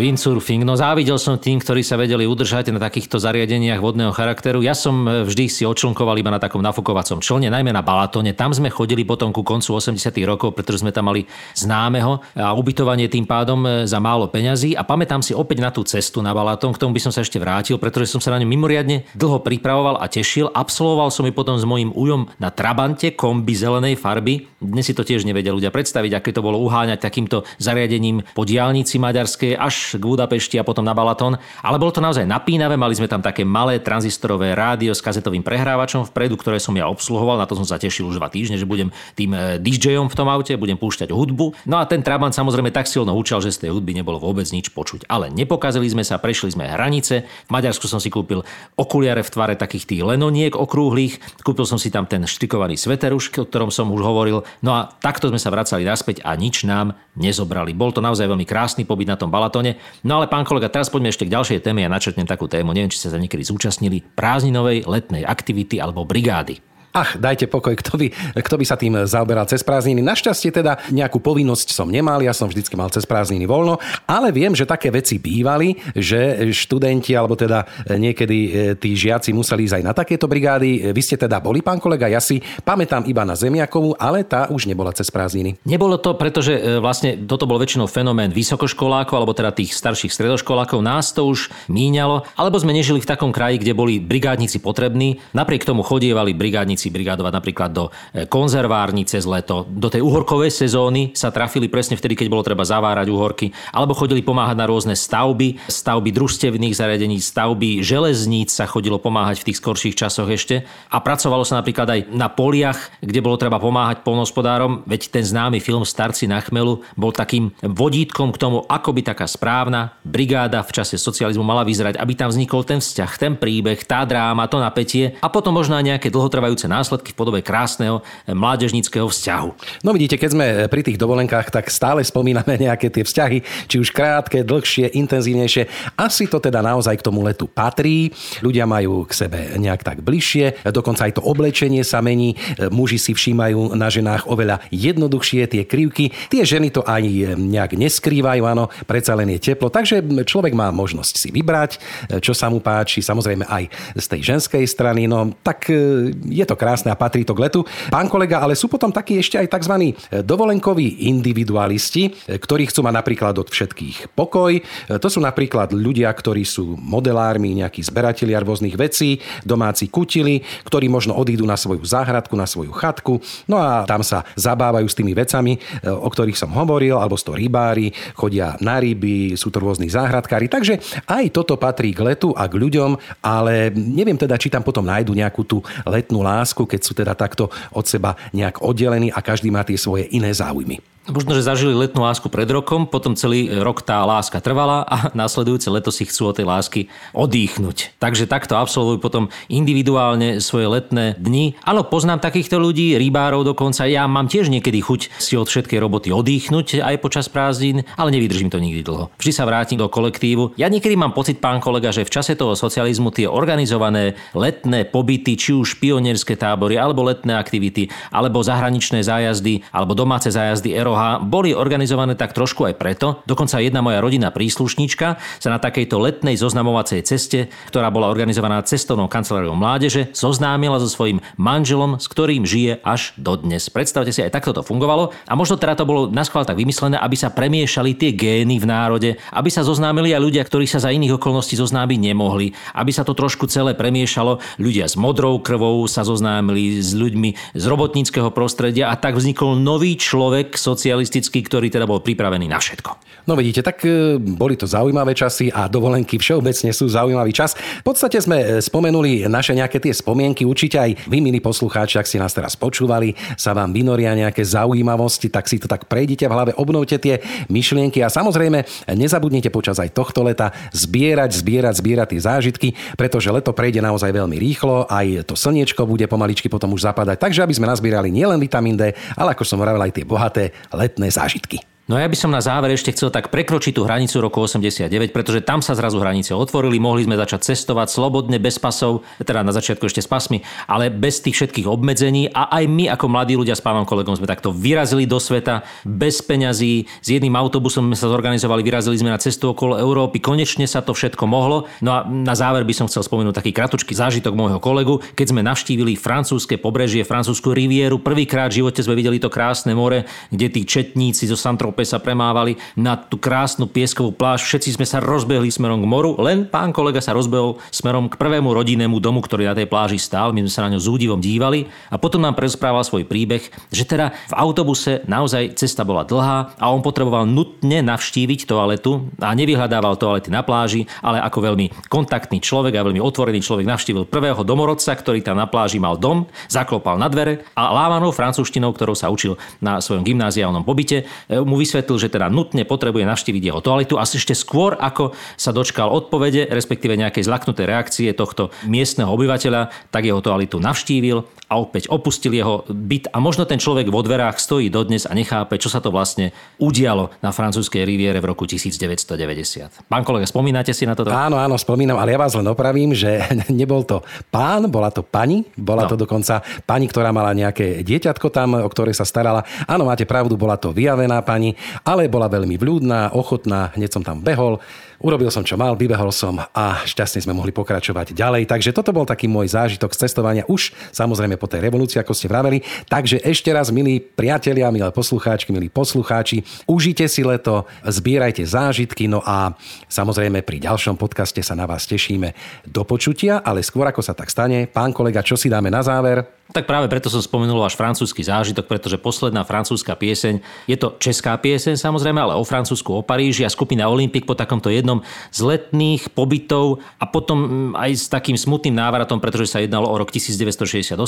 Windsurfing. 0.00 0.64
No 0.64 0.80
závidel 0.80 1.20
som 1.20 1.36
tým, 1.36 1.60
ktorí 1.60 1.84
sa 1.84 2.00
vedeli 2.00 2.24
udržať 2.24 2.72
na 2.72 2.80
takýchto 2.80 3.20
zariadeniach 3.20 3.84
vodného 3.84 4.16
charakteru. 4.16 4.64
Ja 4.64 4.72
som 4.72 5.04
e, 5.04 5.28
vždy 5.28 5.52
si 5.52 5.62
odčlnkoval 5.68 6.16
iba 6.16 6.32
na 6.32 6.40
takom 6.40 6.64
nafukovacom 6.64 7.20
člne, 7.20 7.52
najmä 7.52 7.68
na 7.68 7.84
Balatone. 7.84 8.32
Tam 8.32 8.56
sme 8.56 8.72
chodili 8.72 9.04
potom 9.04 9.28
ku 9.28 9.44
koncu 9.44 9.76
80 9.76 10.00
rokov, 10.24 10.56
pretože 10.56 10.80
sme 10.80 10.88
tam 10.88 11.12
mali 11.12 11.28
známeho 11.52 12.24
a 12.32 12.56
ubytovanie 12.56 13.12
tým 13.12 13.28
pádom 13.28 13.60
e, 13.68 13.84
za 13.84 14.00
málo 14.00 14.32
peňazí. 14.32 14.72
A 14.72 14.88
pamätám 14.88 15.20
si 15.20 15.36
opäť 15.36 15.60
na 15.60 15.68
tú 15.68 15.84
cestu 15.84 16.24
na 16.24 16.32
Balaton, 16.32 16.72
k 16.72 16.80
tomu 16.80 16.96
by 16.96 17.04
som 17.04 17.12
sa 17.12 17.20
ešte 17.20 17.36
vrátil, 17.36 17.76
pretože 17.76 18.08
som 18.08 18.24
sa 18.24 18.32
na 18.32 18.40
ňu 18.40 18.48
mimoriadne 18.48 19.04
dlho 19.12 19.44
pripravoval 19.44 20.00
a 20.00 20.08
tešil. 20.08 20.48
Absolvoval 20.48 21.12
som 21.12 21.28
ju 21.28 21.36
potom 21.36 21.60
s 21.60 21.68
mojím 21.68 21.92
ujom 21.92 22.32
na 22.40 22.48
Trabante 22.48 23.12
kombi 23.12 23.52
zelenej 23.52 24.00
farby. 24.00 24.48
Dnes 24.64 24.88
si 24.88 24.96
to 24.96 25.04
tiež 25.04 25.28
nevedia 25.28 25.52
ľudia 25.52 25.68
predstaviť, 25.68 26.16
aké 26.16 26.30
to 26.32 26.40
bolo 26.40 26.56
uháňať 26.64 27.04
takýmto 27.04 27.44
zariadením 27.60 28.24
po 28.32 28.48
diálnici 28.48 28.96
maďarskej 28.96 29.60
až 29.60 29.89
k 29.96 30.04
Budapešti 30.04 30.60
a 30.60 30.66
potom 30.66 30.84
na 30.84 30.94
Balaton. 30.94 31.40
Ale 31.64 31.80
bolo 31.80 31.90
to 31.90 32.04
naozaj 32.04 32.28
napínavé, 32.28 32.76
mali 32.76 32.94
sme 32.94 33.08
tam 33.08 33.24
také 33.24 33.42
malé 33.42 33.80
tranzistorové 33.80 34.52
rádio 34.54 34.92
s 34.94 35.00
kazetovým 35.00 35.42
prehrávačom 35.42 36.06
vpredu, 36.12 36.36
ktoré 36.36 36.60
som 36.60 36.76
ja 36.76 36.86
obsluhoval, 36.86 37.40
na 37.40 37.48
to 37.48 37.56
som 37.56 37.66
sa 37.66 37.80
tešil 37.80 38.06
už 38.06 38.20
dva 38.20 38.28
týždne, 38.28 38.60
že 38.60 38.68
budem 38.68 38.92
tým 39.16 39.32
e, 39.32 39.58
DJom 39.58 40.12
v 40.12 40.14
tom 40.14 40.28
aute, 40.28 40.52
budem 40.60 40.76
púšťať 40.76 41.10
hudbu. 41.10 41.66
No 41.66 41.80
a 41.80 41.88
ten 41.88 42.04
Trabant 42.04 42.36
samozrejme 42.36 42.68
tak 42.70 42.86
silno 42.86 43.16
učal, 43.16 43.40
že 43.40 43.50
z 43.50 43.66
tej 43.66 43.70
hudby 43.72 43.96
nebolo 43.96 44.20
vôbec 44.20 44.44
nič 44.52 44.70
počuť. 44.70 45.08
Ale 45.08 45.32
nepokazili 45.32 45.88
sme 45.88 46.04
sa, 46.04 46.20
prešli 46.20 46.52
sme 46.52 46.68
hranice. 46.68 47.24
V 47.48 47.50
Maďarsku 47.50 47.88
som 47.88 47.98
si 47.98 48.12
kúpil 48.12 48.44
okuliare 48.76 49.24
v 49.24 49.32
tvare 49.32 49.54
takých 49.56 49.88
tých 49.88 50.02
lenoniek 50.04 50.52
okrúhlych, 50.52 51.18
kúpil 51.40 51.64
som 51.64 51.80
si 51.80 51.88
tam 51.88 52.04
ten 52.04 52.28
štrikovaný 52.28 52.76
sveteruš, 52.76 53.32
o 53.40 53.48
ktorom 53.48 53.72
som 53.72 53.88
už 53.88 54.04
hovoril. 54.04 54.44
No 54.60 54.76
a 54.76 54.92
takto 55.00 55.32
sme 55.32 55.40
sa 55.40 55.48
vracali 55.48 55.82
naspäť 55.82 56.20
a 56.20 56.36
nič 56.36 56.68
nám 56.68 56.92
nezobrali. 57.16 57.72
Bol 57.72 57.96
to 57.96 58.04
naozaj 58.04 58.28
veľmi 58.28 58.44
krásny 58.44 58.84
pobyt 58.84 59.08
na 59.08 59.16
tom 59.16 59.32
Balatone. 59.32 59.79
No 60.06 60.22
ale 60.22 60.30
pán 60.30 60.46
kolega, 60.46 60.72
teraz 60.72 60.88
poďme 60.88 61.12
ešte 61.12 61.26
k 61.26 61.34
ďalšej 61.34 61.64
téme 61.66 61.84
ja 61.84 61.90
načrtnem 61.90 62.24
takú 62.24 62.46
tému. 62.48 62.72
Neviem, 62.72 62.88
či 62.88 63.02
ste 63.02 63.12
sa 63.12 63.18
niekedy 63.20 63.44
zúčastnili 63.44 64.00
prázdninovej 64.14 64.88
letnej 64.88 65.26
aktivity 65.26 65.82
alebo 65.82 66.06
brigády. 66.08 66.69
Ach, 66.90 67.14
dajte 67.14 67.46
pokoj, 67.46 67.78
kto 67.78 67.94
by, 67.94 68.06
kto 68.42 68.54
by 68.58 68.64
sa 68.66 68.74
tým 68.74 69.06
zaoberal 69.06 69.46
cez 69.46 69.62
prázdniny. 69.62 70.02
Našťastie 70.02 70.50
teda 70.50 70.82
nejakú 70.90 71.22
povinnosť 71.22 71.70
som 71.70 71.86
nemal, 71.86 72.18
ja 72.18 72.34
som 72.34 72.50
vždycky 72.50 72.74
mal 72.74 72.90
cez 72.90 73.06
prázdniny 73.06 73.46
voľno, 73.46 73.78
ale 74.10 74.34
viem, 74.34 74.50
že 74.58 74.66
také 74.66 74.90
veci 74.90 75.22
bývali, 75.22 75.78
že 75.94 76.50
študenti 76.50 77.14
alebo 77.14 77.38
teda 77.38 77.62
niekedy 77.94 78.38
e, 78.38 78.50
tí 78.74 78.98
žiaci 78.98 79.30
museli 79.30 79.70
ísť 79.70 79.76
aj 79.78 79.84
na 79.86 79.94
takéto 79.94 80.26
brigády. 80.26 80.90
Vy 80.90 81.02
ste 81.02 81.14
teda 81.14 81.38
boli, 81.38 81.62
pán 81.62 81.78
kolega, 81.78 82.10
ja 82.10 82.18
si 82.18 82.42
pamätám 82.66 83.06
iba 83.06 83.22
na 83.22 83.38
Zemiakovú, 83.38 83.94
ale 83.94 84.26
tá 84.26 84.50
už 84.50 84.66
nebola 84.66 84.90
cez 84.90 85.14
prázdniny. 85.14 85.62
Nebolo 85.62 85.94
to, 85.94 86.18
pretože 86.18 86.58
e, 86.58 86.82
vlastne 86.82 87.14
toto 87.22 87.46
bol 87.46 87.62
väčšinou 87.62 87.86
fenomén 87.86 88.34
vysokoškolákov 88.34 89.14
alebo 89.14 89.30
teda 89.30 89.54
tých 89.54 89.78
starších 89.78 90.10
stredoškolákov. 90.10 90.82
Nás 90.82 91.14
to 91.14 91.30
už 91.30 91.54
míňalo, 91.70 92.26
alebo 92.34 92.58
sme 92.58 92.74
nežili 92.74 92.98
v 92.98 93.06
takom 93.06 93.30
kraji, 93.30 93.62
kde 93.62 93.78
boli 93.78 94.02
brigádnici 94.02 94.58
potrební. 94.58 95.22
Napriek 95.38 95.62
tomu 95.62 95.86
chodievali 95.86 96.34
brigádnici 96.34 96.79
si 96.80 96.88
brigádovať 96.88 97.32
napríklad 97.36 97.70
do 97.76 97.84
e, 98.16 98.24
konzervárni 98.24 99.04
cez 99.04 99.28
leto. 99.28 99.68
Do 99.68 99.92
tej 99.92 100.00
uhorkovej 100.00 100.48
sezóny 100.48 101.12
sa 101.12 101.28
trafili 101.28 101.68
presne 101.68 102.00
vtedy, 102.00 102.16
keď 102.16 102.28
bolo 102.32 102.40
treba 102.40 102.64
zavárať 102.64 103.12
uhorky, 103.12 103.52
alebo 103.76 103.92
chodili 103.92 104.24
pomáhať 104.24 104.56
na 104.56 104.64
rôzne 104.64 104.96
stavby, 104.96 105.60
stavby 105.68 106.08
družstevných 106.08 106.72
zariadení, 106.72 107.20
stavby 107.20 107.84
železníc 107.84 108.56
sa 108.56 108.64
chodilo 108.64 108.96
pomáhať 108.96 109.44
v 109.44 109.52
tých 109.52 109.60
skorších 109.60 109.98
časoch 110.00 110.32
ešte. 110.32 110.64
A 110.88 110.96
pracovalo 111.04 111.44
sa 111.44 111.60
napríklad 111.60 111.88
aj 111.92 112.00
na 112.08 112.32
poliach, 112.32 112.88
kde 113.04 113.20
bolo 113.20 113.36
treba 113.36 113.60
pomáhať 113.60 114.00
polnospodárom, 114.00 114.86
veď 114.88 115.12
ten 115.12 115.24
známy 115.26 115.60
film 115.60 115.84
Starci 115.84 116.30
na 116.30 116.38
chmelu 116.38 116.80
bol 116.94 117.10
takým 117.10 117.50
vodítkom 117.60 118.30
k 118.30 118.40
tomu, 118.40 118.62
ako 118.70 118.94
by 118.94 119.02
taká 119.02 119.26
správna 119.26 119.98
brigáda 120.06 120.62
v 120.62 120.70
čase 120.70 120.94
socializmu 120.94 121.42
mala 121.42 121.66
vyzerať, 121.66 121.98
aby 121.98 122.14
tam 122.14 122.30
vznikol 122.30 122.62
ten 122.62 122.78
vzťah, 122.78 123.10
ten 123.18 123.34
príbeh, 123.34 123.82
tá 123.82 124.06
dráma, 124.06 124.46
to 124.46 124.62
napätie 124.62 125.18
a 125.18 125.26
potom 125.26 125.58
možno 125.58 125.74
aj 125.74 125.84
nejaké 125.90 126.08
dlhotrvajúce 126.14 126.69
následky 126.70 127.10
v 127.10 127.18
podobe 127.18 127.40
krásneho 127.42 127.98
eh, 127.98 128.30
mládežníckého 128.30 129.10
vzťahu. 129.10 129.82
No 129.82 129.90
vidíte, 129.90 130.14
keď 130.14 130.30
sme 130.30 130.46
eh, 130.46 130.56
pri 130.70 130.86
tých 130.86 131.00
dovolenkách, 131.00 131.50
tak 131.50 131.66
stále 131.66 132.06
spomíname 132.06 132.54
nejaké 132.70 132.86
tie 132.94 133.02
vzťahy, 133.02 133.66
či 133.66 133.76
už 133.82 133.90
krátke, 133.90 134.46
dlhšie, 134.46 134.94
intenzívnejšie. 134.94 135.66
Asi 135.98 136.30
to 136.30 136.38
teda 136.38 136.62
naozaj 136.62 137.02
k 137.02 137.06
tomu 137.10 137.26
letu 137.26 137.50
patrí. 137.50 138.14
Ľudia 138.38 138.70
majú 138.70 139.02
k 139.10 139.26
sebe 139.26 139.58
nejak 139.58 139.82
tak 139.82 139.98
bližšie, 140.06 140.70
dokonca 140.70 141.10
aj 141.10 141.18
to 141.18 141.22
oblečenie 141.26 141.82
sa 141.82 141.98
mení. 141.98 142.38
Eh, 142.38 142.70
muži 142.70 143.02
si 143.02 143.10
všímajú 143.10 143.74
na 143.74 143.90
ženách 143.90 144.30
oveľa 144.30 144.62
jednoduchšie 144.70 145.50
tie 145.50 145.66
krivky. 145.66 146.14
Tie 146.30 146.46
ženy 146.46 146.70
to 146.70 146.86
aj 146.86 147.02
nejak 147.34 147.74
neskrývajú, 147.74 148.46
áno, 148.46 148.70
predsa 148.86 149.16
len 149.18 149.34
je 149.34 149.50
teplo. 149.50 149.72
Takže 149.72 150.04
človek 150.22 150.52
má 150.54 150.68
možnosť 150.70 151.14
si 151.16 151.28
vybrať, 151.32 151.80
čo 152.20 152.36
sa 152.36 152.52
mu 152.52 152.60
páči, 152.60 153.00
samozrejme 153.00 153.48
aj 153.48 153.64
z 153.96 154.06
tej 154.06 154.20
ženskej 154.36 154.64
strany. 154.68 155.08
No 155.08 155.32
tak 155.40 155.72
je 156.12 156.44
to 156.44 156.59
krásne 156.60 156.92
a 156.92 157.00
patrí 157.00 157.24
to 157.24 157.32
k 157.32 157.48
letu. 157.48 157.64
Pán 157.88 158.12
kolega, 158.12 158.44
ale 158.44 158.52
sú 158.52 158.68
potom 158.68 158.92
takí 158.92 159.16
ešte 159.16 159.40
aj 159.40 159.48
tzv. 159.48 159.96
dovolenkoví 160.20 161.08
individualisti, 161.08 162.12
ktorí 162.28 162.68
chcú 162.68 162.84
mať 162.84 162.94
napríklad 163.00 163.40
od 163.40 163.48
všetkých 163.48 164.12
pokoj. 164.12 164.60
To 164.92 165.08
sú 165.08 165.24
napríklad 165.24 165.72
ľudia, 165.72 166.12
ktorí 166.12 166.44
sú 166.44 166.76
modelármi, 166.76 167.56
nejakí 167.64 167.80
zberatelia 167.80 168.44
rôznych 168.44 168.76
vecí, 168.76 169.24
domáci 169.46 169.88
kutili, 169.88 170.44
ktorí 170.66 170.90
možno 170.90 171.14
odídu 171.16 171.46
na 171.46 171.54
svoju 171.56 171.86
záhradku, 171.86 172.34
na 172.36 172.44
svoju 172.44 172.74
chatku, 172.74 173.22
no 173.46 173.56
a 173.56 173.86
tam 173.86 174.02
sa 174.02 174.26
zabávajú 174.34 174.90
s 174.90 174.98
tými 174.98 175.14
vecami, 175.14 175.56
o 175.86 176.10
ktorých 176.10 176.34
som 176.34 176.50
hovoril, 176.50 176.98
alebo 176.98 177.14
z 177.14 177.22
to 177.30 177.38
rybári, 177.38 177.94
chodia 178.18 178.58
na 178.58 178.82
ryby, 178.82 179.38
sú 179.38 179.54
to 179.54 179.62
rôzni 179.62 179.86
záhradkári. 179.86 180.50
Takže 180.50 180.82
aj 181.06 181.30
toto 181.30 181.54
patrí 181.54 181.94
k 181.94 182.02
letu 182.02 182.34
a 182.34 182.50
k 182.50 182.58
ľuďom, 182.58 183.22
ale 183.22 183.70
neviem 183.70 184.18
teda, 184.18 184.34
či 184.34 184.50
tam 184.50 184.66
potom 184.66 184.82
nájdu 184.82 185.14
nejakú 185.14 185.46
tú 185.46 185.62
letnú 185.86 186.26
lásku 186.26 186.49
lásku, 186.50 186.66
keď 186.66 186.80
sú 186.82 186.92
teda 186.98 187.14
takto 187.14 187.46
od 187.70 187.86
seba 187.86 188.18
nejak 188.34 188.66
oddelení 188.66 189.14
a 189.14 189.22
každý 189.22 189.54
má 189.54 189.62
tie 189.62 189.78
svoje 189.78 190.10
iné 190.10 190.34
záujmy. 190.34 190.82
Možno, 191.10 191.34
že 191.34 191.42
zažili 191.42 191.74
letnú 191.74 192.06
lásku 192.06 192.30
pred 192.30 192.46
rokom, 192.46 192.86
potom 192.86 193.18
celý 193.18 193.50
rok 193.50 193.82
tá 193.82 194.06
láska 194.06 194.38
trvala 194.38 194.86
a 194.86 194.96
následujúce 195.18 195.66
leto 195.66 195.90
si 195.90 196.06
chcú 196.06 196.30
od 196.30 196.38
tej 196.38 196.46
lásky 196.46 196.80
odýchnuť. 197.10 197.98
Takže 197.98 198.30
takto 198.30 198.54
absolvujú 198.54 199.02
potom 199.02 199.26
individuálne 199.50 200.38
svoje 200.38 200.70
letné 200.70 201.18
dni. 201.18 201.58
Áno, 201.66 201.82
poznám 201.82 202.22
takýchto 202.22 202.62
ľudí, 202.62 202.94
rybárov 202.94 203.42
dokonca. 203.42 203.90
Ja 203.90 204.06
mám 204.06 204.30
tiež 204.30 204.54
niekedy 204.54 204.78
chuť 204.78 205.10
si 205.18 205.34
od 205.34 205.50
všetkej 205.50 205.82
roboty 205.82 206.14
odýchnuť 206.14 206.78
aj 206.78 206.96
počas 207.02 207.26
prázdnin, 207.26 207.82
ale 207.98 208.14
nevydržím 208.14 208.54
to 208.54 208.62
nikdy 208.62 208.86
dlho. 208.86 209.10
Vždy 209.18 209.32
sa 209.34 209.50
vrátim 209.50 209.82
do 209.82 209.90
kolektívu. 209.90 210.54
Ja 210.54 210.70
niekedy 210.70 210.94
mám 210.94 211.10
pocit, 211.10 211.42
pán 211.42 211.58
kolega, 211.58 211.90
že 211.90 212.06
v 212.06 212.14
čase 212.14 212.38
toho 212.38 212.54
socializmu 212.54 213.10
tie 213.10 213.26
organizované 213.26 214.14
letné 214.30 214.86
pobyty, 214.86 215.34
či 215.34 215.58
už 215.58 215.82
pionierské 215.82 216.38
tábory, 216.38 216.78
alebo 216.78 217.02
letné 217.02 217.34
aktivity, 217.34 217.90
alebo 218.14 218.46
zahraničné 218.46 219.02
zájazdy, 219.02 219.66
alebo 219.74 219.98
domáce 219.98 220.30
zájazdy 220.30 220.78
Roha 221.00 221.16
boli 221.16 221.56
organizované 221.56 222.12
tak 222.12 222.36
trošku 222.36 222.68
aj 222.68 222.76
preto. 222.76 223.24
Dokonca 223.24 223.56
jedna 223.56 223.80
moja 223.80 224.04
rodina 224.04 224.28
príslušníčka 224.28 225.16
sa 225.16 225.48
na 225.48 225.56
takejto 225.56 225.96
letnej 225.96 226.36
zoznamovacej 226.36 227.00
ceste, 227.08 227.48
ktorá 227.72 227.88
bola 227.88 228.12
organizovaná 228.12 228.60
cestovnou 228.60 229.08
kanceláriou 229.08 229.56
mládeže, 229.56 230.12
zoznámila 230.12 230.76
so 230.76 230.92
svojím 230.92 231.24
manželom, 231.40 231.96
s 231.96 232.04
ktorým 232.04 232.44
žije 232.44 232.84
až 232.84 233.16
dodnes. 233.16 233.72
Predstavte 233.72 234.12
si, 234.12 234.20
aj 234.20 234.36
takto 234.36 234.52
to 234.52 234.60
fungovalo. 234.60 235.16
A 235.24 235.32
možno 235.32 235.56
teda 235.56 235.72
to 235.72 235.88
bolo 235.88 236.12
naskôr 236.12 236.44
tak 236.44 236.60
vymyslené, 236.60 237.00
aby 237.00 237.16
sa 237.16 237.32
premiešali 237.32 237.96
tie 237.96 238.12
gény 238.12 238.60
v 238.60 238.68
národe, 238.68 239.10
aby 239.32 239.48
sa 239.48 239.64
zoznámili 239.64 240.12
aj 240.12 240.20
ľudia, 240.20 240.44
ktorí 240.44 240.68
sa 240.68 240.84
za 240.84 240.92
iných 240.92 241.16
okolností 241.16 241.56
zoznámiť 241.56 242.12
nemohli, 242.12 242.52
aby 242.76 242.92
sa 242.92 243.08
to 243.08 243.16
trošku 243.16 243.48
celé 243.48 243.72
premiešalo. 243.72 244.36
Ľudia 244.60 244.84
s 244.84 245.00
modrou 245.00 245.40
krvou 245.40 245.80
sa 245.88 246.04
zoznámili 246.04 246.76
s 246.76 246.92
ľuďmi 246.92 247.56
z 247.56 247.64
robotníckého 247.64 248.28
prostredia 248.28 248.92
a 248.92 249.00
tak 249.00 249.16
vznikol 249.16 249.56
nový 249.56 249.96
človek, 249.96 250.60
socialistický, 250.90 251.46
ktorý 251.46 251.70
teda 251.70 251.86
bol 251.86 252.02
pripravený 252.02 252.50
na 252.50 252.58
všetko. 252.58 253.22
No 253.30 253.38
vidíte, 253.38 253.62
tak 253.62 253.86
e, 253.86 254.18
boli 254.18 254.58
to 254.58 254.66
zaujímavé 254.66 255.14
časy 255.14 255.46
a 255.54 255.70
dovolenky 255.70 256.18
všeobecne 256.18 256.74
sú 256.74 256.90
zaujímavý 256.90 257.30
čas. 257.30 257.54
V 257.54 257.86
podstate 257.86 258.18
sme 258.18 258.42
e, 258.42 258.44
spomenuli 258.58 259.30
naše 259.30 259.54
nejaké 259.54 259.78
tie 259.78 259.94
spomienky, 259.94 260.42
určite 260.42 260.82
aj 260.82 261.06
vy, 261.06 261.22
milí 261.22 261.38
poslucháči, 261.38 262.02
ak 262.02 262.10
si 262.10 262.18
nás 262.18 262.34
teraz 262.34 262.58
počúvali, 262.58 263.14
sa 263.38 263.54
vám 263.54 263.70
vynoria 263.70 264.18
nejaké 264.18 264.42
zaujímavosti, 264.42 265.30
tak 265.30 265.46
si 265.46 265.62
to 265.62 265.70
tak 265.70 265.86
prejdite 265.86 266.26
v 266.26 266.34
hlave, 266.34 266.52
obnovte 266.58 266.98
tie 266.98 267.22
myšlienky 267.46 268.02
a 268.02 268.10
samozrejme 268.10 268.90
nezabudnite 268.90 269.54
počas 269.54 269.78
aj 269.78 269.94
tohto 269.94 270.26
leta 270.26 270.50
zbierať, 270.74 271.38
zbierať, 271.38 271.74
zbierať 271.78 272.08
tie 272.18 272.20
zážitky, 272.26 272.68
pretože 272.98 273.30
leto 273.30 273.54
prejde 273.54 273.78
naozaj 273.78 274.10
veľmi 274.10 274.34
rýchlo, 274.42 274.90
aj 274.90 275.22
to 275.30 275.38
slniečko 275.38 275.86
bude 275.86 276.10
pomaličky 276.10 276.50
potom 276.50 276.74
už 276.74 276.90
zapadať, 276.90 277.22
takže 277.22 277.46
aby 277.46 277.54
sme 277.54 277.70
nazbierali 277.70 278.10
nielen 278.10 278.42
vitamín 278.42 278.74
D, 278.74 278.90
ale 279.14 279.38
ako 279.38 279.46
som 279.46 279.62
hovoril 279.62 279.78
aj 279.86 279.94
tie 279.94 280.02
bohaté 280.02 280.50
letné 280.72 281.10
zážitky. 281.10 281.58
No 281.90 281.98
ja 281.98 282.06
by 282.06 282.14
som 282.14 282.30
na 282.30 282.38
záver 282.38 282.70
ešte 282.70 282.94
chcel 282.94 283.10
tak 283.10 283.34
prekročiť 283.34 283.74
tú 283.74 283.82
hranicu 283.82 284.22
roku 284.22 284.38
89, 284.38 285.10
pretože 285.10 285.42
tam 285.42 285.58
sa 285.58 285.74
zrazu 285.74 285.98
hranice 285.98 286.38
otvorili, 286.38 286.78
mohli 286.78 287.02
sme 287.02 287.18
začať 287.18 287.50
cestovať 287.50 287.90
slobodne, 287.90 288.38
bez 288.38 288.62
pasov, 288.62 289.02
teda 289.18 289.42
na 289.42 289.50
začiatku 289.50 289.90
ešte 289.90 289.98
s 289.98 290.06
pasmi, 290.06 290.46
ale 290.70 290.86
bez 290.86 291.18
tých 291.18 291.34
všetkých 291.34 291.66
obmedzení 291.66 292.30
a 292.30 292.46
aj 292.46 292.64
my 292.70 292.94
ako 292.94 293.06
mladí 293.10 293.34
ľudia 293.34 293.58
s 293.58 293.64
pánom 293.64 293.82
kolegom 293.82 294.14
sme 294.14 294.30
takto 294.30 294.54
vyrazili 294.54 295.02
do 295.02 295.18
sveta 295.18 295.66
bez 295.82 296.22
peňazí, 296.22 296.86
s 296.86 297.08
jedným 297.10 297.34
autobusom 297.34 297.90
sme 297.90 297.98
sa 297.98 298.06
zorganizovali, 298.06 298.62
vyrazili 298.62 298.94
sme 298.94 299.10
na 299.10 299.18
cestu 299.18 299.50
okolo 299.50 299.74
Európy, 299.74 300.22
konečne 300.22 300.70
sa 300.70 300.86
to 300.86 300.94
všetko 300.94 301.26
mohlo. 301.26 301.66
No 301.82 301.90
a 301.90 302.06
na 302.06 302.38
záver 302.38 302.62
by 302.62 302.74
som 302.76 302.86
chcel 302.86 303.02
spomenúť 303.02 303.42
taký 303.42 303.50
kratučký 303.50 303.98
zážitok 303.98 304.38
môjho 304.38 304.62
kolegu, 304.62 305.02
keď 305.18 305.34
sme 305.34 305.42
navštívili 305.42 305.98
francúzske 305.98 306.54
pobrežie, 306.54 307.02
francúzsku 307.02 307.50
rivieru. 307.50 307.98
Prvýkrát 307.98 308.54
v 308.54 308.62
živote 308.62 308.78
sme 308.78 308.94
videli 308.94 309.18
to 309.18 309.26
krásne 309.26 309.74
more, 309.74 310.06
kde 310.30 310.46
tí 310.54 310.62
četníci 310.62 311.26
zo 311.26 311.34
Santrope 311.34 311.79
sa 311.84 312.00
premávali 312.00 312.56
na 312.78 312.96
tú 312.96 313.20
krásnu 313.20 313.68
pieskovú 313.68 314.14
pláž. 314.14 314.42
Všetci 314.46 314.80
sme 314.80 314.86
sa 314.88 314.98
rozbehli 314.98 315.52
smerom 315.52 315.84
k 315.84 315.90
moru, 315.90 316.16
len 316.18 316.48
pán 316.48 316.72
kolega 316.72 316.98
sa 316.98 317.12
rozbehol 317.12 317.60
smerom 317.70 318.08
k 318.08 318.18
prvému 318.18 318.50
rodinnému 318.50 318.98
domu, 318.98 319.22
ktorý 319.22 319.46
na 319.46 319.54
tej 319.54 319.68
pláži 319.70 320.00
stál. 320.00 320.32
My 320.32 320.42
sme 320.42 320.52
sa 320.52 320.64
na 320.66 320.72
ňo 320.74 320.80
s 320.80 320.90
údivom 320.90 321.20
dívali 321.22 321.70
a 321.92 322.00
potom 322.00 322.24
nám 322.24 322.34
prezprával 322.34 322.82
svoj 322.82 323.06
príbeh, 323.06 323.44
že 323.70 323.84
teda 323.86 324.16
v 324.32 324.34
autobuse 324.34 325.04
naozaj 325.04 325.54
cesta 325.54 325.84
bola 325.86 326.02
dlhá 326.02 326.58
a 326.58 326.64
on 326.72 326.82
potreboval 326.82 327.28
nutne 327.28 327.84
navštíviť 327.84 328.48
toaletu 328.48 329.12
a 329.20 329.30
nevyhľadával 329.36 330.00
toalety 330.00 330.32
na 330.32 330.42
pláži, 330.42 330.88
ale 331.04 331.20
ako 331.20 331.52
veľmi 331.52 331.86
kontaktný 331.92 332.40
človek 332.40 332.74
a 332.80 332.86
veľmi 332.88 332.98
otvorený 333.04 333.44
človek 333.44 333.68
navštívil 333.68 334.08
prvého 334.08 334.40
domorodca, 334.42 334.96
ktorý 334.96 335.20
tam 335.20 335.36
na 335.36 335.46
pláži 335.46 335.76
mal 335.76 336.00
dom, 336.00 336.24
zaklopal 336.48 336.96
na 336.96 337.12
dvere 337.12 337.44
a 337.52 337.68
lámanou 337.70 338.10
francúzštinou, 338.10 338.72
ktorou 338.72 338.96
sa 338.96 339.12
učil 339.12 339.36
na 339.60 339.78
svojom 339.84 340.02
gymnáziálnom 340.02 340.64
pobyte, 340.64 341.04
mu 341.28 341.59
vysvetlil, 341.60 342.00
že 342.00 342.08
teda 342.08 342.32
nutne 342.32 342.64
potrebuje 342.64 343.04
navštíviť 343.04 343.42
jeho 343.52 343.60
toaletu 343.60 344.00
a 344.00 344.08
ešte 344.08 344.32
skôr, 344.32 344.80
ako 344.80 345.12
sa 345.36 345.52
dočkal 345.52 345.92
odpovede, 345.92 346.48
respektíve 346.48 346.96
nejakej 346.96 347.28
zlaknutej 347.28 347.68
reakcie 347.68 348.08
tohto 348.16 348.48
miestneho 348.64 349.12
obyvateľa, 349.12 349.92
tak 349.92 350.08
jeho 350.08 350.24
toaletu 350.24 350.56
navštívil 350.56 351.28
a 351.50 351.58
opäť 351.58 351.90
opustil 351.90 352.30
jeho 352.30 352.62
byt 352.70 353.10
a 353.10 353.18
možno 353.18 353.42
ten 353.42 353.58
človek 353.58 353.90
vo 353.90 354.06
dverách 354.06 354.38
stojí 354.38 354.70
dodnes 354.70 355.02
a 355.02 355.12
nechápe, 355.18 355.58
čo 355.58 355.66
sa 355.66 355.82
to 355.82 355.90
vlastne 355.90 356.30
udialo 356.62 357.10
na 357.18 357.34
francúzskej 357.34 357.82
riviere 357.82 358.22
v 358.22 358.30
roku 358.30 358.46
1990. 358.46 359.90
Pán 359.90 360.06
kolega, 360.06 360.30
spomínate 360.30 360.70
si 360.70 360.86
na 360.86 360.94
toto? 360.94 361.10
Áno, 361.10 361.42
áno, 361.42 361.58
spomínam, 361.58 361.98
ale 361.98 362.14
ja 362.14 362.22
vás 362.22 362.38
len 362.38 362.46
opravím, 362.46 362.94
že 362.94 363.26
nebol 363.50 363.82
to 363.82 364.06
pán, 364.30 364.70
bola 364.70 364.94
to 364.94 365.02
pani, 365.02 365.42
bola 365.58 365.90
no. 365.90 365.90
to 365.90 365.96
dokonca 365.98 366.38
pani, 366.62 366.86
ktorá 366.86 367.10
mala 367.10 367.34
nejaké 367.34 367.82
dieťatko 367.82 368.30
tam, 368.30 368.54
o 368.62 368.70
ktoré 368.70 368.94
sa 368.94 369.02
starala. 369.02 369.42
Áno, 369.66 369.82
máte 369.82 370.06
pravdu, 370.06 370.38
bola 370.38 370.54
to 370.54 370.70
vyjavená 370.70 371.18
pani, 371.26 371.49
ale 371.86 372.10
bola 372.12 372.28
veľmi 372.28 372.56
vľúdna, 372.58 373.14
ochotná, 373.16 373.72
hneď 373.74 373.90
som 373.90 374.02
tam 374.04 374.20
behol. 374.20 374.58
Urobil 375.00 375.32
som, 375.32 375.40
čo 375.40 375.56
mal, 375.56 375.80
vybehol 375.80 376.12
som 376.12 376.36
a 376.36 376.84
šťastne 376.84 377.24
sme 377.24 377.32
mohli 377.32 377.56
pokračovať 377.56 378.12
ďalej. 378.12 378.44
Takže 378.44 378.76
toto 378.76 378.92
bol 378.92 379.08
taký 379.08 379.32
môj 379.32 379.48
zážitok 379.48 379.96
z 379.96 380.04
cestovania 380.04 380.44
už 380.44 380.76
samozrejme 380.92 381.40
po 381.40 381.48
tej 381.48 381.64
revolúcii, 381.64 382.04
ako 382.04 382.12
ste 382.12 382.28
vraveli. 382.28 382.60
Takže 382.84 383.24
ešte 383.24 383.48
raz, 383.48 383.72
milí 383.72 383.96
priatelia, 383.96 384.68
milé 384.68 384.92
poslucháčky, 384.92 385.56
milí 385.56 385.72
poslucháči, 385.72 386.44
užite 386.68 387.08
si 387.08 387.24
leto, 387.24 387.64
zbierajte 387.80 388.44
zážitky, 388.44 389.08
no 389.08 389.24
a 389.24 389.56
samozrejme 389.88 390.44
pri 390.44 390.68
ďalšom 390.68 391.00
podcaste 391.00 391.40
sa 391.40 391.56
na 391.56 391.64
vás 391.64 391.88
tešíme 391.88 392.36
do 392.68 392.84
počutia, 392.84 393.40
ale 393.40 393.64
skôr 393.64 393.88
ako 393.88 394.04
sa 394.04 394.12
tak 394.12 394.28
stane, 394.28 394.68
pán 394.68 394.92
kolega, 394.92 395.24
čo 395.24 395.32
si 395.32 395.48
dáme 395.48 395.72
na 395.72 395.80
záver? 395.80 396.40
Tak 396.50 396.66
práve 396.66 396.90
preto 396.90 397.06
som 397.06 397.22
spomenul 397.22 397.62
váš 397.62 397.78
francúzsky 397.78 398.26
zážitok, 398.26 398.66
pretože 398.66 398.98
posledná 398.98 399.46
francúzska 399.46 399.94
pieseň, 399.94 400.42
je 400.66 400.74
to 400.74 400.98
česká 400.98 401.38
pieseň 401.38 401.78
samozrejme, 401.78 402.18
ale 402.18 402.34
o 402.34 402.42
Francúzsku, 402.42 402.90
o 402.90 403.06
Paríži 403.06 403.46
a 403.46 403.50
skupina 403.54 403.86
Olympic 403.86 404.26
po 404.26 404.34
takomto 404.34 404.66
jednom 404.66 404.89
z 405.30 405.40
letných 405.46 406.10
pobytov 406.10 406.82
a 406.98 407.06
potom 407.06 407.38
mm, 407.38 407.72
aj 407.78 407.90
s 407.94 408.06
takým 408.10 408.34
smutným 408.34 408.74
návratom, 408.74 409.22
pretože 409.22 409.54
sa 409.54 409.62
jednalo 409.62 409.86
o 409.86 409.94
rok 409.94 410.10
1968, 410.10 410.98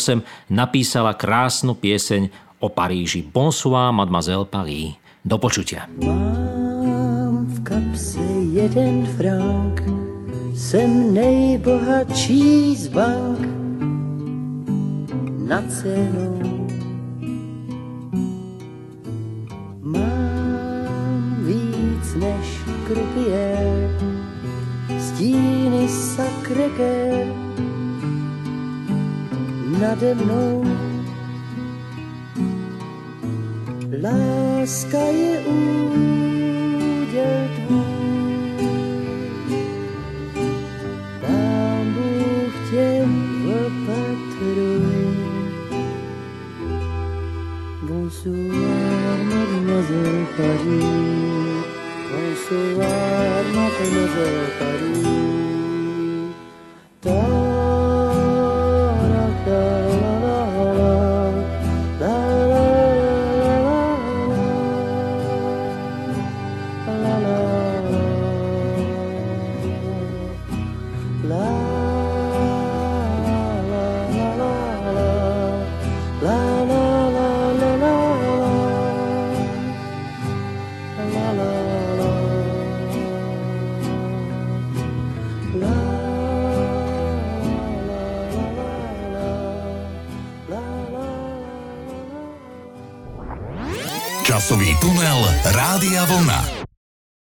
napísala 0.46 1.10
krásnu 1.18 1.74
pieseň 1.74 2.30
o 2.62 2.70
Paríži. 2.70 3.26
Bonsoir, 3.26 3.90
mademoiselle 3.90 4.46
Paris. 4.46 4.94
Do 5.26 5.38
počutia. 5.38 5.86
Mám 6.02 7.46
v 7.46 7.58
kapse 7.62 8.22
jeden 8.54 9.06
frank, 9.18 9.82
jsem 10.54 11.14
nejbohatší 11.14 12.76
z 12.76 12.86
bank 12.88 13.38
nad 15.46 15.64
cenou. 15.70 16.66
Mám 19.82 21.36
víc 21.46 22.14
než 22.14 22.51
krupier, 22.86 23.90
stíny 24.98 25.88
sakreker 25.88 27.26
nade 29.80 30.14
mnou. 30.14 30.64
Láska 34.02 34.98
je 34.98 35.40
úděl 35.40 37.48
tvůj. 37.56 37.82
Bonsoir, 47.82 49.24
mademoiselle 49.24 50.26
Paris. 50.36 51.21
Bonsoir, 52.50 53.44
mademoiselle 53.54 54.50
Paris. 54.58 55.31